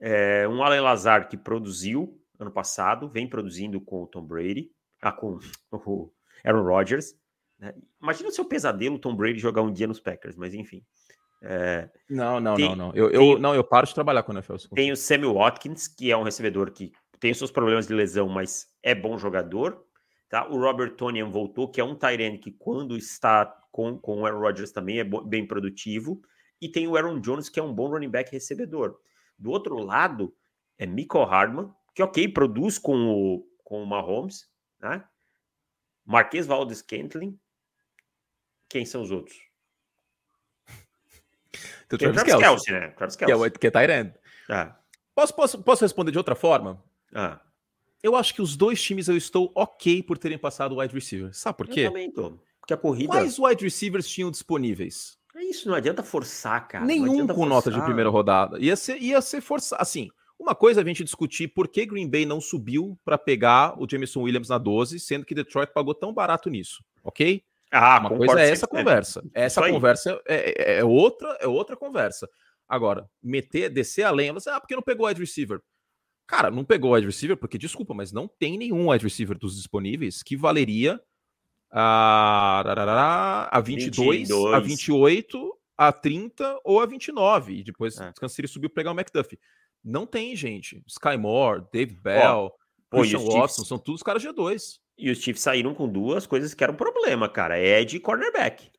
é, 0.00 0.48
um 0.48 0.62
Allen 0.64 0.80
Lazar 0.80 1.28
que 1.28 1.36
produziu 1.36 2.18
ano 2.38 2.50
passado, 2.50 3.06
vem 3.06 3.28
produzindo 3.28 3.78
com 3.82 4.02
o 4.02 4.06
Tom 4.06 4.24
Brady, 4.24 4.72
ah, 5.02 5.12
com 5.12 5.38
o 5.70 6.10
Aaron 6.42 6.62
Rodgers. 6.62 7.14
Né? 7.58 7.74
Imagina 8.00 8.30
o 8.30 8.32
seu 8.32 8.46
pesadelo 8.46 8.98
Tom 8.98 9.14
Brady 9.14 9.38
jogar 9.38 9.60
um 9.60 9.70
dia 9.70 9.86
nos 9.86 10.00
Packers, 10.00 10.36
mas 10.36 10.54
enfim. 10.54 10.82
É, 11.42 11.90
não, 12.08 12.40
não, 12.40 12.54
tem, 12.54 12.68
não, 12.70 12.76
não. 12.76 12.92
Eu, 12.94 13.10
eu, 13.10 13.38
não, 13.38 13.54
eu 13.54 13.62
paro 13.62 13.86
de 13.86 13.94
trabalhar 13.94 14.22
com 14.22 14.32
o 14.32 14.34
NFL. 14.34 14.54
Tem 14.74 14.90
o 14.90 14.96
Sammy 14.96 15.26
Watkins, 15.26 15.86
que 15.86 16.10
é 16.10 16.16
um 16.16 16.22
recebedor 16.22 16.70
que 16.70 16.92
tem 17.18 17.30
os 17.30 17.38
seus 17.38 17.50
problemas 17.50 17.86
de 17.86 17.92
lesão, 17.92 18.26
mas 18.26 18.68
é 18.82 18.94
bom 18.94 19.18
jogador. 19.18 19.84
Tá? 20.30 20.48
O 20.48 20.58
Robert 20.58 20.96
Tonian 20.96 21.28
voltou, 21.28 21.68
que 21.68 21.78
é 21.78 21.84
um 21.84 21.94
Tyrene 21.94 22.38
que 22.38 22.52
quando 22.52 22.96
está 22.96 23.59
com, 23.70 23.98
com 23.98 24.20
o 24.20 24.26
Aaron 24.26 24.40
Rodgers 24.40 24.72
também 24.72 24.98
é 25.00 25.04
bem 25.04 25.46
produtivo. 25.46 26.22
E 26.60 26.68
tem 26.68 26.86
o 26.86 26.96
Aaron 26.96 27.20
Jones, 27.20 27.48
que 27.48 27.58
é 27.58 27.62
um 27.62 27.72
bom 27.72 27.88
running 27.88 28.10
back 28.10 28.30
recebedor. 28.30 28.98
Do 29.38 29.50
outro 29.50 29.78
lado, 29.78 30.34
é 30.78 30.86
Michael 30.86 31.24
Hardman, 31.24 31.74
que 31.94 32.02
ok, 32.02 32.28
produz 32.28 32.78
com 32.78 32.94
o, 32.94 33.46
com 33.64 33.82
o 33.82 33.86
Mahomes, 33.86 34.48
né? 34.78 35.04
Marquês 36.04 36.46
Valdes 36.46 36.82
Kentlin. 36.82 37.38
Quem 38.68 38.84
são 38.84 39.02
os 39.02 39.10
outros? 39.10 39.36
Tem 41.88 42.08
o 42.08 42.12
Travis, 42.12 42.22
Travis 42.22 42.36
Kelsey. 42.36 42.72
né? 42.74 42.88
Travis 42.88 43.16
Kelsey. 43.16 43.36
Que 43.36 43.44
é, 43.44 43.48
o, 43.48 43.50
que 43.50 43.66
é 43.66 43.70
Tyrande. 43.70 44.14
Ah. 44.48 44.76
Posso, 45.14 45.34
posso, 45.34 45.62
posso 45.62 45.84
responder 45.84 46.12
de 46.12 46.18
outra 46.18 46.34
forma? 46.34 46.82
Ah. 47.14 47.40
Eu 48.02 48.16
acho 48.16 48.34
que 48.34 48.42
os 48.42 48.56
dois 48.56 48.82
times 48.82 49.08
eu 49.08 49.16
estou 49.16 49.52
ok 49.54 50.02
por 50.02 50.16
terem 50.16 50.38
passado 50.38 50.74
o 50.74 50.80
wide 50.80 50.94
receiver. 50.94 51.34
Sabe 51.34 51.58
por 51.58 51.68
quê? 51.68 51.80
Eu 51.80 51.88
também 51.88 52.10
tô. 52.10 52.38
Porque 52.70 52.74
a 52.74 52.76
corrida. 52.76 53.12
Quais 53.12 53.38
wide 53.38 53.64
receivers 53.64 54.08
tinham 54.08 54.30
disponíveis? 54.30 55.18
É 55.34 55.44
isso, 55.44 55.68
não 55.68 55.74
adianta 55.74 56.02
forçar, 56.02 56.68
cara. 56.68 56.84
Nenhum 56.84 57.26
com 57.26 57.34
forçar. 57.34 57.48
nota 57.48 57.70
de 57.70 57.82
primeira 57.82 58.10
rodada. 58.10 58.58
Ia 58.58 58.76
ser, 58.76 59.00
ia 59.00 59.20
ser 59.20 59.40
forçar. 59.40 59.80
Assim, 59.80 60.08
uma 60.38 60.54
coisa 60.54 60.80
é 60.80 60.84
a 60.84 60.86
gente 60.86 61.04
discutir 61.04 61.48
por 61.48 61.68
que 61.68 61.86
Green 61.86 62.08
Bay 62.08 62.24
não 62.24 62.40
subiu 62.40 62.98
para 63.04 63.18
pegar 63.18 63.80
o 63.80 63.86
Jameson 63.88 64.22
Williams 64.22 64.48
na 64.48 64.58
12, 64.58 65.00
sendo 65.00 65.24
que 65.24 65.34
Detroit 65.34 65.72
pagou 65.72 65.94
tão 65.94 66.12
barato 66.12 66.50
nisso, 66.50 66.84
ok? 67.02 67.42
Ah, 67.72 68.00
uma 68.00 68.16
coisa 68.16 68.40
é 68.40 68.50
essa 68.50 68.66
conversa. 68.66 69.22
Essa 69.32 69.68
conversa 69.68 70.20
é, 70.26 70.74
é, 70.74 70.78
é, 70.78 70.84
outra, 70.84 71.36
é 71.40 71.46
outra 71.46 71.76
conversa. 71.76 72.28
Agora, 72.68 73.08
meter, 73.22 73.70
descer 73.70 74.02
a 74.02 74.10
lenha, 74.10 74.32
você, 74.32 74.50
ah, 74.50 74.60
porque 74.60 74.74
não 74.74 74.82
pegou 74.82 75.06
wide 75.06 75.20
receiver? 75.20 75.60
Cara, 76.26 76.50
não 76.50 76.64
pegou 76.64 76.94
wide 76.94 77.06
receiver, 77.06 77.36
porque, 77.36 77.58
desculpa, 77.58 77.94
mas 77.94 78.12
não 78.12 78.28
tem 78.28 78.58
nenhum 78.58 78.90
wide 78.90 79.04
receiver 79.04 79.36
dos 79.36 79.56
disponíveis 79.56 80.22
que 80.22 80.36
valeria 80.36 81.00
a, 81.70 83.48
a 83.50 83.60
22, 83.60 84.28
22, 84.28 84.54
a 84.54 84.58
28, 84.58 85.58
a 85.76 85.92
30 85.92 86.60
ou 86.64 86.80
a 86.80 86.86
29. 86.86 87.54
E 87.54 87.64
depois 87.64 87.98
é. 87.98 88.12
Kansas 88.18 88.32
City 88.34 88.48
subiu 88.48 88.70
para 88.70 88.82
pegar 88.82 88.92
o 88.92 88.94
McDuffie. 88.94 89.38
Não 89.82 90.06
tem, 90.06 90.34
gente. 90.36 90.82
Sky 90.86 91.16
Moore, 91.16 91.64
Dave 91.72 91.94
Bell, 91.94 92.52
Christian 92.90 93.20
Watson, 93.20 93.40
Chiefs... 93.40 93.68
são 93.68 93.78
todos 93.78 94.02
caras 94.02 94.22
G2. 94.22 94.78
E 94.98 95.10
os 95.10 95.18
Chiefs 95.18 95.42
saíram 95.42 95.74
com 95.74 95.88
duas 95.88 96.26
coisas 96.26 96.52
que 96.52 96.62
eram 96.62 96.74
problema, 96.74 97.28
cara. 97.28 97.58
Edge 97.58 97.96
e 97.96 98.00
cornerback. 98.00 98.70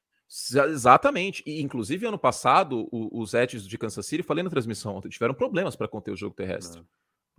Exatamente. 0.69 1.43
E, 1.45 1.62
inclusive, 1.62 2.06
ano 2.06 2.17
passado, 2.17 2.88
os 2.91 3.34
Edges 3.34 3.67
de 3.67 3.77
Kansas 3.77 4.06
City, 4.06 4.23
falei 4.23 4.43
na 4.43 4.49
transmissão 4.49 4.95
ontem, 4.95 5.10
tiveram 5.10 5.34
problemas 5.34 5.75
para 5.75 5.88
conter 5.88 6.12
o 6.12 6.15
jogo 6.15 6.36
terrestre. 6.36 6.80
Não. 6.80 6.88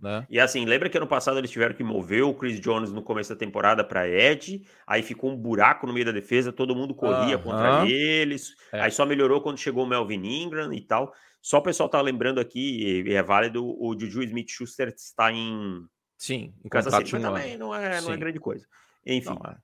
Né? 0.03 0.27
E 0.29 0.37
assim, 0.37 0.65
lembra 0.65 0.89
que 0.89 0.97
ano 0.97 1.07
passado 1.07 1.37
eles 1.37 1.49
tiveram 1.49 1.73
que 1.73 1.81
mover 1.81 2.23
o 2.23 2.33
Chris 2.33 2.59
Jones 2.59 2.91
no 2.91 3.01
começo 3.01 3.29
da 3.29 3.39
temporada 3.39 3.85
para 3.85 4.05
Ed, 4.05 4.61
aí 4.85 5.01
ficou 5.01 5.31
um 5.31 5.37
buraco 5.37 5.87
no 5.87 5.93
meio 5.93 6.05
da 6.05 6.11
defesa, 6.11 6.51
todo 6.51 6.75
mundo 6.75 6.93
corria 6.93 7.37
contra 7.37 7.87
eles, 7.89 8.53
é. 8.73 8.81
aí 8.81 8.91
só 8.91 9.05
melhorou 9.05 9.39
quando 9.39 9.57
chegou 9.57 9.85
o 9.85 9.87
Melvin 9.87 10.25
Ingram 10.25 10.73
e 10.73 10.81
tal. 10.81 11.13
Só 11.41 11.59
o 11.59 11.61
pessoal 11.61 11.87
tá 11.87 12.01
lembrando 12.01 12.41
aqui, 12.41 13.03
e 13.05 13.13
é 13.13 13.23
válido, 13.23 13.65
o 13.65 13.97
Juju 13.97 14.23
Smith-Schuster 14.23 14.89
está 14.89 15.31
em... 15.31 15.85
Sim, 16.17 16.53
em 16.63 16.67
Kansas 16.67 16.93
City, 16.95 17.13
mas 17.13 17.21
também 17.21 17.57
não 17.57 17.73
é, 17.73 18.01
não 18.01 18.11
é 18.11 18.17
grande 18.17 18.41
coisa. 18.41 18.65
Enfim, 19.05 19.37
é. 19.47 19.55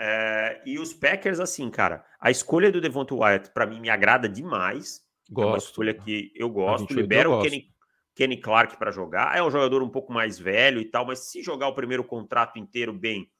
É, 0.00 0.62
e 0.64 0.78
os 0.78 0.92
Packers, 0.92 1.40
assim, 1.40 1.68
cara, 1.70 2.04
a 2.20 2.30
escolha 2.30 2.70
do 2.70 2.80
Devonta 2.80 3.16
Wyatt, 3.16 3.50
para 3.50 3.66
mim, 3.66 3.80
me 3.80 3.90
agrada 3.90 4.28
demais. 4.28 5.00
Gosto. 5.28 5.46
É 5.46 5.50
uma 5.50 5.58
escolha 5.58 5.94
que 5.94 6.32
eu 6.36 6.48
gosto. 6.48 6.94
Libera 6.94 7.28
o 7.28 7.42
Kenny 7.42 7.68
Kenny 8.18 8.36
Clark 8.36 8.76
para 8.76 8.90
jogar. 8.90 9.36
É 9.36 9.40
um 9.40 9.48
jogador 9.50 9.80
um 9.80 9.88
pouco 9.88 10.12
mais 10.12 10.40
velho 10.40 10.80
e 10.80 10.84
tal, 10.84 11.06
mas 11.06 11.20
se 11.20 11.40
jogar 11.40 11.68
o 11.68 11.74
primeiro 11.74 12.02
contrato 12.02 12.58
inteiro 12.58 12.92
bem, 12.92 13.30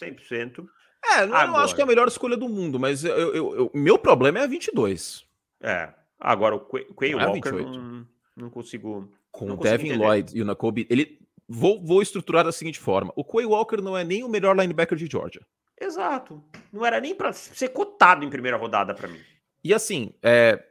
100%. 0.00 0.64
É, 1.04 1.26
não 1.26 1.36
agora, 1.36 1.64
acho 1.64 1.74
que 1.74 1.80
é 1.80 1.84
a 1.84 1.86
melhor 1.86 2.06
escolha 2.06 2.36
do 2.36 2.48
mundo, 2.48 2.78
mas 2.78 3.04
eu, 3.04 3.34
eu, 3.34 3.54
eu 3.56 3.70
meu 3.74 3.98
problema 3.98 4.38
é 4.38 4.42
a 4.42 4.46
22. 4.46 5.26
É, 5.60 5.92
agora 6.20 6.54
o 6.54 6.60
Quay 6.60 7.16
Walker 7.16 7.50
não, 7.50 8.06
não, 8.36 8.48
consigo. 8.48 9.10
Com 9.32 9.46
não 9.46 9.56
o 9.56 9.58
Devin 9.58 9.88
entender. 9.88 10.04
Lloyd 10.04 10.38
e 10.38 10.40
o 10.40 10.44
Nakobe, 10.44 10.86
ele. 10.88 11.18
Vou, 11.48 11.84
vou 11.84 12.00
estruturar 12.00 12.44
da 12.44 12.52
seguinte 12.52 12.78
forma: 12.78 13.12
o 13.16 13.24
Quay 13.24 13.44
Walker 13.44 13.82
não 13.82 13.98
é 13.98 14.04
nem 14.04 14.22
o 14.22 14.28
melhor 14.28 14.56
linebacker 14.56 14.96
de 14.96 15.06
Georgia. 15.06 15.44
Exato. 15.80 16.40
Não 16.72 16.86
era 16.86 17.00
nem 17.00 17.12
para 17.12 17.32
ser 17.32 17.70
cotado 17.70 18.24
em 18.24 18.30
primeira 18.30 18.56
rodada 18.56 18.94
para 18.94 19.08
mim. 19.08 19.18
E 19.64 19.74
assim, 19.74 20.14
é, 20.22 20.64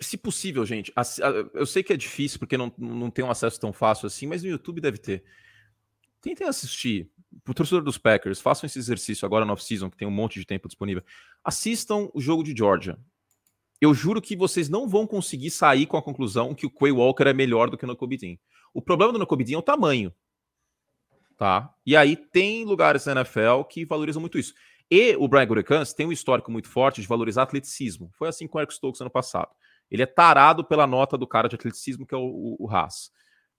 se 0.00 0.16
possível, 0.16 0.64
gente, 0.66 0.92
eu 1.54 1.66
sei 1.66 1.82
que 1.82 1.92
é 1.92 1.96
difícil 1.96 2.38
porque 2.38 2.56
não, 2.56 2.72
não 2.76 3.10
tem 3.10 3.24
um 3.24 3.30
acesso 3.30 3.60
tão 3.60 3.72
fácil 3.72 4.06
assim, 4.06 4.26
mas 4.26 4.42
no 4.42 4.48
YouTube 4.48 4.80
deve 4.80 4.98
ter. 4.98 5.24
Tentem 6.20 6.46
assistir. 6.46 7.10
Pro 7.42 7.52
torcedor 7.52 7.82
dos 7.82 7.98
Packers, 7.98 8.40
façam 8.40 8.66
esse 8.66 8.78
exercício 8.78 9.26
agora 9.26 9.44
no 9.44 9.52
off-season, 9.52 9.90
que 9.90 9.96
tem 9.96 10.06
um 10.06 10.10
monte 10.10 10.38
de 10.38 10.46
tempo 10.46 10.68
disponível. 10.68 11.02
Assistam 11.42 12.08
o 12.14 12.20
jogo 12.20 12.44
de 12.44 12.54
Georgia. 12.56 12.96
eu 13.80 13.92
juro 13.92 14.22
que 14.22 14.36
vocês 14.36 14.68
não 14.68 14.88
vão 14.88 15.06
conseguir 15.06 15.50
sair 15.50 15.84
com 15.84 15.96
a 15.96 16.02
conclusão 16.02 16.54
que 16.54 16.64
o 16.64 16.70
Quay 16.70 16.92
Walker 16.92 17.24
é 17.24 17.32
melhor 17.32 17.68
do 17.68 17.76
que 17.76 17.84
o 17.84 17.88
Nakobe 17.88 18.16
Dean. 18.16 18.36
O 18.72 18.80
problema 18.80 19.12
do 19.12 19.18
Nakobe 19.18 19.44
Dean 19.44 19.56
é 19.56 19.58
o 19.58 19.62
tamanho. 19.62 20.14
Tá? 21.36 21.74
E 21.84 21.96
aí 21.96 22.16
tem 22.16 22.64
lugares 22.64 23.04
na 23.06 23.12
NFL 23.12 23.64
que 23.68 23.84
valorizam 23.84 24.20
muito 24.20 24.38
isso. 24.38 24.54
E 24.90 25.16
o 25.16 25.26
Brian 25.26 25.46
Gutekunst 25.46 25.96
tem 25.96 26.06
um 26.06 26.12
histórico 26.12 26.52
muito 26.52 26.68
forte 26.68 27.00
de 27.00 27.06
valorizar 27.08 27.42
atleticismo. 27.42 28.10
Foi 28.14 28.28
assim 28.28 28.46
com 28.46 28.58
o 28.58 28.60
Eric 28.60 28.72
Stokes 28.74 29.00
ano 29.00 29.10
passado. 29.10 29.50
Ele 29.90 30.02
é 30.02 30.06
tarado 30.06 30.64
pela 30.64 30.86
nota 30.86 31.16
do 31.16 31.26
cara 31.26 31.48
de 31.48 31.54
atleticismo, 31.54 32.06
que 32.06 32.14
é 32.14 32.18
o, 32.18 32.24
o, 32.24 32.56
o 32.60 32.70
Haas. 32.70 33.10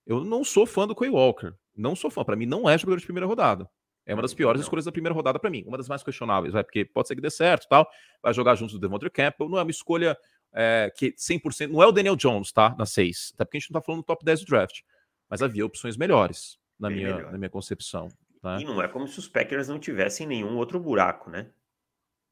Eu 0.05 0.23
não 0.23 0.43
sou 0.43 0.65
fã 0.65 0.87
do 0.87 0.95
Quay 0.95 1.09
Walker. 1.09 1.53
Não 1.75 1.95
sou 1.95 2.11
fã. 2.11 2.23
Para 2.23 2.35
mim, 2.35 2.45
não 2.45 2.69
é 2.69 2.77
jogador 2.77 2.99
de 2.99 3.05
primeira 3.05 3.25
rodada. 3.25 3.69
É 4.05 4.13
uma 4.13 4.21
das 4.21 4.33
piores 4.33 4.61
escolhas 4.61 4.85
da 4.85 4.91
primeira 4.91 5.15
rodada 5.15 5.39
para 5.39 5.49
mim. 5.49 5.63
Uma 5.65 5.77
das 5.77 5.87
mais 5.87 6.03
questionáveis, 6.03 6.53
vai, 6.53 6.63
porque 6.63 6.85
pode 6.85 7.07
ser 7.07 7.15
que 7.15 7.21
dê 7.21 7.29
certo 7.29 7.67
tal. 7.67 7.89
Vai 8.21 8.33
jogar 8.33 8.55
junto 8.55 8.73
do 8.73 8.79
Devontae 8.79 9.09
Campbell. 9.09 9.49
Não 9.49 9.57
é 9.57 9.63
uma 9.63 9.71
escolha 9.71 10.15
é, 10.53 10.91
que 10.95 11.11
100%. 11.13 11.69
Não 11.69 11.81
é 11.81 11.87
o 11.87 11.91
Daniel 11.91 12.15
Jones, 12.15 12.51
tá? 12.51 12.75
Na 12.77 12.85
6. 12.85 13.31
Até 13.33 13.45
porque 13.45 13.57
a 13.57 13.59
gente 13.59 13.71
não 13.71 13.81
tá 13.81 13.85
falando 13.85 14.01
do 14.01 14.05
top 14.05 14.23
10 14.23 14.41
do 14.41 14.45
draft. 14.45 14.81
Mas 15.27 15.41
havia 15.41 15.65
opções 15.65 15.97
melhores, 15.97 16.59
na, 16.79 16.89
minha, 16.89 17.15
melhor. 17.15 17.31
na 17.31 17.37
minha 17.37 17.49
concepção. 17.49 18.09
Tá? 18.41 18.61
E 18.61 18.63
não 18.63 18.79
é 18.79 18.87
como 18.87 19.07
se 19.07 19.17
os 19.17 19.27
Packers 19.27 19.67
não 19.67 19.79
tivessem 19.79 20.27
nenhum 20.27 20.55
outro 20.57 20.79
buraco, 20.79 21.31
né? 21.31 21.49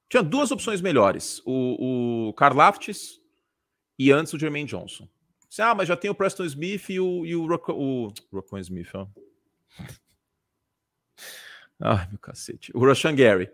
Tinha 0.07 0.21
duas 0.21 0.51
opções 0.51 0.79
melhores. 0.79 1.41
O, 1.43 2.27
o 2.29 2.33
Karlaftis 2.33 3.19
e 3.97 4.11
antes 4.11 4.33
o 4.33 4.39
Jermaine 4.39 4.67
Johnson. 4.67 5.07
Ah, 5.59 5.75
mas 5.75 5.87
já 5.87 5.95
tem 5.95 6.09
o 6.09 6.15
Preston 6.15 6.45
Smith 6.45 6.89
e 6.89 6.99
o, 6.99 7.25
e 7.25 7.35
o, 7.35 7.45
o, 7.45 8.07
o 8.07 8.57
Smith, 8.57 8.89
ó. 8.95 9.07
Ai, 11.79 12.07
meu 12.09 12.19
cacete. 12.19 12.71
O 12.75 12.85
Rashan 12.85 13.15
Gary. 13.15 13.51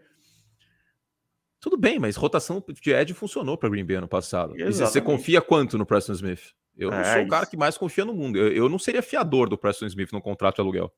Tudo 1.60 1.76
bem, 1.78 2.00
mas 2.00 2.16
rotação 2.16 2.64
de 2.82 2.92
Ed 2.92 3.14
funcionou 3.14 3.58
para 3.58 3.68
Green 3.68 3.84
Bay 3.84 3.98
ano 3.98 4.08
passado. 4.08 4.54
você 4.56 5.02
confia 5.02 5.42
quanto 5.42 5.78
no 5.78 5.86
Preston 5.86 6.14
Smith? 6.14 6.54
Eu 6.78 6.90
não 6.90 7.00
é, 7.00 7.16
sou 7.16 7.24
o 7.24 7.28
cara 7.28 7.46
que 7.46 7.58
mais 7.58 7.78
confia 7.78 8.06
no 8.06 8.14
mundo. 8.14 8.38
Eu, 8.38 8.54
eu, 8.54 8.70
não 8.70 8.80
seria 8.80 9.02
fiador 9.02 9.50
do 9.50 9.58
Preston 9.58 9.86
Smith 9.88 10.14
no 10.14 10.22
contrato 10.22 10.56
de 10.56 10.62
aluguel. 10.62 10.94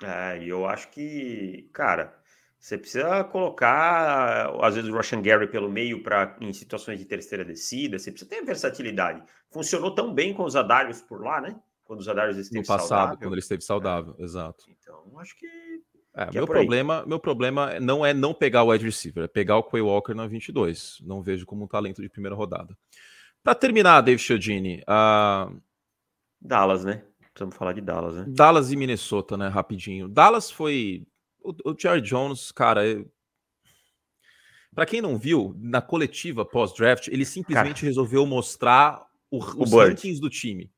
É, 0.00 0.38
e 0.44 0.48
eu 0.48 0.64
acho 0.64 0.88
que, 0.90 1.68
cara, 1.72 2.16
você 2.58 2.76
precisa 2.76 3.22
colocar, 3.24 4.50
às 4.60 4.74
vezes, 4.74 4.90
o 4.90 4.96
Russian 4.96 5.22
Gary 5.22 5.46
pelo 5.46 5.70
meio 5.70 6.02
para 6.02 6.36
em 6.40 6.52
situações 6.52 6.98
de 6.98 7.04
terceira 7.04 7.44
descida. 7.44 7.98
Você 7.98 8.10
precisa 8.10 8.28
ter 8.30 8.44
versatilidade. 8.44 9.22
Funcionou 9.50 9.94
tão 9.94 10.12
bem 10.12 10.34
com 10.34 10.44
os 10.44 10.56
Adários 10.56 11.00
por 11.00 11.22
lá, 11.22 11.40
né? 11.40 11.56
Quando 11.84 12.00
os 12.00 12.08
Adários 12.08 12.36
esteve 12.36 12.60
No 12.60 12.66
passado, 12.66 12.88
saudável. 12.88 13.18
quando 13.18 13.32
ele 13.32 13.40
esteve 13.40 13.62
saudável, 13.62 14.16
é. 14.18 14.24
exato. 14.24 14.64
Então, 14.68 15.18
acho 15.18 15.38
que 15.38 15.46
é, 16.16 16.30
meu, 16.32 16.44
é 16.44 16.46
problema, 16.46 17.04
meu 17.06 17.20
problema 17.20 17.78
não 17.78 18.04
é 18.04 18.14
não 18.14 18.32
pegar 18.32 18.62
o 18.62 18.70
wide 18.70 18.84
receiver, 18.84 19.24
é 19.24 19.28
pegar 19.28 19.58
o 19.58 19.62
Quay 19.62 19.82
Walker 19.82 20.14
na 20.14 20.26
22. 20.26 21.02
Não 21.02 21.22
vejo 21.22 21.44
como 21.44 21.64
um 21.64 21.68
talento 21.68 22.00
de 22.00 22.08
primeira 22.08 22.34
rodada. 22.34 22.76
Para 23.44 23.54
terminar, 23.54 24.00
Dave 24.00 24.18
Chiodini, 24.18 24.82
uh... 24.88 25.54
Dallas, 26.40 26.84
né? 26.84 27.04
Precisamos 27.32 27.54
falar 27.54 27.74
de 27.74 27.82
Dallas, 27.82 28.14
né? 28.14 28.24
Dallas 28.26 28.72
e 28.72 28.76
Minnesota, 28.76 29.36
né? 29.36 29.48
Rapidinho. 29.48 30.08
Dallas 30.08 30.50
foi. 30.50 31.06
O, 31.46 31.70
o 31.70 31.76
Jared 31.78 32.08
Jones, 32.08 32.50
cara. 32.52 32.86
É... 32.88 33.04
Para 34.74 34.86
quem 34.86 35.00
não 35.00 35.16
viu, 35.16 35.54
na 35.58 35.80
coletiva 35.80 36.44
pós-draft, 36.44 37.08
ele 37.08 37.24
simplesmente 37.24 37.80
cara... 37.80 37.86
resolveu 37.86 38.26
mostrar 38.26 39.06
o, 39.30 39.38
o 39.38 39.62
os 39.62 39.70
Bird. 39.70 39.90
rankings 39.90 40.20
do 40.20 40.28
time. 40.28 40.70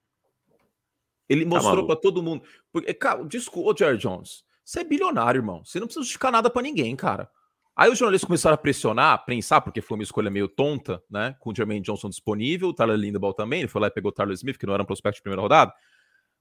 Ele 1.28 1.44
tá 1.44 1.50
mostrou 1.50 1.86
para 1.86 1.96
todo 1.96 2.22
mundo. 2.22 2.42
Porque, 2.72 2.92
cara, 2.94 3.24
desculpa, 3.24 3.74
Jared 3.78 4.00
Jones. 4.00 4.44
Você 4.64 4.80
é 4.80 4.84
bilionário, 4.84 5.38
irmão. 5.38 5.64
Você 5.64 5.80
não 5.80 5.86
precisa 5.86 6.02
justificar 6.02 6.30
nada 6.30 6.48
para 6.48 6.62
ninguém, 6.62 6.94
cara. 6.94 7.30
Aí 7.74 7.90
os 7.90 7.98
jornalistas 7.98 8.26
começaram 8.26 8.54
a 8.54 8.58
pressionar, 8.58 9.12
a 9.12 9.18
prensar, 9.18 9.62
porque 9.62 9.80
foi 9.80 9.96
uma 9.96 10.02
escolha 10.02 10.30
meio 10.30 10.48
tonta, 10.48 11.02
né? 11.08 11.36
Com 11.38 11.50
o 11.50 11.54
Jermaine 11.54 11.80
Johnson 11.84 12.08
disponível, 12.08 12.68
o 12.68 12.74
Tyler 12.74 12.96
Lindebaugh 12.96 13.34
também. 13.34 13.60
Ele 13.60 13.68
foi 13.68 13.80
lá 13.80 13.86
e 13.86 13.90
pegou 13.90 14.10
o 14.10 14.12
Tyler 14.12 14.34
Smith, 14.34 14.58
que 14.58 14.66
não 14.66 14.74
era 14.74 14.82
um 14.82 14.86
prospecto 14.86 15.18
de 15.18 15.22
primeira 15.22 15.40
rodada. 15.40 15.72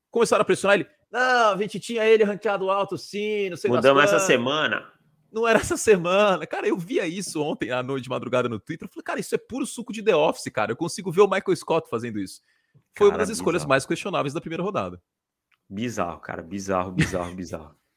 Começaram 0.10 0.42
a 0.42 0.46
pressionar 0.46 0.80
ele. 0.80 0.90
Não, 1.12 1.54
a 1.54 1.58
gente 1.58 1.80
tinha 1.80 2.06
ele 2.06 2.24
ranqueado 2.24 2.70
alto, 2.70 2.98
sim, 2.98 3.50
não 3.50 3.58
sei 3.58 3.70
Mudamos 3.70 4.04
essa 4.04 4.20
semana. 4.20 4.92
Não 5.32 5.48
era 5.48 5.60
essa 5.60 5.78
semana. 5.78 6.46
Cara, 6.48 6.68
eu 6.68 6.78
via 6.78 7.08
isso 7.08 7.42
ontem 7.42 7.72
à 7.72 7.84
noite 7.84 8.04
de 8.04 8.10
madrugada 8.10 8.48
no 8.50 8.60
Twitter. 8.60 8.88
Eu 8.88 8.92
falei, 8.92 9.04
cara, 9.04 9.20
isso 9.20 9.36
é 9.36 9.38
puro 9.38 9.66
suco 9.66 9.94
de 9.94 10.02
The 10.02 10.16
Office, 10.16 10.52
cara. 10.52 10.72
Eu 10.72 10.78
consigo 10.78 11.12
ver 11.12 11.22
o 11.22 11.28
Michael 11.28 11.56
Scott 11.56 11.90
fazendo 11.90 12.20
isso. 12.20 12.42
Foi 12.98 13.08
cara, 13.08 13.12
uma 13.12 13.18
das 13.18 13.30
escolhas 13.30 13.66
mais 13.66 13.86
questionáveis 13.86 14.34
da 14.34 14.42
primeira 14.42 14.64
rodada. 14.64 15.02
Bizarro, 15.70 16.20
cara. 16.20 16.42
Bizarro, 16.42 16.92
bizarro, 16.92 17.36
bizarro. 17.36 17.76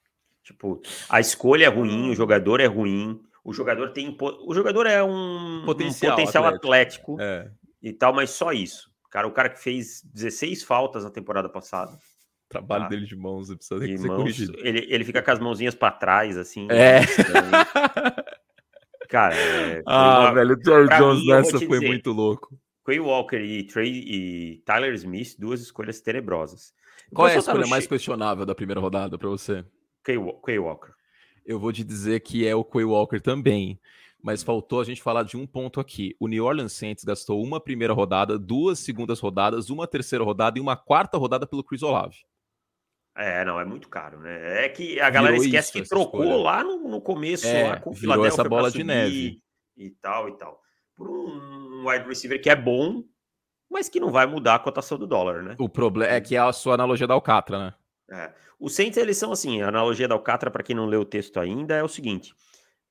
Tipo, 0.42 0.80
a 1.08 1.20
escolha 1.20 1.66
é 1.66 1.68
ruim, 1.68 2.10
o 2.10 2.14
jogador 2.14 2.60
é 2.60 2.66
ruim, 2.66 3.20
o 3.44 3.52
jogador 3.52 3.92
tem. 3.92 4.16
O 4.44 4.52
jogador 4.52 4.84
é 4.86 5.00
um 5.00 5.62
potencial, 5.64 6.14
um 6.14 6.16
potencial 6.16 6.44
atlético, 6.46 7.14
atlético 7.14 7.20
é. 7.20 7.50
e 7.80 7.92
tal, 7.92 8.12
mas 8.12 8.30
só 8.30 8.50
isso. 8.50 8.90
Cara, 9.10 9.28
o 9.28 9.32
cara 9.32 9.50
que 9.50 9.60
fez 9.60 10.02
16 10.12 10.64
faltas 10.64 11.04
na 11.04 11.10
temporada 11.10 11.48
passada. 11.48 11.96
Trabalho 12.50 12.82
tá? 12.82 12.88
dele 12.90 13.06
de 13.06 13.16
mãos, 13.16 13.54
precisa 13.54 13.80
de 13.80 13.96
ser 13.96 14.08
mãos, 14.08 14.16
corrigido. 14.18 14.58
Ele, 14.58 14.86
ele 14.90 15.04
fica 15.04 15.22
com 15.22 15.30
as 15.30 15.38
mãozinhas 15.38 15.74
para 15.74 15.92
trás, 15.92 16.36
assim. 16.36 16.66
É. 16.68 17.00
cara, 19.08 19.34
é, 19.34 19.82
ah, 19.86 20.20
uma... 20.20 20.34
velho, 20.34 20.58
o 20.58 20.62
Jerry 20.62 20.88
Jones 20.98 21.20
mim, 21.20 21.28
nessa 21.28 21.58
foi 21.58 21.68
dizer, 21.68 21.86
muito 21.86 22.10
louco. 22.10 22.58
Quay 22.84 22.98
Walker 22.98 23.38
e, 23.38 23.62
Trey, 23.64 24.04
e 24.04 24.62
Tyler 24.66 24.92
Smith, 24.94 25.36
duas 25.38 25.60
escolhas 25.60 26.00
tenebrosas. 26.00 26.74
Qual 27.14 27.28
é 27.28 27.36
a 27.36 27.38
escolha 27.38 27.66
mais 27.66 27.86
questionável 27.86 28.44
da 28.44 28.54
primeira 28.54 28.80
rodada 28.80 29.16
para 29.16 29.28
você? 29.28 29.64
Quay 30.04 30.58
Walker. 30.58 30.92
Eu 31.46 31.58
vou 31.58 31.72
te 31.72 31.84
dizer 31.84 32.20
que 32.20 32.46
é 32.46 32.54
o 32.54 32.64
Quay 32.64 32.84
Walker 32.84 33.20
também. 33.20 33.78
Mas 34.22 34.42
faltou 34.42 34.80
a 34.80 34.84
gente 34.84 35.00
falar 35.00 35.22
de 35.22 35.36
um 35.36 35.46
ponto 35.46 35.80
aqui. 35.80 36.14
O 36.20 36.28
New 36.28 36.44
Orleans 36.44 36.74
Saints 36.74 37.04
gastou 37.04 37.42
uma 37.42 37.58
primeira 37.58 37.94
rodada, 37.94 38.38
duas 38.38 38.78
segundas 38.78 39.18
rodadas, 39.18 39.70
uma 39.70 39.86
terceira 39.86 40.22
rodada 40.22 40.58
e 40.58 40.60
uma 40.60 40.76
quarta 40.76 41.16
rodada 41.16 41.46
pelo 41.46 41.64
Chris 41.64 41.82
Olave. 41.82 42.18
É, 43.20 43.44
não, 43.44 43.60
é 43.60 43.66
muito 43.66 43.86
caro, 43.90 44.18
né? 44.18 44.64
É 44.64 44.68
que 44.70 44.98
a 44.98 45.10
galera 45.10 45.34
virou 45.34 45.44
esquece 45.44 45.68
isso, 45.68 45.82
que 45.82 45.88
trocou 45.88 46.22
escolha. 46.22 46.42
lá 46.42 46.64
no, 46.64 46.88
no 46.88 47.02
começo, 47.02 47.46
é, 47.46 47.68
lá 47.68 47.76
com 47.78 47.90
o 47.90 47.92
virou 47.92 48.24
essa 48.24 48.42
bola 48.42 48.70
de 48.70 48.82
neve. 48.82 49.42
E 49.76 49.90
tal, 49.90 50.30
e 50.30 50.38
tal. 50.38 50.58
Por 50.96 51.10
um 51.10 51.86
wide 51.86 52.08
receiver 52.08 52.40
que 52.40 52.48
é 52.48 52.56
bom, 52.56 53.04
mas 53.70 53.90
que 53.90 54.00
não 54.00 54.10
vai 54.10 54.26
mudar 54.26 54.54
a 54.54 54.58
cotação 54.58 54.96
do 54.96 55.06
dólar, 55.06 55.42
né? 55.42 55.54
O 55.58 55.68
problema 55.68 56.14
é 56.14 56.20
que 56.20 56.34
é 56.34 56.38
a 56.38 56.50
sua 56.50 56.74
analogia 56.74 57.06
da 57.06 57.12
Alcatra, 57.12 57.58
né? 57.58 57.74
É. 58.10 58.32
Os 58.58 58.74
Saints, 58.74 58.96
eles 58.96 59.18
são 59.18 59.32
assim, 59.32 59.60
a 59.60 59.68
analogia 59.68 60.08
da 60.08 60.14
Alcatra, 60.14 60.50
para 60.50 60.62
quem 60.62 60.74
não 60.74 60.86
leu 60.86 61.02
o 61.02 61.04
texto 61.04 61.38
ainda, 61.38 61.74
é 61.74 61.82
o 61.82 61.88
seguinte: 61.88 62.34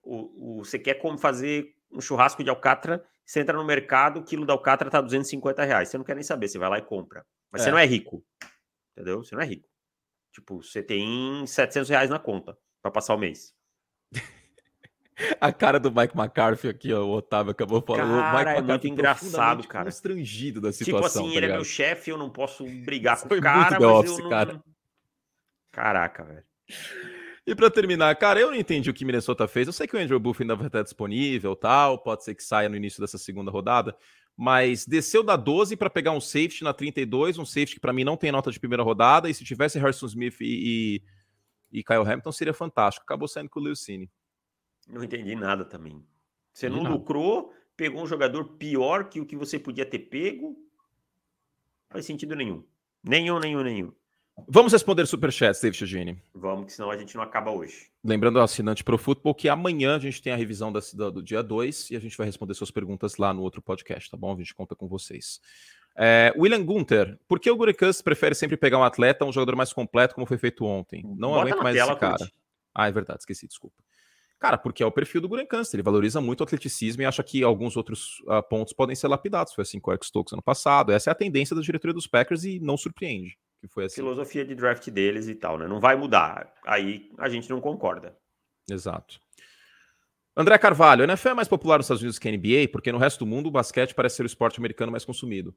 o, 0.04 0.60
o, 0.60 0.64
você 0.64 0.78
quer 0.78 0.96
como 0.96 1.18
fazer 1.18 1.74
um 1.92 2.00
churrasco 2.00 2.44
de 2.44 2.52
Alcatra, 2.52 3.04
você 3.26 3.40
entra 3.40 3.58
no 3.58 3.66
mercado, 3.66 4.20
o 4.20 4.24
quilo 4.24 4.46
da 4.46 4.54
Alcatra 4.54 4.92
tá 4.92 5.02
250 5.02 5.64
reais. 5.64 5.90
Você 5.90 5.98
não 5.98 6.06
quer 6.06 6.14
nem 6.14 6.24
saber, 6.24 6.48
você 6.48 6.60
vai 6.60 6.70
lá 6.70 6.78
e 6.78 6.84
compra. 6.84 7.26
Mas 7.52 7.62
é. 7.62 7.66
você 7.66 7.72
não 7.72 7.80
é 7.80 7.86
rico. 7.86 8.24
Entendeu? 8.94 9.24
Você 9.24 9.34
não 9.34 9.42
é 9.42 9.46
rico. 9.46 9.68
Tipo, 10.32 10.62
você 10.62 10.84
tem 10.84 11.46
700 11.46 11.90
reais 11.90 12.10
na 12.10 12.20
conta 12.20 12.58
para 12.82 12.92
passar 12.92 13.16
o 13.16 13.18
mês. 13.18 13.54
A 15.42 15.52
cara 15.52 15.80
do 15.80 15.92
Mike 15.92 16.18
McCarthy 16.18 16.70
aqui, 16.70 16.94
ó, 16.94 17.04
o 17.04 17.12
Otávio 17.12 17.52
acabou 17.52 17.82
falando. 17.82 18.22
Cara, 18.22 18.36
o 18.36 18.38
Mike 18.38 18.58
é 18.58 18.62
muito 18.62 18.88
engraçado, 18.88 19.68
cara. 19.68 19.86
constrangido 19.86 20.62
da 20.62 20.72
situação. 20.72 20.96
Tipo 21.02 21.06
assim, 21.06 21.32
tá 21.32 21.38
ele 21.38 21.46
é 21.48 21.54
meu 21.54 21.66
chefe, 21.66 22.10
eu 22.10 22.18
não 22.18 22.30
posso 22.30 22.64
brigar 22.64 23.20
com 23.22 23.34
o 23.34 23.42
cara, 23.42 23.78
mas 23.80 23.90
office, 23.90 24.18
eu 24.18 24.24
não... 24.24 24.30
Cara. 24.30 24.64
Caraca, 25.72 26.24
velho. 26.24 26.44
E 27.46 27.56
para 27.56 27.70
terminar, 27.70 28.16
cara, 28.16 28.40
eu 28.40 28.52
não 28.52 28.56
entendi 28.56 28.90
o 28.90 28.94
que 28.94 29.04
Minnesota 29.04 29.48
fez. 29.48 29.68
Eu 29.68 29.74
sei 29.74 29.88
que 29.88 29.96
o 29.96 30.00
Andrew 30.00 30.20
Buff 30.20 30.42
ainda 30.42 30.56
vai 30.56 30.68
estar 30.68 30.84
disponível, 30.84 31.56
tal, 31.56 31.98
pode 31.98 32.24
ser 32.24 32.36
que 32.36 32.44
saia 32.44 32.70
no 32.70 32.76
início 32.76 33.02
dessa 33.02 33.18
segunda 33.18 33.50
rodada, 33.52 33.98
mas 34.42 34.86
desceu 34.86 35.22
da 35.22 35.36
12 35.36 35.76
para 35.76 35.90
pegar 35.90 36.14
um 36.14 36.22
safety 36.22 36.64
na 36.64 36.74
32, 36.74 37.38
um 37.38 37.44
safety 37.44 37.74
que 37.74 37.80
para 37.82 37.92
mim 37.92 38.06
não 38.06 38.16
tem 38.16 38.32
nota 38.32 38.50
de 38.50 38.58
primeira 38.58 38.82
rodada, 38.82 39.30
e 39.30 39.34
se 39.34 39.44
tivesse 39.44 39.78
Harrison 39.78 40.06
Smith 40.06 40.40
e, 40.40 41.02
e, 41.74 41.80
e 41.80 41.84
Kyle 41.84 42.10
Hamilton 42.10 42.32
seria 42.32 42.54
fantástico. 42.54 43.04
Acabou 43.04 43.28
saindo 43.28 43.50
com 43.50 43.60
o 43.60 43.64
Leucine. 43.64 44.10
Não 44.88 45.04
entendi 45.04 45.36
nada 45.36 45.66
também. 45.66 46.02
Você 46.54 46.70
não 46.70 46.84
lucrou, 46.84 47.54
pegou 47.76 48.02
um 48.02 48.08
jogador 48.08 48.46
pior 48.54 49.10
que 49.10 49.20
o 49.20 49.26
que 49.26 49.36
você 49.36 49.60
podia 49.60 49.86
ter 49.86 50.00
pego. 50.00 50.52
Não 50.52 51.90
faz 51.90 52.06
sentido 52.06 52.34
nenhum. 52.34 52.64
Nenhum, 53.04 53.40
nenhum, 53.40 53.62
nenhum. 53.62 53.92
Vamos 54.48 54.72
responder 54.72 55.06
superchats, 55.06 55.62
David 55.62 55.78
Chagini. 55.78 56.22
Vamos, 56.34 56.66
que 56.68 56.74
senão 56.74 56.92
a 56.92 56.98
gente 56.98 57.16
não 57.16 57.24
acaba 57.24 57.52
hoje. 57.52 57.90
Lembrando 58.04 58.40
ao 58.40 58.46
assinante 58.46 58.84
Pro 58.84 58.98
Futebol 58.98 59.34
que 59.34 59.50
amanhã 59.50 59.96
a 59.96 60.00
gente 60.00 60.22
tem 60.22 60.32
a 60.32 60.36
revisão 60.36 60.72
da, 60.72 60.80
da, 60.94 61.10
do 61.10 61.22
dia 61.22 61.42
2 61.42 61.92
e 61.92 61.96
a 61.96 62.00
gente 62.00 62.18
vai 62.18 62.26
responder 62.26 62.54
suas 62.54 62.72
perguntas 62.72 63.18
lá 63.18 63.34
no 63.34 63.42
outro 63.42 63.62
podcast, 63.62 64.10
tá 64.10 64.18
bom? 64.18 64.34
A 64.34 64.38
gente 64.38 64.54
conta 64.54 64.76
com 64.76 64.88
vocês. 64.88 65.40
É, 65.98 66.34
William 66.38 66.64
Gunter, 66.64 67.20
por 67.28 67.40
que 67.40 67.50
o 67.52 67.56
Guricus 67.56 68.02
prefere 68.02 68.34
sempre 68.36 68.56
pegar 68.56 68.78
um 68.78 68.84
atleta, 68.84 69.26
um 69.26 69.32
jogador 69.32 69.56
mais 69.56 69.74
completo, 69.74 70.16
como 70.16 70.28
foi 70.28 70.38
feito 70.38 70.64
ontem? 70.64 71.04
Não 71.18 71.32
Bota 71.32 71.42
aguento 71.42 71.64
mais 71.64 71.76
tela, 71.76 71.92
esse 71.92 72.00
cara. 72.00 72.32
Ah, 72.74 72.88
é 72.88 72.92
verdade, 72.92 73.20
esqueci, 73.20 73.48
desculpa. 73.48 73.76
Cara, 74.40 74.58
porque 74.58 74.82
é 74.82 74.86
o 74.86 74.92
perfil 74.92 75.20
do 75.20 75.28
Gurenkans, 75.28 75.74
ele 75.74 75.84
valoriza 75.84 76.22
muito 76.22 76.40
o 76.40 76.44
atleticismo 76.44 77.02
e 77.02 77.06
acha 77.06 77.22
que 77.22 77.44
alguns 77.44 77.76
outros 77.76 78.22
uh, 78.22 78.42
pontos 78.50 78.72
podem 78.72 78.96
ser 78.96 79.10
lapidados. 79.10 79.54
Foi 79.54 79.64
assim 79.64 79.82
com 79.82 79.92
o 79.92 79.94
Eric 79.94 80.06
Stokes 80.06 80.32
ano 80.32 80.42
passado. 80.42 80.94
Essa 80.94 81.10
é 81.10 81.12
a 81.12 81.16
tendência 81.16 81.54
da 81.54 81.62
diretoria 81.62 81.94
dos 81.94 82.08
Packers 82.08 82.46
e 82.46 82.58
não 82.62 82.78
surpreende 82.78 83.38
que 83.60 83.68
foi 83.68 83.86
assim. 83.86 83.96
Filosofia 83.96 84.46
de 84.46 84.56
draft 84.56 84.90
deles 84.90 85.28
e 85.28 85.36
tal, 85.36 85.58
né? 85.58 85.68
Não 85.68 85.80
vai 85.80 85.96
mudar. 85.96 86.54
Aí 86.66 87.12
a 87.18 87.30
gente 87.30 87.50
não 87.50 87.60
concorda. 87.60 88.18
Exato. 88.70 89.20
André 90.36 90.58
Carvalho, 90.58 91.02
a 91.02 91.06
NFL 91.06 91.30
é 91.30 91.34
mais 91.34 91.48
popular 91.48 91.78
nos 91.78 91.86
Estados 91.86 92.02
Unidos 92.02 92.18
que 92.18 92.30
a 92.30 92.32
NBA, 92.32 92.72
porque 92.72 92.92
no 92.92 92.98
resto 92.98 93.20
do 93.20 93.26
mundo 93.26 93.48
o 93.48 93.52
basquete 93.52 93.94
parece 93.94 94.18
ser 94.18 94.24
o 94.24 94.26
esporte 94.26 94.60
americano 94.60 94.92
mais 94.92 95.04
consumido. 95.04 95.54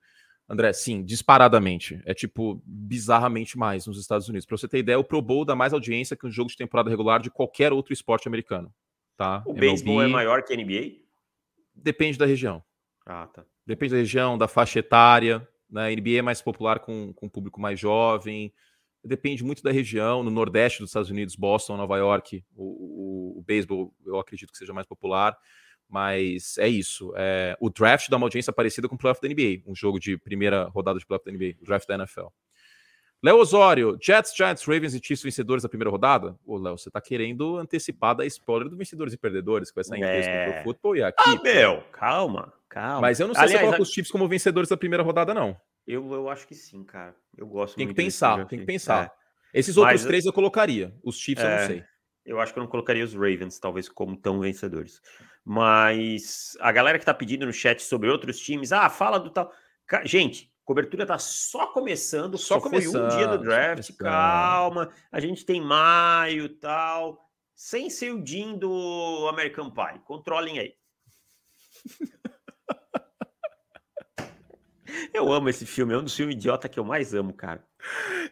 André, 0.48 0.72
sim, 0.72 1.04
disparadamente. 1.04 2.02
É 2.04 2.12
tipo 2.12 2.60
bizarramente 2.66 3.56
mais 3.56 3.86
nos 3.86 3.98
Estados 3.98 4.28
Unidos. 4.28 4.44
Para 4.44 4.56
você 4.56 4.66
ter 4.66 4.78
ideia, 4.78 4.98
o 4.98 5.04
Pro 5.04 5.22
Bowl 5.22 5.44
dá 5.44 5.54
mais 5.54 5.72
audiência 5.72 6.16
que 6.16 6.26
um 6.26 6.30
jogo 6.30 6.50
de 6.50 6.56
temporada 6.56 6.90
regular 6.90 7.20
de 7.20 7.30
qualquer 7.30 7.72
outro 7.72 7.92
esporte 7.92 8.26
americano. 8.26 8.74
Tá? 9.16 9.42
O 9.46 9.54
beisebol 9.54 10.02
é 10.02 10.08
maior 10.08 10.42
que 10.42 10.52
a 10.52 10.56
NBA? 10.56 11.02
Depende 11.74 12.18
da 12.18 12.26
região. 12.26 12.62
Ah, 13.06 13.28
tá. 13.28 13.44
Depende 13.64 13.92
da 13.92 13.98
região, 13.98 14.36
da 14.36 14.48
faixa 14.48 14.80
etária. 14.80 15.46
Né? 15.72 15.88
A 15.88 15.90
NBA 15.90 16.18
é 16.18 16.22
mais 16.22 16.42
popular 16.42 16.78
com, 16.80 17.12
com 17.14 17.28
público 17.28 17.60
mais 17.60 17.80
jovem. 17.80 18.52
Depende 19.02 19.42
muito 19.42 19.62
da 19.62 19.72
região. 19.72 20.22
No 20.22 20.30
Nordeste 20.30 20.80
dos 20.80 20.90
Estados 20.90 21.10
Unidos, 21.10 21.34
Boston, 21.34 21.76
Nova 21.76 21.96
York, 21.96 22.44
o, 22.54 23.34
o, 23.34 23.38
o 23.38 23.42
beisebol 23.42 23.92
eu 24.06 24.18
acredito 24.18 24.52
que 24.52 24.58
seja 24.58 24.72
mais 24.72 24.86
popular. 24.86 25.36
Mas 25.88 26.56
é 26.58 26.68
isso. 26.68 27.12
É, 27.16 27.56
o 27.60 27.68
draft 27.68 28.08
dá 28.08 28.16
uma 28.16 28.26
audiência 28.26 28.52
parecida 28.52 28.88
com 28.88 28.94
o 28.94 28.98
playoff 28.98 29.20
da 29.20 29.28
NBA, 29.28 29.62
um 29.66 29.74
jogo 29.74 29.98
de 29.98 30.16
primeira 30.16 30.64
rodada 30.64 30.98
de 30.98 31.04
playoff 31.04 31.24
da 31.24 31.32
NBA, 31.32 31.56
o 31.60 31.64
draft 31.64 31.86
da 31.86 31.94
NFL. 31.96 32.28
Léo 33.22 33.36
Osório, 33.36 33.96
Jets, 34.02 34.34
Giants, 34.34 34.64
Ravens 34.64 34.94
e 34.94 34.98
Chiefs 34.98 35.22
vencedores 35.22 35.62
da 35.62 35.68
primeira 35.68 35.90
rodada? 35.90 36.36
Ô, 36.44 36.58
Léo, 36.58 36.76
você 36.76 36.90
tá 36.90 37.00
querendo 37.00 37.56
antecipar 37.56 38.16
da 38.16 38.26
spoiler 38.26 38.68
do 38.68 38.76
vencedores 38.76 39.14
e 39.14 39.16
perdedores, 39.16 39.70
que 39.70 39.76
vai 39.76 39.84
sair 39.84 40.00
em 40.00 40.04
é. 40.04 40.20
texto 40.20 40.58
do 40.58 40.62
futebol 40.64 40.96
e 40.96 41.04
aqui. 41.04 41.22
Ah, 41.24 41.40
meu, 41.40 41.82
calma, 41.92 42.52
calma. 42.68 43.00
Mas 43.02 43.20
eu 43.20 43.28
não 43.28 43.34
sei 43.34 43.44
Aliás, 43.44 43.60
se 43.60 43.64
eu 43.64 43.68
coloco 43.68 43.82
a... 43.82 43.84
os 43.84 43.92
Chiefs 43.92 44.10
como 44.10 44.26
vencedores 44.26 44.68
da 44.68 44.76
primeira 44.76 45.04
rodada, 45.04 45.32
não. 45.32 45.56
Eu, 45.86 46.12
eu 46.12 46.28
acho 46.28 46.48
que 46.48 46.54
sim, 46.54 46.82
cara. 46.82 47.14
Eu 47.36 47.46
gosto 47.46 47.76
tem 47.76 47.86
que 47.86 47.94
pensar, 47.94 48.44
tem 48.46 48.58
que 48.58 48.66
pensar. 48.66 49.12
É. 49.54 49.58
Esses 49.60 49.76
outros 49.76 50.04
três 50.04 50.26
eu 50.26 50.32
colocaria. 50.32 50.92
Os 51.04 51.16
Chiefs 51.16 51.44
é, 51.44 51.46
eu 51.46 51.50
não 51.50 51.62
é, 51.62 51.66
sei. 51.66 51.84
Eu 52.26 52.40
acho 52.40 52.52
que 52.52 52.58
eu 52.58 52.62
não 52.62 52.70
colocaria 52.70 53.04
os 53.04 53.14
Ravens, 53.14 53.58
talvez, 53.60 53.88
como 53.88 54.16
tão 54.16 54.40
vencedores. 54.40 55.00
Mas 55.44 56.56
a 56.60 56.72
galera 56.72 56.98
que 56.98 57.04
tá 57.04 57.14
pedindo 57.14 57.46
no 57.46 57.52
chat 57.52 57.80
sobre 57.82 58.08
outros 58.08 58.40
times, 58.40 58.72
ah, 58.72 58.90
fala 58.90 59.18
do 59.18 59.30
tal. 59.30 59.52
Gente, 60.04 60.51
cobertura 60.64 61.06
tá 61.06 61.18
só 61.18 61.66
começando, 61.66 62.38
só, 62.38 62.54
só 62.54 62.60
começando, 62.60 62.92
foi 62.92 63.02
um 63.02 63.18
dia 63.18 63.28
do 63.28 63.38
draft, 63.38 63.90
calma. 63.96 64.90
A 65.10 65.20
gente 65.20 65.44
tem 65.44 65.60
maio 65.60 66.48
tal. 66.48 67.18
Sem 67.54 67.90
ser 67.90 68.12
o 68.12 68.24
Jim 68.26 68.58
do 68.58 69.28
American 69.28 69.70
Pie. 69.70 70.00
Controlem 70.04 70.58
aí. 70.58 70.74
Eu 75.12 75.32
amo 75.32 75.48
esse 75.48 75.64
filme, 75.64 75.94
é 75.94 75.98
um 75.98 76.02
dos 76.02 76.14
filmes 76.14 76.36
idiota 76.36 76.68
que 76.68 76.78
eu 76.78 76.84
mais 76.84 77.14
amo, 77.14 77.32
cara. 77.32 77.64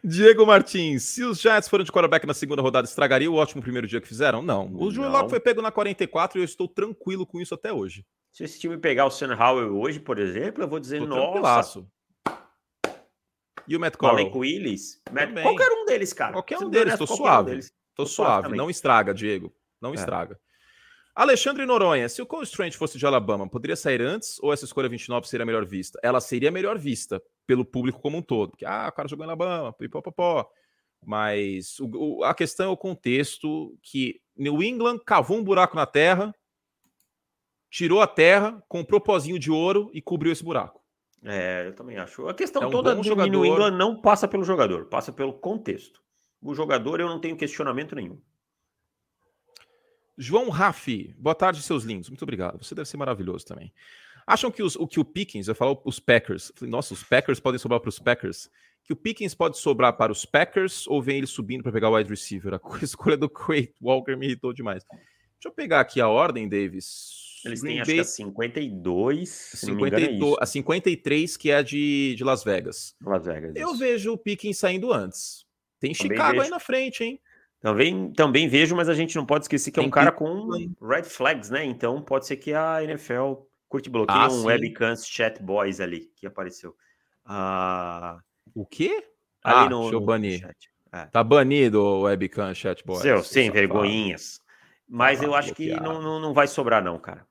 Diego 0.03 0.45
Martins, 0.45 1.03
se 1.03 1.23
os 1.23 1.39
Giants 1.39 1.67
forem 1.67 1.85
de 1.85 1.91
quarterback 1.91 2.25
na 2.25 2.33
segunda 2.33 2.61
rodada, 2.61 2.87
estragaria 2.87 3.29
o 3.29 3.35
ótimo 3.35 3.61
primeiro 3.61 3.87
dia 3.87 3.99
que 3.99 4.07
fizeram? 4.07 4.41
Não. 4.41 4.71
O 4.75 4.89
Drew 4.91 5.09
Locke 5.09 5.29
foi 5.29 5.39
pego 5.39 5.61
na 5.61 5.71
44 5.71 6.37
e 6.37 6.41
eu 6.41 6.45
estou 6.45 6.67
tranquilo 6.67 7.25
com 7.25 7.41
isso 7.41 7.53
até 7.53 7.73
hoje. 7.73 8.05
Se 8.31 8.43
esse 8.43 8.59
time 8.59 8.77
pegar 8.77 9.05
o 9.05 9.11
Sam 9.11 9.35
Howell 9.35 9.77
hoje, 9.77 9.99
por 9.99 10.17
exemplo, 10.17 10.63
eu 10.63 10.67
vou 10.67 10.79
dizer, 10.79 10.99
tô 10.99 11.07
nossa. 11.07 11.85
E 13.71 13.75
o 13.77 13.79
Matt 13.79 13.95
Corral? 13.95 14.17
Malik 14.17 14.37
Willis? 14.37 15.01
Matt... 15.13 15.31
Qualquer 15.31 15.71
um 15.71 15.85
deles, 15.85 16.11
cara. 16.11 16.33
Qualquer 16.33 16.57
um 16.57 16.69
deles, 16.69 16.97
tô 16.97 17.07
suave. 17.07 17.51
Um 17.51 17.53
deles. 17.53 17.69
Tô, 17.95 18.03
tô 18.03 18.05
suave. 18.05 18.41
suave 18.47 18.57
não 18.57 18.69
estraga, 18.69 19.13
Diego. 19.13 19.55
Não 19.79 19.91
é. 19.91 19.95
estraga. 19.95 20.37
Alexandre 21.15 21.65
Noronha, 21.65 22.09
se 22.09 22.21
o 22.21 22.25
Cole 22.25 22.43
Strange 22.43 22.75
fosse 22.75 22.97
de 22.97 23.05
Alabama, 23.05 23.49
poderia 23.49 23.77
sair 23.77 24.01
antes 24.01 24.37
ou 24.41 24.51
essa 24.51 24.65
escolha 24.65 24.89
29 24.89 25.25
seria 25.25 25.45
melhor 25.45 25.65
vista? 25.65 25.97
Ela 26.03 26.19
seria 26.19 26.51
melhor 26.51 26.77
vista 26.77 27.21
pelo 27.47 27.63
público 27.63 28.01
como 28.01 28.17
um 28.17 28.21
todo. 28.21 28.51
Porque, 28.51 28.65
ah, 28.65 28.89
o 28.89 28.91
cara 28.91 29.07
jogou 29.07 29.23
em 29.23 29.29
Alabama, 29.29 29.71
pipopopó. 29.71 30.49
Mas 31.05 31.79
o, 31.79 31.89
o, 31.93 32.23
a 32.25 32.33
questão 32.33 32.65
é 32.65 32.69
o 32.69 32.77
contexto 32.77 33.73
que 33.81 34.19
New 34.35 34.61
England 34.61 34.99
cavou 35.05 35.37
um 35.37 35.43
buraco 35.43 35.77
na 35.77 35.85
terra, 35.85 36.35
tirou 37.69 38.01
a 38.01 38.07
terra, 38.07 38.61
comprou 38.67 38.99
pozinho 38.99 39.39
de 39.39 39.49
ouro 39.49 39.89
e 39.93 40.01
cobriu 40.01 40.33
esse 40.33 40.43
buraco. 40.43 40.80
É, 41.23 41.67
eu 41.67 41.73
também 41.73 41.97
acho. 41.97 42.27
A 42.27 42.33
questão 42.33 42.63
é 42.63 42.67
um 42.67 42.71
toda 42.71 42.95
do 42.95 43.03
jogador... 43.03 43.29
New 43.29 43.45
England 43.45 43.77
não 43.77 44.01
passa 44.01 44.27
pelo 44.27 44.43
jogador, 44.43 44.85
passa 44.85 45.11
pelo 45.11 45.33
contexto. 45.33 46.01
O 46.41 46.55
jogador 46.55 46.99
eu 46.99 47.07
não 47.07 47.19
tenho 47.19 47.37
questionamento 47.37 47.95
nenhum. 47.95 48.19
João 50.17 50.49
Raffi, 50.49 51.15
boa 51.17 51.35
tarde, 51.35 51.61
seus 51.61 51.83
lindos. 51.83 52.09
Muito 52.09 52.23
obrigado. 52.23 52.63
Você 52.63 52.75
deve 52.75 52.89
ser 52.89 52.97
maravilhoso 52.97 53.45
também. 53.45 53.71
Acham 54.25 54.51
que, 54.51 54.61
os, 54.61 54.75
o, 54.75 54.87
que 54.87 54.99
o 54.99 55.05
Pickens, 55.05 55.47
eu 55.47 55.55
falo 55.55 55.81
os 55.83 55.99
Packers, 55.99 56.51
falei, 56.55 56.71
nossa, 56.71 56.93
os 56.93 57.03
Packers 57.03 57.39
podem 57.39 57.59
sobrar 57.59 57.79
para 57.79 57.89
os 57.89 57.99
Packers, 57.99 58.49
que 58.83 58.93
o 58.93 58.95
Pickens 58.95 59.33
pode 59.33 59.57
sobrar 59.57 59.93
para 59.93 60.11
os 60.11 60.25
Packers 60.25 60.87
ou 60.87 61.01
vem 61.01 61.17
ele 61.17 61.27
subindo 61.27 61.63
para 61.63 61.71
pegar 61.71 61.89
o 61.89 61.95
wide 61.95 62.09
receiver? 62.09 62.53
A 62.61 62.83
escolha 62.83 63.17
do 63.17 63.29
Quay 63.29 63.73
Walker 63.81 64.15
me 64.15 64.27
irritou 64.27 64.53
demais. 64.53 64.83
Deixa 64.85 65.47
eu 65.47 65.51
pegar 65.51 65.79
aqui 65.79 65.99
a 65.99 66.07
ordem, 66.07 66.47
Davis. 66.47 67.30
Eles 67.45 67.61
têm, 67.61 67.71
Bay... 67.71 67.81
acho 67.81 67.91
que 67.93 67.99
a 67.99 68.03
52, 68.03 69.29
52 69.29 70.33
é 70.33 70.43
a 70.43 70.45
53, 70.45 71.37
que 71.37 71.51
é 71.51 71.63
de, 71.63 72.15
de 72.15 72.23
Las 72.23 72.43
Vegas. 72.43 72.95
Las 73.03 73.25
Vegas. 73.25 73.55
Eu 73.55 73.69
isso. 73.69 73.77
vejo 73.77 74.13
o 74.13 74.17
Pickens 74.17 74.57
saindo 74.57 74.93
antes. 74.93 75.45
Tem 75.79 75.93
Também 75.93 76.15
Chicago 76.15 76.31
vejo. 76.33 76.43
aí 76.43 76.49
na 76.49 76.59
frente, 76.59 77.03
hein? 77.03 77.19
Também, 77.59 78.11
também 78.13 78.47
vejo, 78.47 78.75
mas 78.75 78.89
a 78.89 78.93
gente 78.93 79.15
não 79.15 79.25
pode 79.25 79.45
esquecer 79.45 79.71
que 79.71 79.79
é 79.79 79.83
um 79.83 79.89
cara 79.89 80.11
com 80.11 80.49
red 80.81 81.03
flags, 81.03 81.49
né? 81.49 81.63
Então 81.63 82.01
pode 82.01 82.25
ser 82.25 82.37
que 82.37 82.53
a 82.53 82.83
NFL 82.83 83.33
curte 83.69 83.89
bloqueio 83.89 84.19
ah, 84.19 84.31
um 84.31 84.45
webcams 84.45 85.05
chat 85.07 85.41
boys 85.41 85.79
ali 85.79 86.11
que 86.15 86.25
apareceu. 86.25 86.75
Ah, 87.23 88.19
o 88.53 88.65
quê? 88.65 89.05
Ali 89.43 89.67
ah, 89.67 89.69
no, 89.69 89.81
deixa 89.81 89.95
eu 89.95 90.01
banir. 90.01 90.55
É. 90.91 91.05
Tá 91.05 91.23
banido 91.23 91.81
o 91.81 92.01
webcam 92.01 92.53
chat 92.53 92.83
boys. 92.83 93.01
Seu, 93.01 93.23
sem 93.23 93.49
vergonhinhas. 93.51 94.41
Mas 94.89 95.21
eu 95.21 95.33
acho 95.33 95.55
que 95.55 95.71
não, 95.79 96.01
não, 96.01 96.19
não 96.19 96.33
vai 96.33 96.47
sobrar 96.47 96.83
não, 96.83 96.99
cara. 96.99 97.25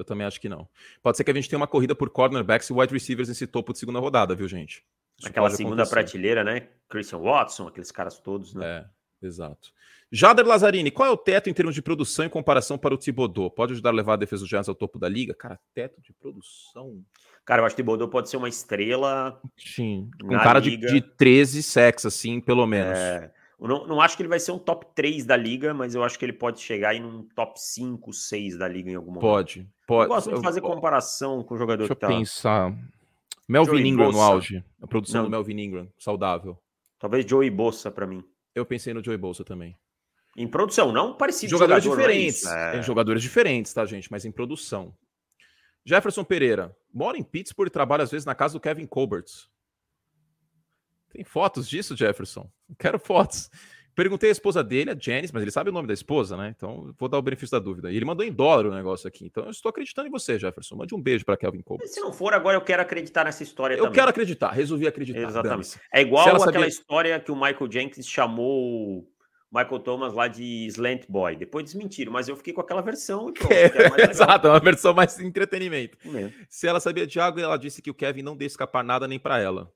Eu 0.00 0.04
também 0.04 0.26
acho 0.26 0.40
que 0.40 0.48
não. 0.48 0.66
Pode 1.02 1.18
ser 1.18 1.24
que 1.24 1.30
a 1.30 1.34
gente 1.34 1.48
tenha 1.48 1.58
uma 1.58 1.66
corrida 1.66 1.94
por 1.94 2.08
cornerbacks 2.08 2.70
e 2.70 2.72
wide 2.72 2.92
receivers 2.92 3.28
nesse 3.28 3.46
topo 3.46 3.72
de 3.72 3.78
segunda 3.78 3.98
rodada, 3.98 4.34
viu, 4.34 4.48
gente? 4.48 4.82
Isso 5.18 5.28
Aquela 5.28 5.50
segunda 5.50 5.82
acontecer. 5.82 5.94
prateleira, 5.94 6.42
né? 6.42 6.68
Christian 6.88 7.18
Watson, 7.18 7.68
aqueles 7.68 7.92
caras 7.92 8.18
todos, 8.18 8.54
né? 8.54 8.86
É. 9.22 9.26
Exato. 9.26 9.72
Jader 10.10 10.46
Lazzarini, 10.46 10.90
qual 10.90 11.06
é 11.06 11.12
o 11.12 11.16
teto 11.18 11.50
em 11.50 11.52
termos 11.52 11.74
de 11.74 11.82
produção 11.82 12.24
em 12.24 12.30
comparação 12.30 12.78
para 12.78 12.94
o 12.94 12.96
Thibodeau? 12.96 13.50
Pode 13.50 13.74
ajudar 13.74 13.90
a 13.90 13.92
levar 13.92 14.14
a 14.14 14.16
defesa 14.16 14.42
do 14.42 14.48
Giants 14.48 14.68
ao 14.70 14.74
topo 14.74 14.98
da 14.98 15.08
liga? 15.08 15.34
Cara, 15.34 15.60
teto 15.74 16.00
de 16.00 16.14
produção. 16.14 17.04
Cara, 17.44 17.60
eu 17.60 17.66
acho 17.66 17.76
que 17.76 17.82
o 17.82 17.84
Thibodeau 17.84 18.08
pode 18.08 18.30
ser 18.30 18.38
uma 18.38 18.48
estrela. 18.48 19.38
Sim. 19.56 20.10
Um 20.24 20.30
cara 20.30 20.60
de, 20.60 20.78
de 20.78 21.00
13 21.02 21.62
sacks, 21.62 22.06
assim, 22.06 22.40
pelo 22.40 22.66
menos. 22.66 22.98
É, 22.98 23.30
não, 23.68 23.86
não 23.86 24.00
acho 24.00 24.16
que 24.16 24.22
ele 24.22 24.28
vai 24.28 24.40
ser 24.40 24.52
um 24.52 24.58
top 24.58 24.86
3 24.94 25.24
da 25.26 25.36
liga, 25.36 25.74
mas 25.74 25.94
eu 25.94 26.02
acho 26.02 26.18
que 26.18 26.24
ele 26.24 26.32
pode 26.32 26.60
chegar 26.60 26.94
em 26.94 27.04
um 27.04 27.22
top 27.34 27.60
5, 27.60 28.12
6 28.12 28.56
da 28.56 28.66
liga 28.66 28.90
em 28.90 28.94
algum 28.94 29.10
momento. 29.10 29.20
Pode, 29.20 29.68
pode. 29.86 30.04
Eu 30.04 30.14
gosto 30.14 30.34
de 30.34 30.42
fazer 30.42 30.60
comparação 30.60 31.44
com 31.44 31.54
o 31.54 31.58
jogador 31.58 31.82
Deixa 31.82 31.94
que 31.94 32.00
tá. 32.00 32.06
Deixa 32.06 32.18
eu 32.18 32.24
pensar. 32.24 32.74
Melvin 33.46 33.70
Joey 33.70 33.88
Ingram 33.88 34.06
Bossa. 34.06 34.18
no 34.18 34.24
auge. 34.24 34.64
A 34.80 34.86
produção 34.86 35.22
não. 35.22 35.28
do 35.28 35.30
Melvin 35.32 35.60
Ingram, 35.60 35.92
saudável. 35.98 36.56
Talvez 36.98 37.28
Joey 37.28 37.50
Bossa 37.50 37.90
para 37.90 38.06
mim. 38.06 38.24
Eu 38.54 38.64
pensei 38.64 38.94
no 38.94 39.04
Joey 39.04 39.18
Bolsa 39.18 39.44
também. 39.44 39.76
Em 40.36 40.46
produção, 40.46 40.92
não 40.92 41.14
parecido 41.14 41.50
jogadores 41.50 41.82
jogador, 41.82 42.02
diferentes. 42.02 42.46
É... 42.46 42.72
Tem 42.72 42.82
jogadores 42.82 43.22
diferentes, 43.22 43.74
tá, 43.74 43.84
gente? 43.84 44.10
Mas 44.10 44.24
em 44.24 44.30
produção. 44.30 44.94
Jefferson 45.84 46.24
Pereira 46.24 46.74
mora 46.92 47.18
em 47.18 47.22
Pittsburgh 47.22 47.68
e 47.68 47.70
trabalha 47.70 48.04
às 48.04 48.10
vezes 48.10 48.24
na 48.24 48.34
casa 48.34 48.54
do 48.54 48.60
Kevin 48.60 48.86
Colbert. 48.86 49.26
Tem 51.10 51.24
fotos 51.24 51.68
disso, 51.68 51.96
Jefferson? 51.96 52.48
Quero 52.78 52.98
fotos. 52.98 53.50
Perguntei 53.94 54.30
à 54.30 54.32
esposa 54.32 54.62
dele, 54.62 54.90
a 54.90 54.96
Janice, 54.98 55.34
mas 55.34 55.42
ele 55.42 55.50
sabe 55.50 55.68
o 55.68 55.72
nome 55.72 55.88
da 55.88 55.92
esposa, 55.92 56.36
né? 56.36 56.54
Então 56.56 56.94
vou 56.98 57.08
dar 57.08 57.18
o 57.18 57.22
benefício 57.22 57.58
da 57.58 57.62
dúvida. 57.62 57.90
E 57.90 57.96
ele 57.96 58.04
mandou 58.04 58.24
em 58.24 58.32
dólar 58.32 58.66
o 58.66 58.74
negócio 58.74 59.06
aqui. 59.08 59.26
Então 59.26 59.44
eu 59.44 59.50
estou 59.50 59.68
acreditando 59.68 60.08
em 60.08 60.10
você, 60.10 60.38
Jefferson. 60.38 60.76
Mande 60.76 60.94
um 60.94 61.02
beijo 61.02 61.24
para 61.24 61.36
Kelvin 61.36 61.60
Colbert. 61.60 61.88
Se 61.88 62.00
não 62.00 62.12
for 62.12 62.32
agora, 62.32 62.56
eu 62.56 62.60
quero 62.62 62.80
acreditar 62.80 63.24
nessa 63.24 63.42
história 63.42 63.74
eu 63.74 63.84
também. 63.84 63.94
quero 63.94 64.08
acreditar, 64.08 64.52
resolvi 64.52 64.86
acreditar. 64.86 65.20
Exatamente. 65.20 65.78
É 65.92 66.00
igual 66.00 66.28
aquela 66.28 66.38
sabia... 66.38 66.66
história 66.66 67.20
que 67.20 67.32
o 67.32 67.34
Michael 67.34 67.70
Jenkins 67.70 68.06
chamou 68.06 69.06
Michael 69.52 69.80
Thomas 69.80 70.14
lá 70.14 70.28
de 70.28 70.66
Slant 70.66 71.02
Boy. 71.08 71.36
Depois 71.36 71.64
desmentiram, 71.64 72.12
mas 72.12 72.28
eu 72.28 72.36
fiquei 72.36 72.52
com 72.52 72.60
aquela 72.60 72.80
versão 72.80 73.32
pronto. 73.32 73.50
É, 73.52 74.10
exato, 74.10 74.46
é 74.46 74.50
uma 74.50 74.60
versão 74.60 74.94
mais 74.94 75.18
entretenimento. 75.18 75.98
É. 76.16 76.30
Se 76.48 76.68
ela 76.68 76.78
sabia 76.78 77.06
de 77.06 77.18
algo, 77.18 77.40
ela 77.40 77.58
disse 77.58 77.82
que 77.82 77.90
o 77.90 77.94
Kevin 77.94 78.22
não 78.22 78.36
deixa 78.36 78.52
escapar 78.52 78.84
nada 78.84 79.08
nem 79.08 79.18
para 79.18 79.38
ela. 79.40 79.70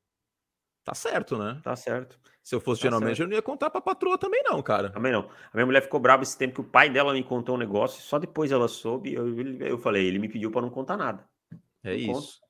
Tá 0.85 0.95
certo, 0.95 1.39
né? 1.39 1.59
Tá 1.63 1.75
certo. 1.75 2.19
Se 2.43 2.55
eu 2.55 2.61
fosse 2.61 2.83
tá 2.83 2.91
general 2.91 3.15
eu 3.17 3.27
não 3.27 3.35
ia 3.35 3.41
contar 3.41 3.71
pra 3.71 3.81
patroa 3.81 4.19
também, 4.19 4.43
não, 4.45 4.63
cara. 4.63 4.91
Também 4.91 5.11
não. 5.11 5.31
A 5.51 5.57
minha 5.57 5.65
mulher 5.65 5.81
ficou 5.81 5.99
brava 5.99 6.23
esse 6.23 6.37
tempo 6.37 6.57
que 6.57 6.61
o 6.61 6.71
pai 6.71 6.91
dela 6.91 7.15
me 7.15 7.25
contou 7.25 7.55
um 7.55 7.59
negócio, 7.59 8.03
só 8.03 8.19
depois 8.19 8.53
ela 8.53 8.69
soube. 8.69 9.15
Eu, 9.15 9.41
eu 9.61 9.79
falei, 9.79 10.07
ele 10.07 10.19
me 10.19 10.29
pediu 10.29 10.51
para 10.51 10.61
não 10.61 10.69
contar 10.69 10.99
nada. 10.99 11.27
É 11.83 11.91
não 11.91 11.97
isso. 11.97 12.13
Conto. 12.13 12.45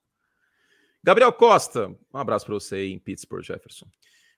Gabriel 1.05 1.32
Costa, 1.32 1.95
um 2.12 2.18
abraço 2.18 2.45
para 2.47 2.55
você 2.55 2.76
aí 2.76 2.93
em 2.93 2.99
Pittsburgh, 2.99 3.45
Jefferson. 3.45 3.87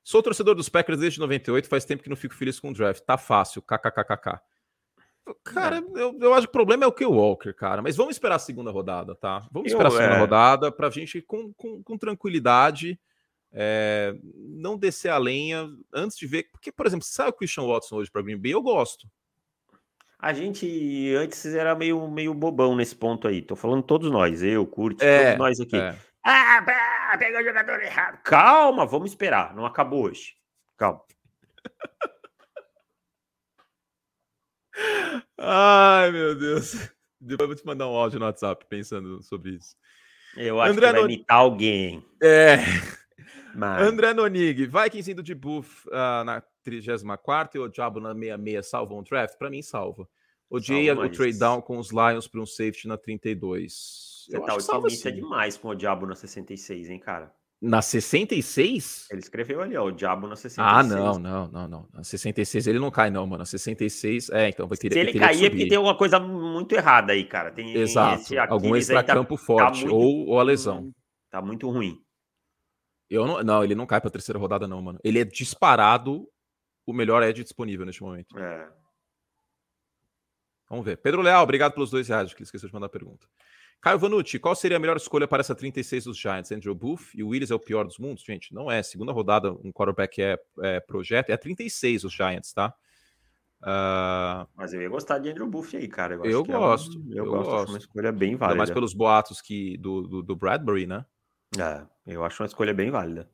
Sou 0.04 0.22
torcedor 0.22 0.54
dos 0.54 0.68
Packers 0.68 1.00
desde 1.00 1.18
98, 1.18 1.68
faz 1.68 1.84
tempo 1.84 2.02
que 2.02 2.10
não 2.10 2.16
fico 2.16 2.34
feliz 2.34 2.60
com 2.60 2.70
o 2.70 2.74
draft. 2.74 3.02
Tá 3.02 3.16
fácil, 3.16 3.62
kkkk. 3.62 4.40
Cara, 5.42 5.82
eu, 5.94 6.18
eu 6.20 6.34
acho 6.34 6.46
que 6.46 6.50
o 6.50 6.52
problema 6.52 6.84
é 6.84 6.86
o 6.86 6.92
que 6.92 7.04
o 7.04 7.12
Walker, 7.12 7.52
cara. 7.54 7.82
Mas 7.82 7.96
vamos 7.96 8.14
esperar 8.14 8.36
a 8.36 8.40
segunda 8.40 8.70
rodada, 8.70 9.14
tá? 9.14 9.48
Vamos 9.50 9.72
esperar 9.72 9.90
eu, 9.90 9.94
a 9.94 9.98
segunda 9.98 10.16
é... 10.16 10.20
rodada 10.20 10.70
pra 10.70 10.90
gente 10.90 11.22
com, 11.22 11.52
com, 11.54 11.82
com 11.82 11.98
tranquilidade 11.98 12.98
é, 13.58 14.14
não 14.34 14.76
descer 14.76 15.08
a 15.08 15.16
lenha 15.16 15.66
antes 15.92 16.18
de 16.18 16.26
ver. 16.26 16.50
Porque, 16.52 16.70
por 16.70 16.86
exemplo, 16.86 17.06
sai 17.06 17.30
o 17.30 17.32
Christian 17.32 17.64
Watson 17.64 17.96
hoje 17.96 18.10
para 18.10 18.20
Green 18.20 18.36
Bay, 18.36 18.52
eu 18.52 18.60
gosto. 18.62 19.08
A 20.18 20.34
gente 20.34 21.14
antes 21.16 21.46
era 21.46 21.74
meio, 21.74 22.06
meio 22.10 22.34
bobão 22.34 22.76
nesse 22.76 22.94
ponto 22.94 23.26
aí. 23.26 23.40
Tô 23.40 23.56
falando 23.56 23.82
todos 23.82 24.10
nós, 24.10 24.42
eu, 24.42 24.66
Curte, 24.66 25.02
É, 25.02 25.24
todos 25.24 25.38
nós 25.38 25.60
aqui. 25.60 25.76
é. 25.76 25.96
Ah, 26.22 27.16
pegou 27.18 27.40
o 27.40 27.44
jogador 27.44 27.80
errado. 27.80 28.20
Calma, 28.22 28.84
vamos 28.84 29.10
esperar. 29.10 29.54
Não 29.54 29.64
acabou 29.64 30.04
hoje. 30.06 30.34
Calma. 30.76 31.00
Ai, 35.38 36.10
meu 36.10 36.34
Deus. 36.34 36.74
Depois 37.20 37.40
eu 37.40 37.46
vou 37.46 37.56
te 37.56 37.64
mandar 37.64 37.88
um 37.88 37.94
áudio 37.94 38.18
no 38.18 38.26
WhatsApp 38.26 38.66
pensando 38.68 39.22
sobre 39.22 39.52
isso. 39.52 39.76
Eu 40.36 40.60
acho 40.60 40.72
André 40.72 40.88
que 40.88 40.92
vai 40.94 41.02
imitar 41.04 41.36
alguém. 41.38 42.04
É. 42.22 42.56
Mas... 43.56 43.82
André 43.82 44.12
Nonig, 44.14 44.66
Vikings 44.66 45.10
indo 45.10 45.22
de 45.22 45.34
buff 45.34 45.88
ah, 45.92 46.22
na 46.24 46.42
34 46.62 47.58
e 47.58 47.64
o 47.64 47.68
Diabo 47.68 48.00
na 48.00 48.12
66 48.14 48.66
salvam 48.66 48.98
o 48.98 49.02
draft? 49.02 49.36
Pra 49.38 49.50
mim, 49.50 49.62
salva. 49.62 50.08
Odiei 50.48 50.90
o 50.90 51.08
trade 51.10 51.38
down 51.38 51.60
com 51.60 51.78
os 51.78 51.90
Lions 51.90 52.28
para 52.28 52.40
um 52.40 52.46
safety 52.46 52.86
na 52.86 52.96
32. 52.96 54.26
Você 54.28 54.36
Eu 54.36 54.40
tá 54.42 54.56
que 54.56 54.70
otimista 54.72 55.10
sim. 55.10 55.16
demais 55.16 55.56
com 55.56 55.68
o 55.68 55.74
Diabo 55.74 56.06
na 56.06 56.14
66, 56.14 56.90
hein, 56.90 56.98
cara? 57.00 57.32
Na 57.60 57.80
66? 57.80 59.06
Ele 59.10 59.20
escreveu 59.20 59.62
ali, 59.62 59.76
ó, 59.76 59.86
o 59.86 59.90
Diabo 59.90 60.26
na 60.26 60.36
66. 60.36 60.58
Ah, 60.58 60.82
não, 60.82 61.18
não, 61.18 61.48
não, 61.48 61.68
não. 61.68 61.88
Na 61.92 62.04
66 62.04 62.66
ele 62.66 62.78
não 62.78 62.90
cai, 62.90 63.10
não, 63.10 63.26
mano. 63.26 63.38
Na 63.38 63.44
66, 63.46 64.30
é, 64.30 64.48
então 64.50 64.68
vai 64.68 64.76
ter 64.76 64.92
Se 64.92 64.98
ele 64.98 65.18
cair 65.18 65.46
é 65.46 65.50
porque 65.50 65.66
tem 65.66 65.76
alguma 65.76 65.96
coisa 65.96 66.20
muito 66.20 66.72
errada 66.74 67.12
aí, 67.12 67.24
cara. 67.24 67.50
Tem 67.50 67.74
Exato. 67.74 68.22
esse 68.22 68.38
Algum 68.38 68.72
tá- 68.72 68.78
extra-campo 68.78 69.36
forte 69.36 69.80
muito- 69.80 69.96
ou, 69.96 70.26
ou 70.28 70.40
a 70.40 70.42
lesão. 70.42 70.92
Tá 71.30 71.40
muito 71.40 71.68
ruim. 71.70 71.98
Eu 73.08 73.26
não, 73.26 73.42
não, 73.42 73.62
ele 73.64 73.74
não 73.74 73.86
cai 73.86 74.00
pra 74.00 74.10
terceira 74.10 74.38
rodada, 74.38 74.66
não, 74.66 74.82
mano. 74.82 74.98
Ele 75.04 75.20
é 75.20 75.24
disparado 75.24 76.28
o 76.84 76.92
melhor 76.92 77.22
edge 77.22 77.42
disponível 77.42 77.86
neste 77.86 78.02
momento. 78.02 78.36
É. 78.38 78.68
Vamos 80.68 80.84
ver. 80.84 80.96
Pedro 80.98 81.22
Leal, 81.22 81.42
obrigado 81.42 81.72
pelos 81.74 81.90
dois 81.90 82.08
reais, 82.08 82.32
que 82.32 82.38
ele 82.38 82.44
esqueceu 82.44 82.68
de 82.68 82.74
mandar 82.74 82.86
a 82.86 82.90
pergunta. 82.90 83.26
Caio 83.80 83.98
Vanucci, 83.98 84.38
qual 84.38 84.56
seria 84.56 84.78
a 84.78 84.80
melhor 84.80 84.96
escolha 84.96 85.28
para 85.28 85.40
essa 85.40 85.54
36 85.54 86.04
dos 86.04 86.18
Giants? 86.18 86.50
Andrew 86.50 86.74
Booth 86.74 87.10
e 87.14 87.22
o 87.22 87.28
Willis 87.28 87.50
é 87.50 87.54
o 87.54 87.58
pior 87.60 87.84
dos 87.84 87.98
mundos? 87.98 88.24
Gente, 88.24 88.52
não 88.52 88.70
é. 88.70 88.82
Segunda 88.82 89.12
rodada, 89.12 89.52
um 89.52 89.70
quarterback 89.70 90.20
é, 90.20 90.38
é 90.62 90.80
projeto. 90.80 91.30
É 91.30 91.34
a 91.34 91.38
36 91.38 92.02
os 92.04 92.12
Giants, 92.12 92.52
tá? 92.52 92.74
Ah, 93.62 94.46
Mas 94.54 94.72
eu 94.72 94.82
ia 94.82 94.88
gostar 94.88 95.18
de 95.18 95.30
Andrew 95.30 95.46
Buff 95.46 95.76
aí, 95.76 95.86
cara. 95.88 96.14
Eu, 96.14 96.24
Eu 96.24 96.44
que 96.44 96.52
é 96.52 96.56
um- 96.56 96.60
gosto, 96.60 97.04
eu, 97.10 97.24
eu 97.24 97.30
gosto. 97.30 97.50
Gosto. 97.50 97.68
uma 97.70 97.78
escolha 97.78 98.12
bem 98.12 98.30
ainda 98.30 98.38
válida. 98.40 98.58
mais 98.58 98.70
pelos 98.70 98.92
boatos 98.92 99.40
que, 99.40 99.76
do, 99.78 100.02
do, 100.02 100.22
do 100.22 100.36
Bradbury, 100.36 100.86
né? 100.86 101.04
É, 101.60 101.86
eu 102.06 102.24
acho 102.24 102.42
uma 102.42 102.46
escolha 102.46 102.72
bem 102.74 102.90
válida. 102.90 103.28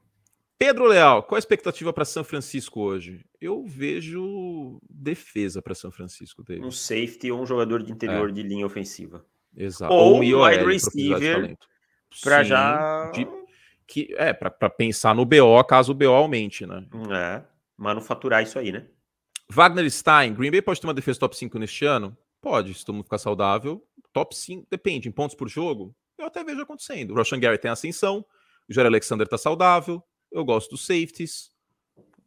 Pedro 0.59 0.87
Leal, 0.87 1.25
qual 1.25 1.37
a 1.37 1.39
expectativa 1.41 1.93
para 1.93 2.05
São 2.05 2.23
Francisco 2.23 2.81
hoje? 2.81 3.25
Eu 3.41 3.65
vejo 3.67 4.79
defesa 4.89 5.61
para 5.61 5.75
São 5.75 5.91
Francisco, 5.91 6.45
David. 6.45 6.65
Um 6.65 6.71
safety 6.71 7.33
ou 7.33 7.41
um 7.43 7.47
jogador 7.47 7.83
de 7.83 7.91
interior 7.91 8.29
É. 8.29 8.33
de 8.33 8.43
linha 8.45 8.65
ofensiva. 8.65 9.27
Exato. 9.57 9.93
Ou 9.93 10.17
um 10.17 10.21
wide 10.21 10.65
receiver 10.65 11.59
Sim, 12.13 12.45
já. 12.45 13.11
de- 13.11 13.27
que 13.87 14.15
é 14.17 14.33
para 14.33 14.71
pensar 14.71 15.15
no 15.15 15.25
BO 15.27 15.63
caso 15.65 15.93
o 15.93 15.95
BO 15.95 16.07
aumente, 16.13 16.65
né? 16.65 16.87
É, 17.11 17.43
manufaturar 17.77 18.43
isso 18.43 18.59
aí, 18.59 18.71
né? 18.73 18.87
Wagner 19.51 19.91
Stein, 19.91 20.33
Green 20.33 20.51
Bay 20.51 20.63
pode 20.63 20.81
ter 20.81 20.87
uma 20.87 20.95
defesa 20.95 21.19
top 21.19 21.37
5 21.37 21.59
neste 21.59 21.85
ano? 21.85 22.17
Pode, 22.41 22.73
se 22.73 22.85
todo 22.85 22.95
mundo 22.95 23.05
ficar 23.05 23.19
saudável. 23.19 23.85
Top 24.13 24.35
5, 24.37 24.67
depende, 24.71 25.09
em 25.09 25.13
pontos 25.13 25.35
por 25.35 25.49
jogo, 25.49 25.95
eu 26.23 26.29
até 26.29 26.43
vejo 26.45 26.63
acontecendo. 26.63 27.13
O 27.13 27.15
Roshan 27.15 27.39
Gary 27.39 27.59
tem 27.59 27.71
ascensão, 27.71 28.25
o 28.69 28.73
Jair 28.73 28.87
Alexander 28.87 29.27
tá 29.29 29.37
saudável, 29.39 30.03
eu 30.31 30.45
gosto 30.45 30.71
dos 30.71 30.87
safeties. 30.87 31.51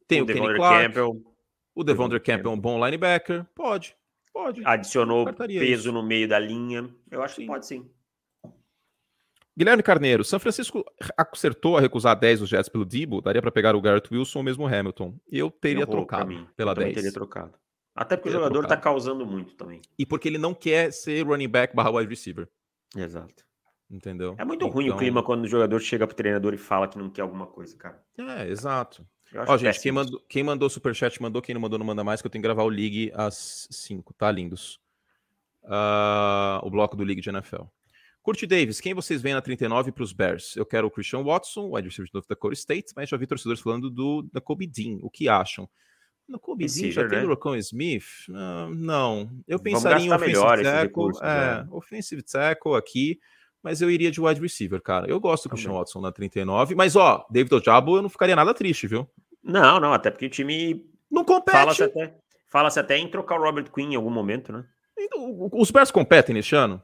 Tem 0.08 0.22
o, 0.22 0.26
Kenny 0.26 0.39
Devondre 0.39 0.58
Clark, 0.58 0.86
Campbell 0.86 1.36
o 1.76 1.84
Devondre 1.84 2.18
Devondre 2.18 2.20
Campbell 2.22 2.52
é 2.52 2.56
um 2.56 2.60
bom 2.60 2.84
linebacker, 2.86 3.46
pode, 3.54 3.96
pode. 4.32 4.62
adicionou 4.66 5.26
peso 5.34 5.60
isso. 5.60 5.91
no 5.91 6.02
meio 6.02 6.26
da 6.28 6.39
linha. 6.39 6.89
Eu 7.12 7.22
acho 7.22 7.36
Sim. 7.36 7.41
que 7.41 7.48
pode 7.48 7.66
sim. 7.66 7.89
Guilherme 9.58 9.84
Carneiro, 9.84 10.24
São 10.24 10.39
Francisco 10.39 10.84
acertou 11.18 11.78
a 11.78 11.82
recusar 11.82 12.18
10 12.18 12.41
dos 12.41 12.50
Jets 12.50 12.68
pelo 12.70 12.84
Debo, 12.84 13.22
daria 13.22 13.41
para 13.41 13.52
pegar 13.52 13.76
o 13.76 13.82
Garrett 13.82 14.14
Wilson 14.14 14.39
ou 14.39 14.43
mesmo 14.43 14.64
o 14.64 14.68
Hamilton. 14.68 15.18
Eu 15.30 15.50
teria 15.50 15.86
pra 15.86 15.96
trocado 15.96 16.28
mim. 16.28 16.48
pela 16.56 16.72
Eu 16.72 16.76
também 16.76 16.93
10. 16.93 16.96
teria 16.96 17.14
trocado. 17.14 17.58
Até 17.93 18.18
porque 18.18 18.30
o 18.30 18.34
jogador 18.34 18.60
trocado. 18.60 18.76
tá 18.76 18.82
causando 18.82 19.26
muito 19.26 19.56
também. 19.56 19.82
E 19.98 20.06
porque 20.06 20.28
ele 20.28 20.38
não 20.38 20.54
quer 20.54 20.91
ser 20.91 21.26
running 21.26 21.48
back 21.48 21.74
barra 21.74 21.89
wide 21.91 22.10
receiver, 22.10 22.50
Exato. 22.96 23.46
Entendeu? 23.90 24.36
É 24.38 24.46
muito 24.46 24.68
ruim 24.68 24.86
o 24.86 24.88
Então- 24.88 24.98
clima 25.00 25.24
quando 25.24 25.44
o 25.44 25.48
jogador 25.48 25.80
chega 25.80 26.06
pro 26.08 26.16
treinador 26.16 26.54
e 26.54 26.58
fala 26.58 26.88
que 26.88 26.98
não 26.98 27.10
quer 27.10 27.22
alguma 27.22 27.48
coisa, 27.48 27.76
cara. 27.78 28.04
É, 28.18 28.48
exato. 28.48 29.06
Ó, 29.48 29.58
gente, 29.58 29.82
quem 29.82 29.92
mandou, 29.92 30.22
quem 30.30 30.44
mandou 30.44 30.70
superchat 30.70 31.22
mandou, 31.22 31.42
quem 31.42 31.54
não 31.54 31.62
mandou 31.62 31.78
não 31.80 31.86
manda 31.86 32.04
mais, 32.04 32.22
que 32.22 32.28
eu 32.28 32.32
tenho 32.32 32.42
que 32.42 32.48
gravar 32.48 32.64
o 32.64 32.70
League 32.70 33.12
às 33.14 33.68
5, 33.72 34.14
tá, 34.14 34.32
lindos? 34.32 34.80
Ah, 35.64 36.62
o 36.64 36.70
bloco 36.70 36.96
do 36.96 37.04
League 37.04 37.22
de 37.22 37.30
NFL. 37.30 37.64
Curti 38.22 38.48
Davis, 38.48 38.82
quem 38.82 38.94
vocês 38.94 39.22
veem 39.22 39.36
na 39.36 39.42
39 39.42 39.92
para 39.92 40.04
os 40.04 40.12
Bears? 40.14 40.56
Eu 40.56 40.66
quero 40.66 40.88
o 40.88 40.92
Christian 40.92 41.24
Watson, 41.24 41.70
wide 41.76 41.88
receiver 41.88 42.10
North 42.14 42.28
Dakota 42.28 42.54
State, 42.54 42.94
mas 42.96 43.10
já 43.10 43.18
vi 43.18 43.28
torcedores 43.28 43.62
falando 43.62 43.90
do 43.90 44.24
da 44.34 44.42
Kobe 44.42 44.66
Dean. 44.66 44.98
O 45.02 45.10
que 45.10 45.30
acham? 45.30 45.70
No 46.28 46.40
Kobe 46.40 46.66
Dean 46.66 46.92
já 46.92 47.08
tem 47.08 47.20
né? 47.20 47.26
o 47.26 47.30
Rocco 47.30 47.56
Smith? 47.58 48.06
Ah, 48.34 48.68
não. 48.74 49.30
Eu 49.48 49.60
Vamos 49.60 49.62
pensaria 49.64 50.06
em 50.06 50.12
offensive 50.12 50.26
melhor 50.28 50.58
tackle. 50.64 50.82
recursos, 50.82 51.22
é, 51.22 51.26
né? 51.26 51.68
offensive 51.70 52.24
tackle 52.24 52.76
aqui, 52.76 53.20
mas 53.66 53.82
eu 53.82 53.89
iria 53.89 54.11
de 54.11 54.22
wide 54.22 54.39
receiver, 54.39 54.80
cara. 54.80 55.09
Eu 55.09 55.20
gosto 55.20 55.45
do 55.45 55.49
Christian 55.49 55.70
Também. 55.72 55.80
Watson 55.80 55.99
na 55.99 56.11
39, 56.11 56.76
mas 56.76 56.95
ó, 56.95 57.26
David 57.32 57.55
Ojabo 57.55 57.97
eu 57.97 58.03
não 58.03 58.09
ficaria 58.09 58.36
nada 58.36 58.53
triste, 58.53 58.86
viu? 58.86 59.09
Não, 59.43 59.80
não, 59.80 59.91
até 59.91 60.11
porque 60.11 60.28
o 60.28 60.30
time 60.30 60.86
Não 61.09 61.26
compete. 61.26 61.57
fala-se 61.57 61.84
até, 61.84 62.16
fala 62.51 62.68
até 62.70 62.95
em 62.99 63.09
trocar 63.09 63.39
o 63.39 63.43
Robert 63.43 63.72
Quinn 63.72 63.93
em 63.93 63.95
algum 63.95 64.11
momento, 64.11 64.53
né? 64.53 64.63
Os 65.51 65.72
Bears 65.72 65.89
competem 65.89 66.36
neste 66.36 66.55
ano? 66.55 66.80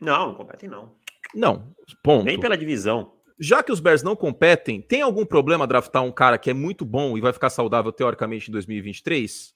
Não, 0.00 0.28
não 0.28 0.34
competem 0.34 0.70
não. 0.70 0.96
Não. 1.34 1.74
Ponto. 2.02 2.24
Nem 2.24 2.40
pela 2.40 2.56
divisão. 2.56 3.12
Já 3.38 3.62
que 3.62 3.70
os 3.70 3.78
Bears 3.78 4.02
não 4.02 4.16
competem, 4.16 4.80
tem 4.80 5.02
algum 5.02 5.26
problema 5.26 5.66
draftar 5.66 6.02
um 6.02 6.12
cara 6.12 6.38
que 6.38 6.48
é 6.48 6.54
muito 6.54 6.82
bom 6.86 7.18
e 7.18 7.20
vai 7.20 7.32
ficar 7.34 7.50
saudável 7.50 7.92
teoricamente 7.92 8.48
em 8.48 8.52
2023? 8.52 9.52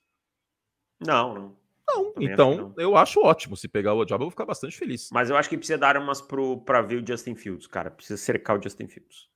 Não, 1.00 1.34
não. 1.34 1.56
Não. 1.88 2.12
Também 2.12 2.28
acho 2.28 2.32
então, 2.34 2.54
não. 2.56 2.74
eu 2.76 2.96
acho 2.96 3.20
ótimo. 3.20 3.56
Se 3.56 3.66
pegar 3.68 3.94
o 3.94 3.98
Ojabo, 3.98 4.22
eu 4.22 4.26
vou 4.26 4.30
ficar 4.30 4.44
bastante 4.46 4.76
feliz. 4.76 5.08
Mas 5.12 5.30
eu 5.30 5.36
acho 5.36 5.48
que 5.48 5.56
precisa 5.56 5.78
dar 5.78 5.96
umas 5.96 6.20
pro, 6.20 6.58
pra 6.64 6.82
ver 6.82 7.02
o 7.02 7.06
Justin 7.06 7.34
Fields, 7.34 7.66
cara. 7.66 7.90
Precisa 7.90 8.16
cercar 8.16 8.58
o 8.58 8.62
Justin 8.62 8.86
Fields. 8.88 9.28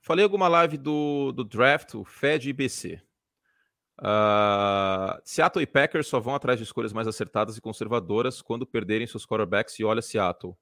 Falei 0.00 0.24
alguma 0.24 0.48
live 0.48 0.76
do, 0.76 1.32
do 1.32 1.44
draft, 1.44 1.94
o 1.94 2.04
Fed 2.04 2.48
e 2.48 2.50
IBC. 2.50 3.00
Ah, 4.04 5.20
Seattle 5.24 5.62
e 5.62 5.66
Packers 5.66 6.08
só 6.08 6.18
vão 6.18 6.34
atrás 6.34 6.58
de 6.58 6.64
escolhas 6.64 6.92
mais 6.92 7.06
acertadas 7.06 7.56
e 7.56 7.60
conservadoras 7.60 8.42
quando 8.42 8.66
perderem 8.66 9.06
seus 9.06 9.24
quarterbacks 9.24 9.78
e 9.78 9.84
olha 9.84 10.02
Seattle. 10.02 10.54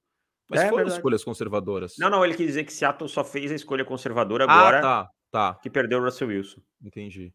Mas 0.49 0.61
É 0.61 0.65
foram 0.65 0.77
verdade. 0.79 0.97
escolhas 0.99 1.25
conservadoras. 1.25 1.95
Não, 1.99 2.11
não, 2.11 2.25
ele 2.25 2.35
quis 2.35 2.47
dizer 2.49 2.65
que 2.65 2.73
Seattle 2.73 3.09
só 3.09 3.25
fez 3.25 3.51
a 3.51 3.55
escolha 3.55 3.85
conservadora 3.85 4.45
agora 4.45 4.79
Ah, 4.79 4.83
tá, 4.83 5.11
tá. 5.31 5.55
que 5.63 5.71
perdeu 5.71 6.01
o 6.01 6.05
Russell 6.05 6.29
Wilson. 6.29 6.61
Entendi. 6.85 7.33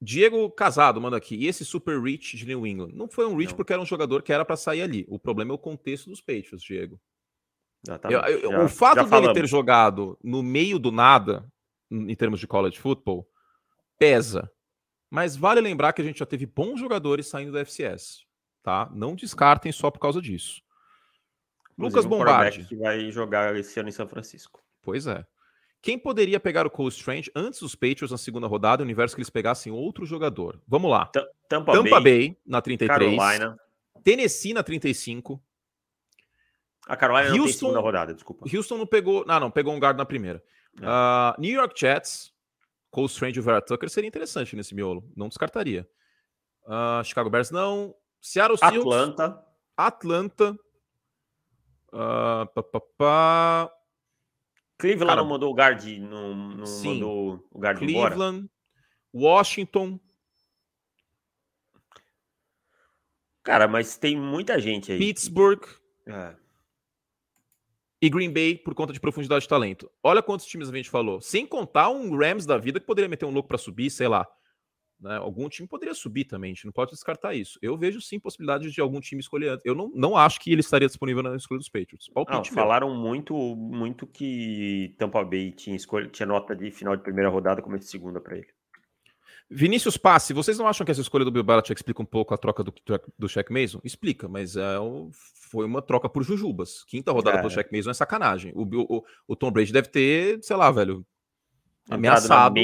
Diego 0.00 0.50
Casado 0.50 1.00
manda 1.00 1.16
aqui. 1.16 1.34
E 1.36 1.46
esse 1.46 1.64
super 1.64 2.00
reach 2.00 2.36
de 2.36 2.46
New 2.46 2.66
England? 2.66 2.92
Não 2.94 3.08
foi 3.08 3.26
um 3.26 3.36
reach 3.36 3.50
Não. 3.50 3.56
porque 3.56 3.72
era 3.72 3.82
um 3.82 3.86
jogador 3.86 4.22
que 4.22 4.32
era 4.32 4.44
para 4.44 4.56
sair 4.56 4.82
ali. 4.82 5.04
O 5.08 5.18
problema 5.18 5.52
é 5.52 5.54
o 5.54 5.58
contexto 5.58 6.08
dos 6.08 6.20
Patriots, 6.20 6.62
Diego. 6.62 6.98
Exatamente. 7.86 8.30
Eu- 8.32 8.38
eu- 8.38 8.50
Já- 8.52 8.64
o 8.64 8.68
fato 8.68 8.96
dele 8.96 9.08
falamos. 9.08 9.34
ter 9.34 9.46
jogado 9.46 10.18
no 10.22 10.42
meio 10.42 10.78
do 10.78 10.90
nada, 10.90 11.46
em 11.90 12.14
termos 12.14 12.40
de 12.40 12.46
college 12.46 12.78
football, 12.78 13.28
pesa. 13.98 14.50
Mas 15.10 15.36
vale 15.36 15.60
lembrar 15.60 15.92
que 15.92 16.00
a 16.00 16.04
gente 16.04 16.18
já 16.20 16.26
teve 16.26 16.46
bons 16.46 16.78
jogadores 16.78 17.26
saindo 17.26 17.52
da 17.52 17.60
FCS, 17.60 18.24
tá? 18.62 18.88
Não 18.94 19.14
descartem 19.14 19.72
só 19.72 19.90
por 19.90 19.98
causa 19.98 20.20
disso. 20.22 20.62
Lucas 21.76 22.04
Inclusive, 22.04 22.14
um 22.14 22.18
quarterback 22.18 22.56
Bombardi. 22.58 22.68
que 22.68 22.76
vai 22.76 23.10
jogar 23.10 23.56
esse 23.56 23.78
ano 23.80 23.88
em 23.88 23.92
São 23.92 24.06
Francisco. 24.06 24.62
Pois 24.82 25.06
é. 25.06 25.26
Quem 25.82 25.98
poderia 25.98 26.38
pegar 26.38 26.66
o 26.66 26.70
Cole 26.70 26.90
Strange 26.90 27.30
antes 27.34 27.60
dos 27.60 27.74
Patriots 27.74 28.10
na 28.10 28.18
segunda 28.18 28.46
rodada, 28.46 28.82
o 28.82 28.84
universo 28.84 29.14
que 29.14 29.20
eles 29.20 29.30
pegassem 29.30 29.72
outro 29.72 30.04
jogador? 30.04 30.60
Vamos 30.68 30.90
lá. 30.90 31.06
Ta- 31.06 31.26
Tampa, 31.48 31.72
Tampa 31.72 32.00
Bay, 32.00 32.28
Bay, 32.28 32.38
na 32.46 32.60
33. 32.60 33.16
Carolina. 33.16 33.58
Tennessee 34.04 34.52
na 34.52 34.62
35. 34.62 35.42
A 36.86 36.96
Carolina 36.96 37.28
não 37.30 37.34
tem 37.36 37.42
Houston- 37.44 37.58
segunda 37.58 37.80
rodada, 37.80 38.12
desculpa. 38.14 38.44
Houston 38.54 38.76
não 38.78 38.86
pegou. 38.86 39.24
Ah, 39.28 39.40
não, 39.40 39.50
pegou 39.50 39.72
um 39.74 39.78
guard 39.78 39.96
na 39.96 40.04
primeira. 40.04 40.42
Ah, 40.82 41.34
New 41.38 41.50
York 41.52 41.78
Jets, 41.78 42.32
Cole 42.90 43.06
Strange 43.06 43.38
e 43.38 43.40
o 43.40 43.42
Vera 43.42 43.60
Tucker 43.62 43.88
seria 43.88 44.08
interessante 44.08 44.54
nesse 44.56 44.74
miolo. 44.74 45.10
Não 45.16 45.28
descartaria. 45.28 45.88
Ah, 46.66 47.00
Chicago 47.04 47.30
Bears 47.30 47.50
não. 47.50 47.94
Seattle 48.20 48.58
Seahawks. 48.58 48.80
Atlanta. 48.80 49.44
Atlanta. 49.76 50.58
Ah, 51.92 52.46
pá, 52.54 52.62
pá, 52.62 52.80
pá. 52.98 53.72
Cleveland 54.80 55.08
Cara, 55.10 55.20
não 55.20 55.28
mandou 55.28 55.52
o 55.52 55.54
guard, 55.54 55.84
não, 55.98 56.34
não 56.34 56.66
sim. 56.66 56.94
mandou 56.94 57.46
o 57.50 57.58
guard 57.58 57.82
embora. 57.82 58.14
Cleveland. 58.14 58.50
Washington. 59.14 60.00
Cara, 63.42 63.68
mas 63.68 63.98
tem 63.98 64.16
muita 64.16 64.58
gente 64.58 64.90
aí. 64.92 64.98
Pittsburgh. 64.98 65.62
É. 66.06 66.34
E 68.00 68.08
Green 68.08 68.32
Bay 68.32 68.56
por 68.56 68.74
conta 68.74 68.92
de 68.92 69.00
profundidade 69.00 69.42
de 69.42 69.48
talento. 69.48 69.90
Olha 70.02 70.22
quantos 70.22 70.46
times 70.46 70.70
a 70.70 70.72
gente 70.74 70.88
falou. 70.88 71.20
Sem 71.20 71.46
contar 71.46 71.90
um 71.90 72.16
Rams 72.16 72.46
da 72.46 72.56
vida 72.56 72.80
que 72.80 72.86
poderia 72.86 73.08
meter 73.08 73.26
um 73.26 73.30
louco 73.30 73.48
pra 73.48 73.58
subir, 73.58 73.90
sei 73.90 74.08
lá. 74.08 74.26
Né? 75.00 75.16
Algum 75.16 75.48
time 75.48 75.66
poderia 75.66 75.94
subir 75.94 76.24
também, 76.24 76.52
a 76.52 76.54
gente 76.54 76.66
não 76.66 76.72
pode 76.72 76.90
descartar 76.90 77.34
isso. 77.34 77.58
Eu 77.62 77.76
vejo 77.76 78.00
sim 78.00 78.20
possibilidade 78.20 78.70
de 78.70 78.80
algum 78.80 79.00
time 79.00 79.20
escolher 79.20 79.50
antes. 79.50 79.64
Eu 79.64 79.74
não, 79.74 79.90
não 79.94 80.16
acho 80.16 80.38
que 80.40 80.52
ele 80.52 80.60
estaria 80.60 80.86
disponível 80.86 81.22
na 81.22 81.36
escolha 81.36 81.58
dos 81.58 81.68
Patriots. 81.68 82.08
Não, 82.14 82.44
falaram 82.44 82.94
muito 82.94 83.34
muito 83.56 84.06
que 84.06 84.94
Tampa 84.98 85.24
Bay 85.24 85.52
tinha, 85.52 85.74
escolha, 85.74 86.08
tinha 86.08 86.26
nota 86.26 86.54
de 86.54 86.70
final 86.70 86.96
de 86.96 87.02
primeira 87.02 87.30
rodada 87.30 87.62
como 87.62 87.78
de 87.78 87.86
segunda 87.86 88.20
para 88.20 88.36
ele. 88.36 88.48
Vinícius 89.52 89.96
Passe, 89.96 90.32
vocês 90.32 90.56
não 90.58 90.68
acham 90.68 90.84
que 90.84 90.92
essa 90.92 91.00
escolha 91.00 91.24
do 91.24 91.30
Bill 91.30 91.42
Belichick 91.42 91.76
explica 91.76 92.00
um 92.00 92.06
pouco 92.06 92.32
a 92.32 92.38
troca 92.38 92.62
do, 92.62 92.72
do 93.18 93.28
Shaq 93.28 93.52
Mason? 93.52 93.80
Explica, 93.82 94.28
mas 94.28 94.54
é, 94.56 94.76
foi 95.50 95.66
uma 95.66 95.82
troca 95.82 96.08
por 96.08 96.22
Jujubas. 96.22 96.84
Quinta 96.84 97.10
rodada 97.10 97.38
é. 97.38 97.42
do 97.42 97.50
Shaq 97.50 97.74
Mason 97.74 97.90
é 97.90 97.94
sacanagem. 97.94 98.52
O, 98.54 98.62
o, 98.62 99.04
o 99.26 99.34
Tom 99.34 99.50
Brady 99.50 99.72
deve 99.72 99.88
ter, 99.88 100.38
sei 100.42 100.54
lá, 100.54 100.70
velho, 100.70 101.04
ameaçado 101.90 102.54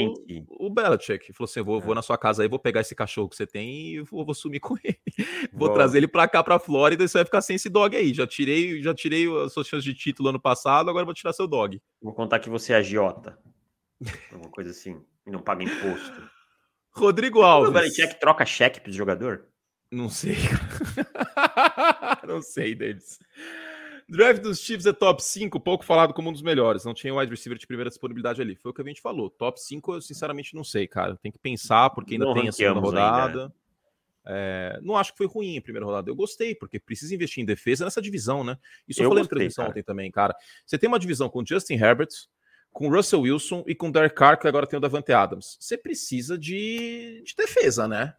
o 0.49 0.69
Belichick. 0.69 1.33
Falou 1.33 1.49
assim: 1.49 1.61
vou, 1.61 1.79
é. 1.79 1.81
vou 1.81 1.95
na 1.95 2.01
sua 2.01 2.17
casa 2.17 2.43
aí, 2.43 2.49
vou 2.49 2.59
pegar 2.59 2.81
esse 2.81 2.95
cachorro 2.95 3.29
que 3.29 3.35
você 3.35 3.45
tem 3.45 3.95
e 3.95 4.01
vou, 4.01 4.25
vou 4.25 4.33
sumir 4.33 4.59
com 4.59 4.75
ele. 4.83 4.97
vou 5.53 5.69
trazer 5.73 5.99
ele 5.99 6.07
para 6.07 6.27
cá, 6.27 6.43
para 6.43 6.59
Flórida, 6.59 7.03
e 7.03 7.07
você 7.07 7.17
vai 7.19 7.25
ficar 7.25 7.41
sem 7.41 7.55
esse 7.55 7.69
dog 7.69 7.95
aí. 7.95 8.13
Já 8.13 8.25
tirei, 8.25 8.81
já 8.81 8.93
tirei 8.93 9.27
as 9.43 9.53
suas 9.53 9.67
chances 9.67 9.83
de 9.83 9.93
título 9.93 10.29
ano 10.29 10.39
passado, 10.39 10.89
agora 10.89 11.05
vou 11.05 11.13
tirar 11.13 11.33
seu 11.33 11.47
dog. 11.47 11.81
Vou 12.01 12.13
contar 12.13 12.39
que 12.39 12.49
você 12.49 12.73
é 12.73 12.77
agiota. 12.77 13.37
Alguma 14.31 14.51
coisa 14.51 14.71
assim. 14.71 15.01
E 15.25 15.31
não 15.31 15.39
paga 15.39 15.63
imposto. 15.63 16.29
Rodrigo 16.91 17.41
Alves. 17.41 17.69
O 17.69 17.73
Belichick 17.73 18.19
troca 18.19 18.45
cheque 18.45 18.79
pro 18.79 18.91
jogador? 18.91 19.45
Não 19.91 20.09
sei. 20.09 20.35
não 22.27 22.41
sei 22.41 22.75
deles. 22.75 23.19
Draft 24.09 24.41
dos 24.41 24.59
Chiefs 24.59 24.85
é 24.85 24.93
top 24.93 25.21
5, 25.21 25.59
pouco 25.59 25.83
falado 25.83 26.13
como 26.13 26.29
um 26.29 26.33
dos 26.33 26.41
melhores. 26.41 26.85
Não 26.85 26.93
tinha 26.93 27.13
wide 27.13 27.29
receiver 27.29 27.57
de 27.57 27.67
primeira 27.67 27.89
disponibilidade 27.89 28.41
ali. 28.41 28.55
Foi 28.55 28.71
o 28.71 28.73
que 28.73 28.81
a 28.81 28.85
gente 28.85 29.01
falou. 29.01 29.29
Top 29.29 29.61
5 29.61 29.95
eu 29.95 30.01
sinceramente 30.01 30.55
não 30.55 30.63
sei, 30.63 30.87
cara. 30.87 31.17
Tem 31.17 31.31
que 31.31 31.37
pensar, 31.39 31.89
porque 31.89 32.13
ainda 32.13 32.25
não 32.25 32.33
tem 32.33 32.47
a 32.47 32.51
segunda 32.51 32.79
rodada. 32.79 33.41
Ainda. 33.43 33.53
É, 34.29 34.79
não 34.81 34.97
acho 34.97 35.11
que 35.11 35.17
foi 35.17 35.27
ruim 35.27 35.57
a 35.57 35.61
primeira 35.61 35.85
rodada. 35.85 36.09
Eu 36.09 36.15
gostei, 36.15 36.55
porque 36.55 36.79
precisa 36.79 37.13
investir 37.13 37.43
em 37.43 37.45
defesa 37.45 37.83
nessa 37.83 38.01
divisão, 38.01 38.43
né? 38.43 38.57
Isso 38.87 39.01
eu, 39.01 39.05
eu 39.05 39.09
falei 39.09 39.23
gostei, 39.23 39.35
na 39.35 39.39
transmissão 39.39 39.63
cara. 39.63 39.71
ontem 39.71 39.83
também, 39.83 40.11
cara. 40.11 40.35
Você 40.65 40.77
tem 40.77 40.87
uma 40.87 40.99
divisão 40.99 41.29
com 41.29 41.45
Justin 41.45 41.75
Herbert, 41.75 42.09
com 42.71 42.89
Russell 42.89 43.21
Wilson 43.21 43.63
e 43.67 43.75
com 43.75 43.91
Derek 43.91 44.15
Carr, 44.15 44.37
que 44.37 44.47
agora 44.47 44.67
tem 44.67 44.77
o 44.77 44.81
Davante 44.81 45.11
Adams. 45.11 45.57
Você 45.59 45.77
precisa 45.77 46.37
de, 46.37 47.23
de 47.25 47.35
defesa, 47.35 47.87
né? 47.87 48.13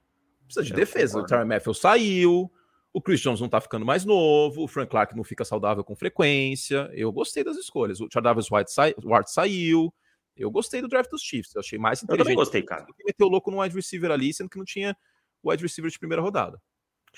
Precisa 0.45 0.65
de 0.65 0.73
eu 0.73 0.77
defesa. 0.77 1.15
Concordo. 1.15 1.27
O 1.27 1.37
Terry 1.37 1.49
Matthew 1.49 1.75
saiu, 1.75 2.53
o 2.93 3.01
Chris 3.01 3.21
Jones 3.21 3.41
não 3.41 3.49
tá 3.49 3.61
ficando 3.61 3.85
mais 3.85 4.05
novo, 4.05 4.65
o 4.65 4.69
Frank 4.69 4.91
Clark 4.91 5.17
não 5.17 5.25
fica 5.25 5.45
saudável 5.45 5.85
com 5.85 5.95
frequência. 5.95 6.91
Eu 6.93 7.13
gostei 7.13 7.45
das 7.45 7.57
escolhas. 7.57 8.01
O 8.01 8.09
Chardavis 8.13 8.51
White, 8.51 8.73
sa 8.73 8.87
White 8.87 9.31
saiu. 9.31 9.93
Eu 10.37 10.51
gostei 10.51 10.81
do 10.81 10.89
draft 10.89 11.11
dos 11.11 11.23
Chiefs. 11.23 11.55
Eu 11.55 11.61
achei 11.61 11.79
mais 11.79 12.03
inteligente. 12.03 12.21
Eu 12.21 12.25
também 12.25 12.37
gostei, 12.37 12.63
cara. 12.63 12.87
Que 12.87 13.05
meteu 13.05 13.29
louco 13.29 13.51
no 13.51 13.61
wide 13.61 13.75
receiver 13.75 14.11
ali, 14.11 14.33
sendo 14.33 14.49
que 14.49 14.57
não 14.57 14.65
tinha 14.65 14.97
wide 15.45 15.63
receiver 15.63 15.91
de 15.91 15.99
primeira 15.99 16.23
rodada. 16.23 16.61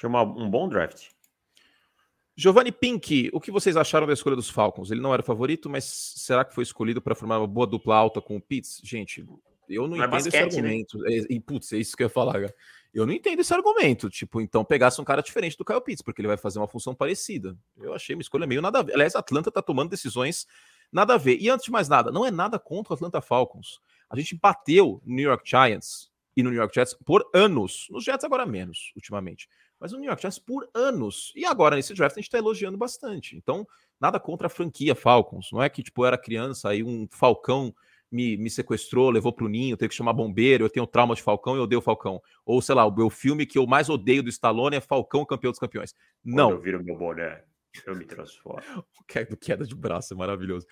Uma, 0.03 0.23
um 0.23 0.51
bom 0.51 0.69
draft. 0.69 1.09
Giovanni 2.35 2.73
Pink, 2.73 3.29
o 3.35 3.41
que 3.41 3.51
vocês 3.51 3.77
acharam 3.77 4.07
da 4.07 4.15
escolha 4.15 4.35
dos 4.35 4.49
Falcons? 4.49 4.91
Ele 4.91 5.03
não 5.03 5.13
era 5.13 5.21
o 5.21 5.25
favorito, 5.25 5.69
mas 5.69 5.85
será 5.85 6.43
que 6.43 6.55
foi 6.55 6.63
escolhido 6.63 7.03
para 7.03 7.15
formar 7.15 7.39
uma 7.39 7.47
boa 7.47 7.67
dupla 7.67 7.95
alta 7.95 8.23
com 8.23 8.37
o 8.37 8.41
Pitts? 8.41 8.81
Gente, 8.83 9.27
eu 9.71 9.89
não, 9.89 9.97
não 9.97 10.05
é 10.05 10.07
entendo 10.07 10.09
é 10.09 10.09
basquete, 10.09 10.49
esse 10.49 10.63
né? 10.63 10.69
argumento. 10.69 10.99
Né? 10.99 11.27
E, 11.31 11.41
putz, 11.41 11.73
é 11.73 11.79
isso 11.79 11.97
que 11.97 12.03
eu 12.03 12.07
ia 12.07 12.11
falar, 12.11 12.33
cara. 12.35 12.55
Eu 12.93 13.07
não 13.07 13.13
entendo 13.13 13.41
esse 13.41 13.55
argumento. 13.55 14.11
Tipo, 14.11 14.41
então 14.41 14.65
pegasse 14.65 15.01
um 15.01 15.05
cara 15.05 15.23
diferente 15.23 15.57
do 15.57 15.65
Kyle 15.65 15.81
Pitts, 15.81 16.03
porque 16.03 16.21
ele 16.21 16.29
vai 16.29 16.37
fazer 16.37 16.59
uma 16.59 16.69
função 16.69 16.95
parecida. 16.95 17.57
Eu 17.79 17.95
achei 17.95 18.15
uma 18.15 18.23
escolha 18.23 18.47
meio 18.47 18.61
nada 18.61 18.81
a 18.81 18.83
ver. 18.83 18.95
Aliás, 18.95 19.15
a 19.15 19.21
Atlanta 19.21 19.51
tá 19.51 19.63
tomando 19.63 19.91
decisões 19.91 20.47
nada 20.93 21.15
a 21.15 21.17
ver. 21.17 21.39
E 21.41 21.49
antes 21.49 21.65
de 21.65 21.71
mais 21.71 21.89
nada, 21.89 22.11
não 22.11 22.27
é 22.27 22.31
nada 22.31 22.59
contra 22.59 22.93
o 22.93 22.97
Atlanta 22.97 23.21
Falcons. 23.21 23.81
A 24.09 24.17
gente 24.17 24.35
bateu 24.35 25.01
no 25.05 25.15
New 25.15 25.29
York 25.29 25.49
Giants 25.49 26.11
e 26.37 26.43
no 26.43 26.51
New 26.51 26.59
York 26.59 26.75
Jets 26.75 26.95
por 27.05 27.29
anos. 27.33 27.87
Nos 27.91 28.05
Jets 28.05 28.25
agora 28.25 28.45
menos, 28.45 28.93
ultimamente. 28.97 29.49
Mas 29.79 29.93
no 29.93 29.99
New 29.99 30.09
York 30.09 30.21
Giants 30.21 30.39
por 30.39 30.69
anos. 30.75 31.33
E 31.37 31.45
agora, 31.45 31.77
nesse 31.77 31.95
draft, 31.95 32.17
a 32.17 32.21
gente 32.21 32.31
tá 32.31 32.39
elogiando 32.39 32.77
bastante. 32.77 33.37
Então, 33.37 33.67
nada 34.01 34.19
contra 34.19 34.47
a 34.47 34.51
franquia 34.51 34.95
Falcons. 34.95 35.51
Não 35.53 35.63
é 35.63 35.69
que, 35.69 35.83
tipo, 35.83 36.03
eu 36.03 36.07
era 36.07 36.19
criança 36.19 36.71
aí 36.71 36.83
um 36.83 37.07
Falcão 37.11 37.75
me, 38.11 38.37
me 38.37 38.51
sequestrou, 38.51 39.11
levou 39.11 39.33
pro 39.33 39.49
ninho, 39.49 39.77
teve 39.77 39.91
que 39.91 39.95
chamar 39.95 40.13
bombeiro, 40.13 40.65
eu 40.65 40.71
tenho 40.71 40.87
trauma 40.87 41.15
de 41.15 41.23
Falcão 41.23 41.55
e 41.55 41.59
eu 41.59 41.65
odeio 41.65 41.81
Falcão. 41.81 42.21
Ou, 42.45 42.61
sei 42.61 42.75
lá, 42.75 42.85
o 42.85 42.95
meu 42.95 43.09
filme 43.09 43.47
que 43.47 43.59
eu 43.59 43.67
mais 43.67 43.89
odeio 43.89 44.23
do 44.23 44.29
Stallone 44.29 44.77
é 44.77 44.81
Falcão, 44.81 45.25
campeão 45.25 45.53
dos 45.53 45.61
campeões. 45.61 45.95
Não. 46.25 46.49
Quando 46.49 46.59
eu 46.59 46.63
viro 46.63 46.85
meu 46.85 46.97
boné, 46.97 47.45
eu 47.87 47.95
me 47.95 48.05
transformo. 48.05 48.63
o 49.01 49.05
que 49.05 49.19
é 49.19 49.25
do 49.25 49.37
queda 49.37 49.65
de 49.65 49.75
braço 49.75 50.13
é 50.13 50.17
maravilhoso. 50.17 50.67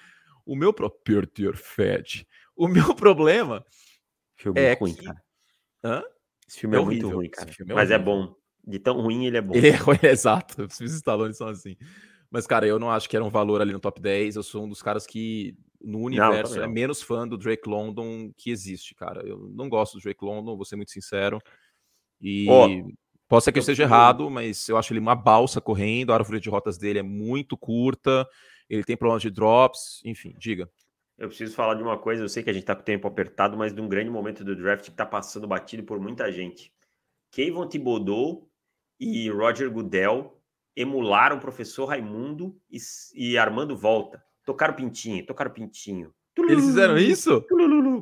O 0.45 0.57
meu 0.57 0.73
próprio 0.73 1.29
Fed. 1.55 2.27
O 2.57 2.67
meu 2.67 2.95
problema 2.97 3.65
filme 4.37 4.61
é 4.61 4.75
ruim, 4.75 4.95
que... 4.95 5.05
cara. 5.05 5.23
Hã? 5.85 6.03
Esse 6.49 6.61
filme 6.61 6.77
é, 6.77 6.81
é 6.81 6.85
muito 6.85 7.09
ruim, 7.09 7.29
cara. 7.29 7.51
É 7.51 7.75
Mas 7.75 7.91
é 7.91 7.99
bom. 7.99 8.35
De 8.67 8.79
tão 8.79 9.01
ruim, 9.01 9.27
ele 9.27 9.37
é 9.37 9.41
bom. 9.41 9.55
Ele 9.55 9.69
é 9.69 9.77
ruim, 9.77 9.99
exato. 10.03 10.65
Os 10.65 10.81
Stallone 10.81 11.35
são 11.35 11.49
assim. 11.49 11.77
Mas, 12.31 12.47
cara, 12.47 12.67
eu 12.67 12.79
não 12.79 12.91
acho 12.91 13.09
que 13.09 13.17
era 13.17 13.25
um 13.25 13.31
valor 13.31 13.61
ali 13.61 13.73
no 13.73 13.81
top 13.81 14.01
10. 14.01 14.37
Eu 14.37 14.43
sou 14.43 14.65
um 14.65 14.69
dos 14.69 14.83
caras 14.83 15.07
que 15.07 15.57
no 15.81 16.01
universo 16.01 16.57
não, 16.57 16.65
é 16.65 16.67
menos 16.67 17.01
fã 17.01 17.27
do 17.27 17.39
Drake 17.39 17.69
London 17.69 18.33
que 18.37 18.51
existe, 18.51 18.95
cara. 18.95 19.27
Eu 19.27 19.49
não 19.53 19.69
gosto 19.69 19.95
do 19.95 20.03
Drake 20.03 20.25
London, 20.25 20.57
vou 20.57 20.65
ser 20.65 20.77
muito 20.77 20.91
sincero. 20.91 21.41
E 22.21 22.47
oh, 22.51 22.93
pode 23.29 23.45
ser 23.45 23.53
que 23.53 23.59
eu 23.59 23.61
esteja 23.61 23.85
errado, 23.85 24.29
mas 24.29 24.69
eu 24.69 24.77
acho 24.77 24.93
ele 24.93 25.01
uma 25.01 25.15
balsa 25.15 25.61
correndo, 25.61 26.13
a 26.13 26.17
árvore 26.17 26.41
de 26.41 26.51
rotas 26.51 26.77
dele 26.77 26.99
é 26.99 27.03
muito 27.03 27.57
curta, 27.57 28.29
ele 28.69 28.83
tem 28.83 28.97
problemas 28.97 29.23
de 29.23 29.31
drops, 29.31 30.03
enfim, 30.05 30.35
diga. 30.37 30.69
Eu 31.17 31.29
preciso 31.29 31.55
falar 31.55 31.75
de 31.75 31.83
uma 31.83 31.99
coisa, 31.99 32.23
eu 32.23 32.29
sei 32.29 32.43
que 32.43 32.51
a 32.51 32.53
gente 32.53 32.65
tá 32.65 32.75
com 32.75 32.83
o 32.83 32.85
tempo 32.85 33.07
apertado, 33.09 33.57
mas 33.57 33.75
de 33.75 33.81
um 33.81 33.89
grande 33.89 34.11
momento 34.11 34.45
do 34.45 34.55
draft 34.55 34.85
que 34.85 34.91
tá 34.91 35.07
passando 35.07 35.49
batido 35.49 35.83
por 35.83 36.01
muita 36.01 36.31
gente. 36.31 36.73
Kevin 37.31 37.69
Thibodeau 37.69 38.49
e 38.99 39.29
Roger 39.31 39.71
Goodell 39.71 40.41
emularam 40.77 41.37
o 41.37 41.41
professor 41.41 41.87
Raimundo 41.87 42.57
e, 42.71 42.79
e 43.15 43.37
Armando 43.37 43.77
Volta 43.77 44.23
Tocaram 44.49 44.73
pintinho, 44.73 45.27
tocaram 45.27 45.51
pintinho. 45.51 46.11
Eles 46.39 46.65
fizeram 46.65 46.97
isso? 46.97 47.45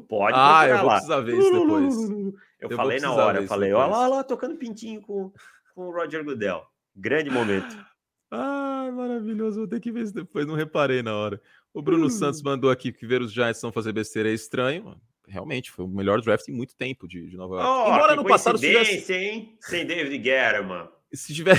Pode. 0.08 0.36
Ah, 0.38 0.68
eu 0.68 0.78
vou 0.78 0.90
precisar 0.90 1.20
ver 1.20 1.36
isso 1.36 1.52
depois. 1.52 1.96
Eu, 1.96 2.34
eu 2.60 2.76
falei 2.76 3.00
na 3.00 3.12
hora, 3.12 3.40
eu 3.40 3.48
falei, 3.48 3.72
olha 3.72 3.86
lá, 3.86 3.98
olha 3.98 4.08
lá, 4.08 4.24
tocando 4.24 4.54
pintinho 4.56 5.00
com, 5.00 5.32
com 5.74 5.88
o 5.88 5.90
Roger 5.90 6.24
Goodell. 6.24 6.62
Grande 6.94 7.30
momento. 7.30 7.76
Ah, 8.28 8.90
maravilhoso. 8.92 9.60
Vou 9.60 9.68
ter 9.68 9.78
que 9.78 9.92
ver 9.92 10.02
isso 10.02 10.12
depois. 10.12 10.44
Não 10.44 10.56
reparei 10.56 11.00
na 11.00 11.14
hora. 11.14 11.40
O 11.72 11.80
Bruno 11.80 12.06
hum. 12.06 12.10
Santos 12.10 12.42
mandou 12.42 12.72
aqui 12.72 12.90
que 12.90 13.06
ver 13.06 13.22
os 13.22 13.32
Giants 13.32 13.62
não 13.62 13.70
fazer 13.70 13.92
besteira 13.92 14.28
é 14.28 14.32
estranho. 14.32 15.00
Realmente, 15.28 15.70
foi 15.70 15.84
o 15.84 15.88
melhor 15.88 16.20
draft 16.20 16.48
em 16.48 16.52
muito 16.52 16.74
tempo 16.74 17.06
de, 17.06 17.30
de 17.30 17.36
Nova 17.36 17.54
York. 17.54 17.70
Oh, 17.70 17.94
Embora 17.94 18.16
no 18.16 18.24
passado 18.24 18.58
tivesse... 18.58 19.14
hein? 19.14 19.56
Sem 19.60 19.86
David 19.86 20.18
Guerra, 20.18 20.90
Se 21.12 21.32
tiver... 21.32 21.56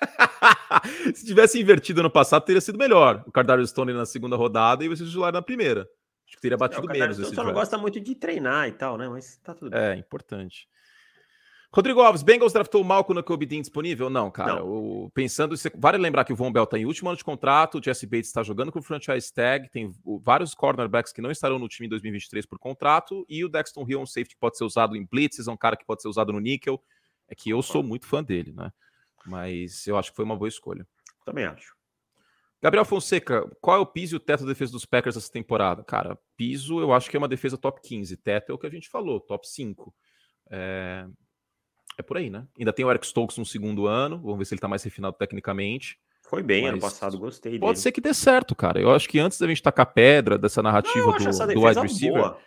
Se 1.14 1.24
tivesse 1.24 1.60
invertido 1.60 2.00
ano 2.00 2.10
passado, 2.10 2.44
teria 2.44 2.60
sido 2.60 2.78
melhor. 2.78 3.22
O 3.26 3.32
Cardarius 3.32 3.70
Stone 3.70 3.92
na 3.92 4.06
segunda 4.06 4.36
rodada 4.36 4.84
e 4.84 4.88
o 4.88 4.96
titular 4.96 5.32
na 5.32 5.42
primeira. 5.42 5.88
Acho 6.26 6.36
que 6.36 6.42
teria 6.42 6.56
batido 6.56 6.90
é, 6.90 6.92
menos. 6.92 7.18
Esse 7.18 7.34
só 7.34 7.44
não 7.44 7.52
gosta 7.52 7.78
muito 7.78 8.00
de 8.00 8.14
treinar 8.14 8.68
e 8.68 8.72
tal, 8.72 8.98
né? 8.98 9.08
Mas 9.08 9.38
tá 9.38 9.54
tudo 9.54 9.70
bem. 9.70 9.80
É, 9.80 9.94
importante. 9.94 10.68
Rodrigo 11.72 12.00
Alves, 12.00 12.22
Bengals 12.22 12.52
draftou 12.52 12.82
mal 12.82 13.04
com 13.04 13.12
o 13.12 13.22
Kobe 13.22 13.44
Dean 13.44 13.60
disponível? 13.60 14.08
Não, 14.08 14.30
cara. 14.30 14.56
Não. 14.56 14.66
O, 14.66 15.10
pensando, 15.10 15.54
vale 15.74 15.98
lembrar 15.98 16.24
que 16.24 16.32
o 16.32 16.36
Von 16.36 16.50
Bell 16.50 16.64
está 16.64 16.78
em 16.78 16.86
último 16.86 17.10
ano 17.10 17.18
de 17.18 17.24
contrato, 17.24 17.78
o 17.78 17.82
Jesse 17.82 18.06
Bates 18.06 18.28
está 18.28 18.42
jogando 18.42 18.72
com 18.72 18.78
o 18.78 18.82
franchise 18.82 19.32
tag, 19.32 19.68
tem 19.70 19.92
vários 20.22 20.54
cornerbacks 20.54 21.12
que 21.12 21.20
não 21.20 21.30
estarão 21.30 21.58
no 21.58 21.68
time 21.68 21.86
em 21.86 21.90
2023 21.90 22.46
por 22.46 22.58
contrato, 22.58 23.26
e 23.28 23.44
o 23.44 23.48
Dexton 23.48 23.84
Hill 23.86 23.98
é 23.98 24.02
um 24.02 24.06
safety 24.06 24.34
que 24.34 24.40
pode 24.40 24.56
ser 24.56 24.64
usado 24.64 24.96
em 24.96 25.04
blitzes, 25.04 25.48
é 25.48 25.50
um 25.50 25.56
cara 25.56 25.76
que 25.76 25.84
pode 25.84 26.00
ser 26.00 26.08
usado 26.08 26.32
no 26.32 26.40
níquel. 26.40 26.82
É 27.28 27.34
que 27.34 27.50
eu 27.50 27.60
sou 27.60 27.82
muito 27.82 28.06
fã 28.06 28.22
dele, 28.22 28.52
né? 28.52 28.70
Mas 29.26 29.86
eu 29.86 29.96
acho 29.96 30.10
que 30.10 30.16
foi 30.16 30.24
uma 30.24 30.36
boa 30.36 30.48
escolha. 30.48 30.86
Também 31.24 31.44
acho. 31.44 31.74
Gabriel 32.62 32.84
Fonseca, 32.84 33.48
qual 33.60 33.76
é 33.76 33.80
o 33.80 33.86
piso 33.86 34.16
e 34.16 34.18
o 34.18 34.20
teto 34.20 34.44
da 34.44 34.48
defesa 34.48 34.72
dos 34.72 34.84
Packers 34.84 35.16
essa 35.16 35.30
temporada? 35.30 35.84
Cara, 35.84 36.18
piso 36.36 36.80
eu 36.80 36.92
acho 36.92 37.10
que 37.10 37.16
é 37.16 37.18
uma 37.18 37.28
defesa 37.28 37.58
top 37.58 37.80
15. 37.82 38.16
Teto 38.16 38.50
é 38.50 38.54
o 38.54 38.58
que 38.58 38.66
a 38.66 38.70
gente 38.70 38.88
falou, 38.88 39.20
top 39.20 39.46
5. 39.46 39.94
É, 40.50 41.06
é 41.98 42.02
por 42.02 42.16
aí, 42.16 42.30
né? 42.30 42.46
Ainda 42.58 42.72
tem 42.72 42.84
o 42.84 42.90
Eric 42.90 43.06
Stokes 43.06 43.36
no 43.36 43.44
segundo 43.44 43.86
ano. 43.86 44.20
Vamos 44.20 44.38
ver 44.38 44.44
se 44.46 44.54
ele 44.54 44.60
tá 44.60 44.68
mais 44.68 44.82
refinado 44.82 45.16
tecnicamente. 45.16 45.98
Foi 46.28 46.42
bem 46.42 46.66
ano 46.66 46.80
passado, 46.80 47.18
gostei 47.18 47.56
Pode 47.56 47.78
ser 47.78 47.92
que 47.92 48.00
dê 48.00 48.12
certo, 48.12 48.54
cara. 48.54 48.80
Eu 48.80 48.90
acho 48.90 49.08
que 49.08 49.18
antes 49.18 49.38
da 49.38 49.46
gente 49.46 49.62
tacar 49.62 49.86
pedra 49.92 50.36
dessa 50.36 50.60
narrativa 50.60 51.06
Não, 51.06 51.18
do, 51.18 51.54
do 51.54 51.64
wide 51.64 51.80
receiver. 51.80 52.22
Boa 52.22 52.40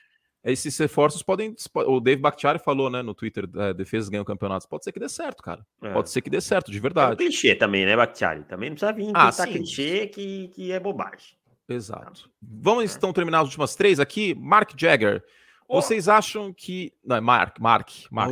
esses 0.44 0.78
reforços 0.78 1.22
podem. 1.22 1.56
O 1.88 2.00
Dave 2.00 2.22
Bakhtiari 2.22 2.60
falou, 2.60 2.90
né, 2.90 3.02
no 3.02 3.14
Twitter, 3.14 3.50
é, 3.56 3.74
defesas 3.74 4.10
ganham 4.10 4.24
campeonatos. 4.24 4.66
Pode 4.66 4.84
ser 4.84 4.92
que 4.92 5.00
dê 5.00 5.10
certo, 5.10 5.44
cara. 5.44 5.66
É. 5.82 5.92
Pode 5.92 6.10
ser 6.10 6.22
que 6.22 6.30
dê 6.30 6.40
certo, 6.40 6.72
de 6.72 6.80
verdade. 6.80 7.12
É 7.12 7.14
um 7.14 7.18
clichê 7.18 7.56
também, 7.56 7.86
né, 7.86 7.96
Bakhtiari? 7.96 8.44
Também 8.44 8.70
não 8.70 8.76
precisa 8.76 8.94
vir 8.94 9.12
ah, 9.14 9.32
sim. 9.32 9.52
clichê 9.52 10.08
que, 10.08 10.48
que 10.50 10.72
é 10.72 10.80
bobagem. 10.80 11.38
Exato. 11.68 12.30
Vamos 12.42 12.96
então 12.96 13.14
terminar 13.14 13.40
as 13.40 13.46
últimas 13.46 13.76
três 13.76 14.00
aqui. 14.00 14.34
Mark 14.36 14.72
Jagger. 14.76 15.24
Oh. 15.68 15.82
Vocês 15.82 16.08
acham 16.08 16.52
que. 16.52 16.92
Não, 17.06 17.18
é 17.18 17.22
Mark, 17.22 17.60
Mark, 17.60 17.90
Mark. 18.10 18.32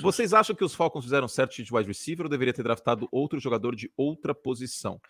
Vocês 0.00 0.32
acham 0.32 0.54
que 0.54 0.64
os 0.64 0.74
Falcons 0.74 1.04
fizeram 1.04 1.26
certo 1.26 1.62
de 1.62 1.74
wide 1.74 1.88
receiver 1.88 2.26
ou 2.26 2.30
deveria 2.30 2.52
ter 2.52 2.62
draftado 2.62 3.08
outro 3.10 3.40
jogador 3.40 3.74
de 3.74 3.90
outra 3.96 4.34
posição? 4.34 5.00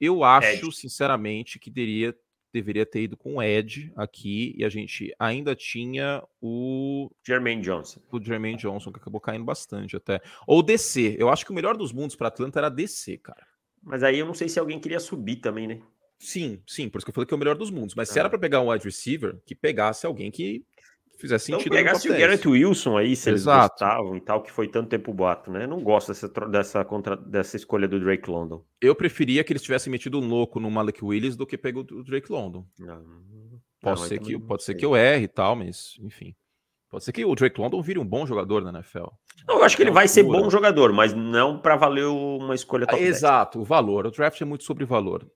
Eu 0.00 0.22
acho, 0.22 0.70
sinceramente, 0.70 1.58
que 1.58 1.70
teria 1.70 2.14
deveria 2.52 2.86
ter 2.86 3.02
ido 3.02 3.16
com 3.16 3.36
o 3.36 3.42
Ed 3.42 3.92
aqui 3.96 4.54
e 4.56 4.64
a 4.64 4.68
gente 4.68 5.14
ainda 5.18 5.54
tinha 5.54 6.22
o 6.40 7.10
Jermaine 7.26 7.62
Johnson. 7.62 8.00
O 8.10 8.22
Jermaine 8.22 8.58
Johnson, 8.58 8.92
que 8.92 8.98
acabou 8.98 9.20
caindo 9.20 9.44
bastante 9.44 9.96
até. 9.96 10.20
Ou 10.46 10.62
DC. 10.62 11.16
Eu 11.18 11.28
acho 11.28 11.44
que 11.44 11.50
o 11.50 11.54
melhor 11.54 11.76
dos 11.76 11.92
mundos 11.92 12.16
para 12.16 12.28
Atlanta 12.28 12.58
era 12.58 12.68
DC, 12.68 13.18
cara. 13.18 13.46
Mas 13.82 14.02
aí 14.02 14.18
eu 14.18 14.26
não 14.26 14.34
sei 14.34 14.48
se 14.48 14.58
alguém 14.58 14.80
queria 14.80 15.00
subir 15.00 15.36
também, 15.36 15.66
né? 15.66 15.80
Sim, 16.18 16.60
sim, 16.66 16.88
por 16.88 16.98
isso 16.98 17.06
que 17.06 17.10
eu 17.10 17.14
falei 17.14 17.26
que 17.26 17.32
é 17.34 17.36
o 17.36 17.38
melhor 17.38 17.56
dos 17.56 17.70
mundos. 17.70 17.94
Mas 17.94 18.08
se 18.08 18.18
era 18.18 18.28
para 18.28 18.38
pegar 18.38 18.60
um 18.60 18.70
wide 18.70 18.84
receiver, 18.84 19.38
que 19.46 19.54
pegasse 19.54 20.04
alguém 20.04 20.30
que 20.30 20.64
fizesse 21.18 21.50
então, 21.50 21.58
sentido. 21.58 21.74
Então 21.74 21.84
pegasse 21.84 22.08
o 22.08 22.16
Garrett 22.16 22.48
Wilson 22.48 22.96
aí, 22.96 23.16
se 23.16 23.28
Exato. 23.30 23.58
eles 23.58 23.70
gostavam 23.70 24.16
e 24.16 24.20
tal, 24.20 24.42
que 24.42 24.52
foi 24.52 24.68
tanto 24.68 24.88
tempo 24.88 25.12
boato, 25.12 25.50
né? 25.50 25.64
Eu 25.64 25.68
não 25.68 25.82
gosto 25.82 26.08
dessa, 26.08 26.28
dessa, 26.48 26.84
contra, 26.84 27.16
dessa 27.16 27.56
escolha 27.56 27.88
do 27.88 27.98
Drake 27.98 28.30
London. 28.30 28.64
Eu 28.80 28.94
preferia 28.94 29.42
que 29.42 29.52
eles 29.52 29.62
tivessem 29.62 29.90
metido 29.90 30.18
um 30.18 30.28
louco 30.28 30.60
no 30.60 30.70
Malik 30.70 31.04
Willis 31.04 31.36
do 31.36 31.46
que 31.46 31.58
pegou 31.58 31.84
o 31.90 32.04
Drake 32.04 32.30
London. 32.30 32.64
Não, 32.78 33.04
pode 33.80 34.00
não, 34.00 34.08
ser, 34.08 34.20
que, 34.20 34.38
pode 34.38 34.62
ser 34.62 34.74
que 34.74 34.84
eu 34.84 34.96
erre 34.96 35.24
e 35.24 35.28
tal, 35.28 35.56
mas 35.56 35.96
enfim. 36.00 36.34
Pode 36.90 37.04
ser 37.04 37.12
que 37.12 37.24
o 37.24 37.34
Drake 37.34 37.60
London 37.60 37.82
vire 37.82 37.98
um 37.98 38.06
bom 38.06 38.26
jogador 38.26 38.62
na 38.62 38.70
NFL. 38.70 39.08
Não, 39.46 39.58
eu 39.58 39.64
acho 39.64 39.76
que 39.76 39.82
ele 39.82 39.90
vai 39.90 40.08
ser 40.08 40.22
bom 40.22 40.48
jogador, 40.48 40.92
mas 40.92 41.12
não 41.12 41.58
para 41.58 41.76
valer 41.76 42.06
uma 42.06 42.54
escolha 42.54 42.86
top 42.86 43.02
Exato, 43.02 43.58
10. 43.58 43.62
o 43.62 43.68
valor. 43.68 44.06
O 44.06 44.10
draft 44.10 44.40
é 44.40 44.44
muito 44.44 44.64
sobre 44.64 44.86
valor. 44.86 45.26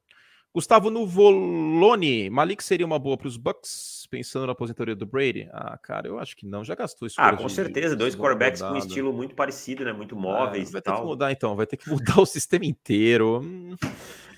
Gustavo 0.55 0.91
Nuvolone, 0.91 2.29
Malik 2.29 2.63
seria 2.63 2.85
uma 2.85 2.99
boa 2.99 3.17
para 3.17 3.27
os 3.27 3.39
Bucks, 3.39 4.02
pensando 4.13 4.45
na 4.45 4.53
aposentadoria 4.53 4.95
do 4.95 5.07
Brady? 5.07 5.49
Ah, 5.51 5.79
cara, 5.79 6.07
eu 6.07 6.19
acho 6.19 6.37
que 6.37 6.47
não, 6.47 6.63
já 6.63 6.75
gastou 6.75 7.07
isso. 7.07 7.17
Ah, 7.19 7.35
com 7.35 7.47
de, 7.47 7.53
certeza, 7.55 7.97
dois 7.97 8.15
quarterbacks 8.15 8.61
com 8.61 8.69
um 8.69 8.77
estilo 8.77 9.11
muito 9.11 9.35
parecido, 9.35 9.87
né? 9.87 9.93
Muito 9.95 10.15
móveis. 10.15 10.69
Ah, 10.69 10.73
vai 10.73 10.83
ter 10.83 10.95
que 10.95 11.01
mudar 11.01 11.33
então, 11.33 11.57
vai 11.57 11.67
ter 11.67 11.79
que 11.79 11.89
mudar 11.91 12.21
o 12.21 12.27
sistema 12.27 12.67
inteiro. 12.67 13.41
Hum. 13.43 13.75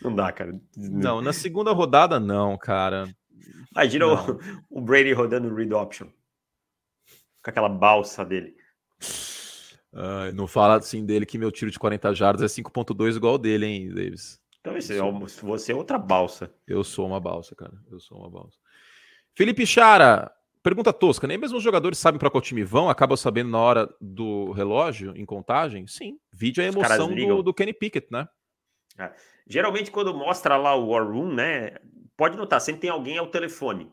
Não 0.01 0.15
dá, 0.15 0.31
cara. 0.31 0.57
Não, 0.77 1.21
na 1.21 1.33
segunda 1.33 1.73
rodada, 1.73 2.21
não, 2.21 2.57
cara. 2.57 3.13
Imagina 3.73 4.07
não. 4.07 4.39
O, 4.71 4.79
o 4.79 4.81
Brady 4.81 5.13
rodando 5.13 5.49
o 5.49 5.55
read 5.55 5.75
option 5.75 6.07
com 7.43 7.51
aquela 7.51 7.69
balsa 7.69 8.25
dele. 8.25 8.55
Uh, 9.93 10.33
não 10.35 10.47
fala 10.47 10.77
assim 10.77 11.05
dele 11.05 11.27
que 11.27 11.37
meu 11.37 11.51
tiro 11.51 11.71
de 11.71 11.79
40 11.81 12.15
jardas 12.15 12.43
é 12.59 12.63
5.2 12.63 13.17
igual 13.17 13.39
dele, 13.39 13.67
hein, 13.67 13.89
Davis? 13.89 14.41
Então 14.61 14.77
esse, 14.77 14.97
sou... 14.97 15.27
você 15.43 15.73
é 15.73 15.75
outra 15.75 15.99
balsa. 15.99 16.55
Eu 16.65 16.85
sou 16.85 17.07
uma 17.07 17.19
balsa, 17.19 17.57
cara. 17.57 17.75
Eu 17.91 17.99
sou 17.99 18.19
uma 18.19 18.31
balsa. 18.31 18.57
Felipe 19.35 19.67
Chara, 19.67 20.31
pergunta 20.63 20.93
tosca. 20.93 21.27
Nem 21.27 21.37
mesmo 21.37 21.59
os 21.59 21.63
jogadores 21.63 21.99
sabem 21.99 22.19
para 22.19 22.31
qual 22.31 22.41
time 22.41 22.63
vão, 22.63 22.89
acabam 22.89 23.17
sabendo 23.17 23.51
na 23.51 23.59
hora 23.59 23.95
do 24.01 24.53
relógio, 24.53 25.13
em 25.17 25.25
contagem? 25.25 25.87
Sim. 25.87 26.19
Vídeo 26.33 26.63
é 26.63 26.67
a 26.67 26.69
emoção 26.69 27.15
do, 27.15 27.43
do, 27.43 27.55
Kenny 27.55 27.73
Pickett, 27.73 28.07
né? 28.11 28.29
É. 28.99 29.13
Geralmente, 29.47 29.91
quando 29.91 30.15
mostra 30.15 30.57
lá 30.57 30.75
o 30.75 30.89
War 30.89 31.07
Room, 31.07 31.35
né? 31.35 31.77
Pode 32.17 32.37
notar, 32.37 32.61
sempre 32.61 32.83
tem 32.83 32.91
alguém 32.91 33.19
ao 33.19 33.27
telefone. 33.27 33.91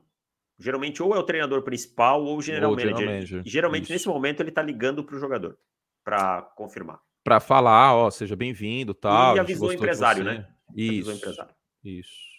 Geralmente, 0.59 1.01
ou 1.01 1.15
é 1.15 1.17
o 1.17 1.23
treinador 1.23 1.63
principal 1.63 2.23
ou 2.23 2.37
o 2.37 2.41
general, 2.41 2.69
ou 2.69 2.75
manager. 2.75 2.97
General 2.97 3.15
manager. 3.15 3.43
Geralmente, 3.43 3.83
Isso. 3.85 3.93
nesse 3.93 4.07
momento, 4.07 4.41
ele 4.41 4.49
está 4.49 4.61
ligando 4.61 5.03
para 5.03 5.15
o 5.15 5.19
jogador 5.19 5.57
para 6.03 6.43
confirmar. 6.55 6.99
Para 7.23 7.39
falar, 7.39 7.95
ó, 7.95 8.09
seja 8.11 8.35
bem-vindo, 8.35 8.93
tal. 8.93 9.35
E 9.35 9.39
avisou 9.39 9.69
o 9.69 9.73
empresário, 9.73 10.23
né? 10.23 10.47
Isso. 10.75 11.11
Empresário. 11.11 11.53
Isso. 11.83 12.30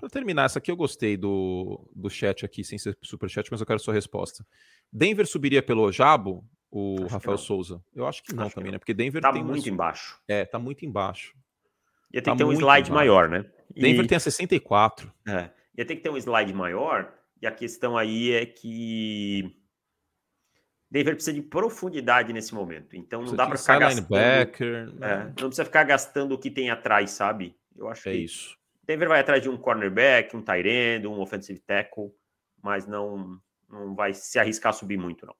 Para 0.00 0.08
terminar, 0.08 0.46
essa 0.46 0.58
aqui 0.58 0.70
eu 0.70 0.76
gostei 0.76 1.14
do, 1.14 1.86
do 1.94 2.08
chat 2.08 2.44
aqui, 2.44 2.64
sem 2.64 2.78
ser 2.78 2.96
super 3.02 3.28
chat, 3.28 3.46
mas 3.50 3.60
eu 3.60 3.66
quero 3.66 3.78
sua 3.78 3.92
resposta. 3.92 4.46
Denver 4.90 5.26
subiria 5.26 5.62
pelo 5.62 5.92
Jabo, 5.92 6.42
o 6.70 7.04
acho 7.04 7.12
Rafael 7.12 7.36
Souza? 7.36 7.84
Eu 7.94 8.06
acho 8.06 8.22
que 8.22 8.34
não 8.34 8.44
acho 8.44 8.54
também, 8.54 8.64
que 8.64 8.70
não. 8.70 8.72
né? 8.76 8.78
Porque 8.78 8.94
Denver 8.94 9.20
tá 9.20 9.30
tem 9.30 9.44
muito 9.44 9.68
embaixo. 9.68 10.18
É, 10.26 10.46
tá 10.46 10.58
muito 10.58 10.86
embaixo. 10.86 11.36
Ia 12.12 12.22
ter 12.22 12.30
tá 12.30 12.32
que 12.32 12.38
ter 12.38 12.44
um 12.44 12.52
slide 12.52 12.90
embaixo. 12.90 12.92
maior, 12.92 13.28
né? 13.28 13.44
E... 13.76 13.82
Denver 13.82 14.06
tem 14.06 14.16
a 14.16 14.20
64. 14.20 15.12
É. 15.28 15.50
Ia 15.76 15.84
ter 15.84 15.96
que 15.96 16.02
ter 16.02 16.10
um 16.10 16.16
slide 16.16 16.52
maior, 16.54 17.12
e 17.42 17.46
a 17.46 17.52
questão 17.52 17.98
aí 17.98 18.32
é 18.32 18.46
que 18.46 19.54
Denver 20.90 21.14
precisa 21.14 21.34
de 21.34 21.42
profundidade 21.42 22.32
nesse 22.32 22.54
momento. 22.54 22.96
Então 22.96 23.20
não 23.20 23.28
Você 23.28 23.36
dá 23.36 23.46
para 23.46 23.58
ficar 23.58 23.78
gastando. 23.78 24.16
É, 24.16 25.24
não 25.26 25.48
precisa 25.48 25.64
ficar 25.64 25.84
gastando 25.84 26.32
o 26.32 26.38
que 26.38 26.50
tem 26.50 26.70
atrás, 26.70 27.10
sabe? 27.10 27.54
Eu 27.76 27.86
acho 27.88 28.08
é 28.08 28.12
que 28.12 28.18
isso. 28.18 28.59
Denver 28.90 29.08
vai 29.08 29.20
atrás 29.20 29.40
de 29.40 29.48
um 29.48 29.56
cornerback, 29.56 30.36
um 30.36 30.42
end, 30.64 31.06
um 31.06 31.20
offensive 31.20 31.60
tackle, 31.60 32.10
mas 32.60 32.88
não 32.88 33.40
não 33.68 33.94
vai 33.94 34.12
se 34.12 34.36
arriscar 34.36 34.70
a 34.70 34.72
subir 34.72 34.98
muito 34.98 35.24
não. 35.24 35.34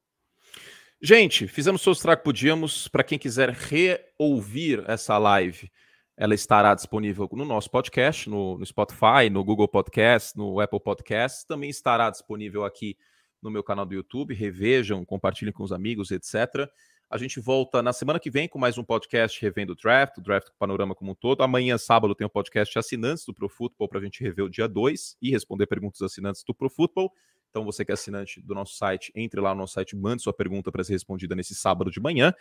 Gente, 1.02 1.48
fizemos 1.48 1.84
o 1.84 2.16
que 2.16 2.22
podíamos. 2.22 2.86
Para 2.86 3.02
quem 3.02 3.18
quiser 3.18 3.50
reouvir 3.50 4.84
essa 4.86 5.18
live, 5.18 5.68
ela 6.16 6.32
estará 6.32 6.72
disponível 6.76 7.28
no 7.32 7.44
nosso 7.44 7.68
podcast, 7.68 8.30
no, 8.30 8.56
no 8.56 8.64
Spotify, 8.64 9.28
no 9.28 9.42
Google 9.42 9.66
Podcast, 9.66 10.38
no 10.38 10.60
Apple 10.60 10.78
Podcast. 10.78 11.44
Também 11.44 11.70
estará 11.70 12.08
disponível 12.08 12.64
aqui 12.64 12.96
no 13.42 13.50
meu 13.50 13.64
canal 13.64 13.84
do 13.84 13.94
YouTube. 13.94 14.32
Revejam, 14.32 15.04
compartilhem 15.04 15.52
com 15.52 15.64
os 15.64 15.72
amigos, 15.72 16.12
etc. 16.12 16.70
A 17.10 17.18
gente 17.18 17.40
volta 17.40 17.82
na 17.82 17.92
semana 17.92 18.20
que 18.20 18.30
vem 18.30 18.46
com 18.46 18.56
mais 18.56 18.78
um 18.78 18.84
podcast 18.84 19.42
revendo 19.42 19.72
o 19.72 19.74
draft, 19.74 20.18
o 20.18 20.20
draft 20.20 20.46
panorama 20.56 20.94
como 20.94 21.10
um 21.10 21.14
todo. 21.16 21.42
Amanhã, 21.42 21.76
sábado, 21.76 22.14
tem 22.14 22.24
um 22.24 22.30
podcast 22.30 22.78
assinantes 22.78 23.24
do 23.24 23.34
Pro 23.34 23.48
Football 23.48 23.88
para 23.88 23.98
a 23.98 24.02
gente 24.04 24.22
rever 24.22 24.44
o 24.44 24.48
dia 24.48 24.68
2 24.68 25.16
e 25.20 25.28
responder 25.28 25.66
perguntas 25.66 26.00
assinantes 26.02 26.44
do 26.44 26.54
Pro 26.54 26.70
Football. 26.70 27.12
Então, 27.50 27.64
você 27.64 27.84
que 27.84 27.90
é 27.90 27.94
assinante 27.94 28.40
do 28.40 28.54
nosso 28.54 28.76
site, 28.76 29.10
entre 29.12 29.40
lá 29.40 29.52
no 29.52 29.62
nosso 29.62 29.72
site, 29.72 29.96
mande 29.96 30.22
sua 30.22 30.32
pergunta 30.32 30.70
para 30.70 30.84
ser 30.84 30.92
respondida 30.92 31.34
nesse 31.34 31.52
sábado 31.52 31.90
de 31.90 31.98
manhã. 31.98 32.32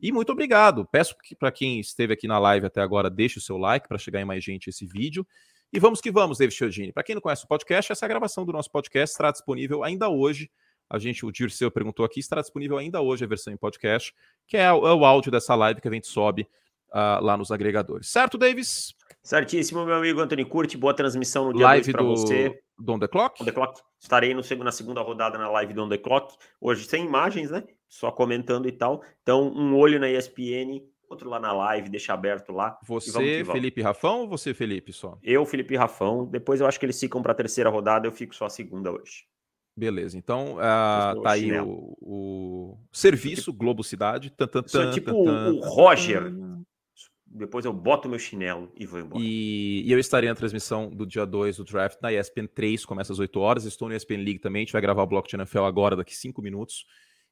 E 0.00 0.12
muito 0.12 0.30
obrigado. 0.30 0.86
Peço 0.86 1.16
que 1.20 1.34
para 1.34 1.50
quem 1.50 1.80
esteve 1.80 2.12
aqui 2.12 2.28
na 2.28 2.38
live 2.38 2.66
até 2.66 2.80
agora, 2.80 3.10
deixe 3.10 3.38
o 3.38 3.42
seu 3.42 3.58
like 3.58 3.88
para 3.88 3.98
chegar 3.98 4.20
em 4.20 4.24
mais 4.24 4.44
gente 4.44 4.70
esse 4.70 4.86
vídeo. 4.86 5.26
E 5.72 5.80
vamos 5.80 6.00
que 6.00 6.12
vamos, 6.12 6.38
David 6.38 6.56
Chiodini. 6.56 6.92
Para 6.92 7.02
quem 7.02 7.16
não 7.16 7.20
conhece 7.20 7.46
o 7.46 7.48
podcast, 7.48 7.90
essa 7.90 8.06
é 8.06 8.08
gravação 8.08 8.46
do 8.46 8.52
nosso 8.52 8.70
podcast, 8.70 9.12
estará 9.12 9.32
disponível 9.32 9.82
ainda 9.82 10.08
hoje. 10.08 10.48
A 10.88 10.98
gente, 10.98 11.24
o 11.24 11.32
Dirceu 11.32 11.70
perguntou 11.70 12.04
aqui, 12.04 12.20
estará 12.20 12.42
disponível 12.42 12.78
ainda 12.78 13.00
hoje 13.00 13.24
a 13.24 13.28
versão 13.28 13.52
em 13.52 13.56
podcast, 13.56 14.14
que 14.46 14.56
é 14.56 14.72
o, 14.72 14.86
é 14.86 14.94
o 14.94 15.04
áudio 15.04 15.30
dessa 15.30 15.54
live 15.54 15.80
que 15.80 15.88
a 15.88 15.92
gente 15.92 16.06
sobe 16.06 16.48
uh, 16.90 17.22
lá 17.22 17.36
nos 17.36 17.50
agregadores. 17.50 18.08
Certo, 18.08 18.38
Davis? 18.38 18.94
Certíssimo, 19.22 19.84
meu 19.84 19.94
amigo 19.94 20.20
Antônio 20.20 20.46
Curti. 20.46 20.76
Boa 20.76 20.94
transmissão 20.94 21.46
no 21.46 21.54
dia 21.54 21.66
live 21.66 21.92
para 21.92 22.02
você. 22.02 22.60
Do 22.78 22.92
On 22.92 22.98
The 22.98 23.08
Clock? 23.08 23.42
On 23.42 23.44
The 23.44 23.52
Clock. 23.52 23.80
Estarei 23.98 24.34
no, 24.34 24.42
na 24.62 24.72
segunda 24.72 25.00
rodada 25.00 25.38
na 25.38 25.48
live 25.50 25.72
do 25.72 25.82
On 25.82 25.88
The 25.88 25.98
Clock. 25.98 26.36
Hoje 26.60 26.84
sem 26.84 27.04
imagens, 27.04 27.50
né? 27.50 27.64
Só 27.88 28.10
comentando 28.10 28.68
e 28.68 28.72
tal. 28.72 29.02
Então, 29.22 29.48
um 29.48 29.76
olho 29.76 29.98
na 29.98 30.10
ESPN 30.10 30.82
outro 31.08 31.30
lá 31.30 31.38
na 31.38 31.52
live, 31.52 31.88
deixa 31.88 32.12
aberto 32.12 32.52
lá. 32.52 32.78
Você, 32.86 33.44
Felipe 33.44 33.80
Rafão 33.80 34.20
ou 34.20 34.28
você, 34.28 34.52
Felipe, 34.52 34.92
só? 34.92 35.18
Eu, 35.22 35.44
Felipe 35.46 35.76
Rafão. 35.76 36.26
Depois 36.26 36.60
eu 36.60 36.66
acho 36.66 36.78
que 36.78 36.86
eles 36.86 36.98
ficam 36.98 37.22
para 37.22 37.32
a 37.32 37.34
terceira 37.34 37.70
rodada, 37.70 38.06
eu 38.06 38.12
fico 38.12 38.34
só 38.34 38.46
a 38.46 38.50
segunda 38.50 38.90
hoje. 38.92 39.24
Beleza, 39.76 40.16
então 40.16 40.54
uh, 40.54 41.22
tá 41.22 41.32
aí 41.32 41.50
o, 41.60 41.96
o, 42.00 42.78
serviço 42.92 43.50
tipo, 43.50 43.58
Globo 43.58 43.82
Cidade. 43.82 44.30
Tan, 44.30 44.46
tan, 44.46 44.62
tan, 44.62 44.90
tipo 44.92 45.12
o 45.12 45.60
Roger. 45.60 46.32
Depois 47.26 47.64
eu 47.64 47.72
boto 47.72 48.08
meu 48.08 48.18
chinelo 48.18 48.72
e 48.76 48.86
vou 48.86 49.00
embora. 49.00 49.20
E, 49.20 49.82
e 49.84 49.90
eu 49.90 49.98
estarei 49.98 50.28
na 50.28 50.36
transmissão 50.36 50.88
do 50.88 51.04
dia 51.04 51.26
2 51.26 51.56
do 51.56 51.64
draft 51.64 51.98
na 52.00 52.12
ESPN 52.12 52.46
3, 52.46 52.84
começa 52.84 53.12
às 53.12 53.18
8 53.18 53.40
horas. 53.40 53.64
Estou 53.64 53.88
no 53.88 53.96
ESPN 53.96 54.18
League 54.18 54.38
também. 54.38 54.60
A 54.60 54.64
gente 54.64 54.72
vai 54.72 54.80
gravar 54.80 55.02
o 55.02 55.06
bloco 55.06 55.28
de 55.28 55.34
NFL 55.34 55.64
agora, 55.64 55.96
daqui 55.96 56.14
5 56.14 56.40
minutos 56.40 56.86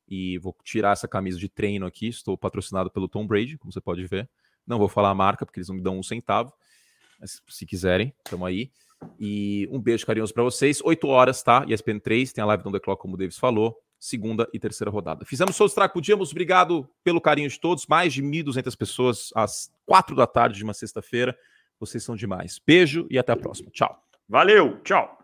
e 0.08 0.38
vou 0.38 0.54
tirar 0.62 0.92
essa 0.92 1.08
camisa 1.08 1.38
de 1.38 1.48
treino 1.48 1.86
aqui. 1.86 2.08
Estou 2.08 2.36
patrocinado 2.36 2.90
pelo 2.90 3.08
Tom 3.08 3.26
Brady, 3.26 3.56
como 3.56 3.72
você 3.72 3.80
pode 3.80 4.04
ver. 4.06 4.28
Não 4.66 4.78
vou 4.78 4.88
falar 4.88 5.10
a 5.10 5.14
marca, 5.14 5.46
porque 5.46 5.60
eles 5.60 5.68
não 5.68 5.76
me 5.76 5.82
dão 5.82 5.98
um 5.98 6.02
centavo. 6.02 6.52
Mas 7.18 7.40
se 7.48 7.64
quiserem, 7.64 8.14
estamos 8.24 8.46
aí. 8.46 8.70
E 9.18 9.68
um 9.70 9.80
beijo 9.80 10.06
carinhoso 10.06 10.32
para 10.32 10.42
vocês. 10.42 10.80
8 10.82 11.06
horas, 11.08 11.42
tá? 11.42 11.64
ESPN 11.68 11.98
3, 11.98 12.32
tem 12.32 12.42
a 12.42 12.46
live 12.46 12.62
do 12.62 12.72
The 12.72 12.80
Clock, 12.80 13.00
como 13.00 13.14
o 13.14 13.16
Davis 13.16 13.38
falou. 13.38 13.76
Segunda 13.98 14.48
e 14.52 14.58
terceira 14.58 14.90
rodada. 14.90 15.24
Fizemos 15.24 15.58
o 15.60 15.68
Track 15.68 15.94
Podíamos. 15.94 16.32
Obrigado 16.32 16.88
pelo 17.04 17.20
carinho 17.20 17.48
de 17.48 17.60
todos. 17.60 17.86
Mais 17.86 18.12
de 18.12 18.22
1.200 18.22 18.76
pessoas 18.76 19.30
às 19.34 19.72
4 19.86 20.16
da 20.16 20.26
tarde 20.26 20.56
de 20.56 20.64
uma 20.64 20.74
sexta-feira. 20.74 21.36
Vocês 21.78 22.02
são 22.02 22.16
demais. 22.16 22.60
Beijo 22.66 23.06
e 23.10 23.18
até 23.18 23.32
a 23.32 23.36
próxima. 23.36 23.70
Tchau. 23.70 24.02
Valeu, 24.28 24.80
tchau. 24.82 25.21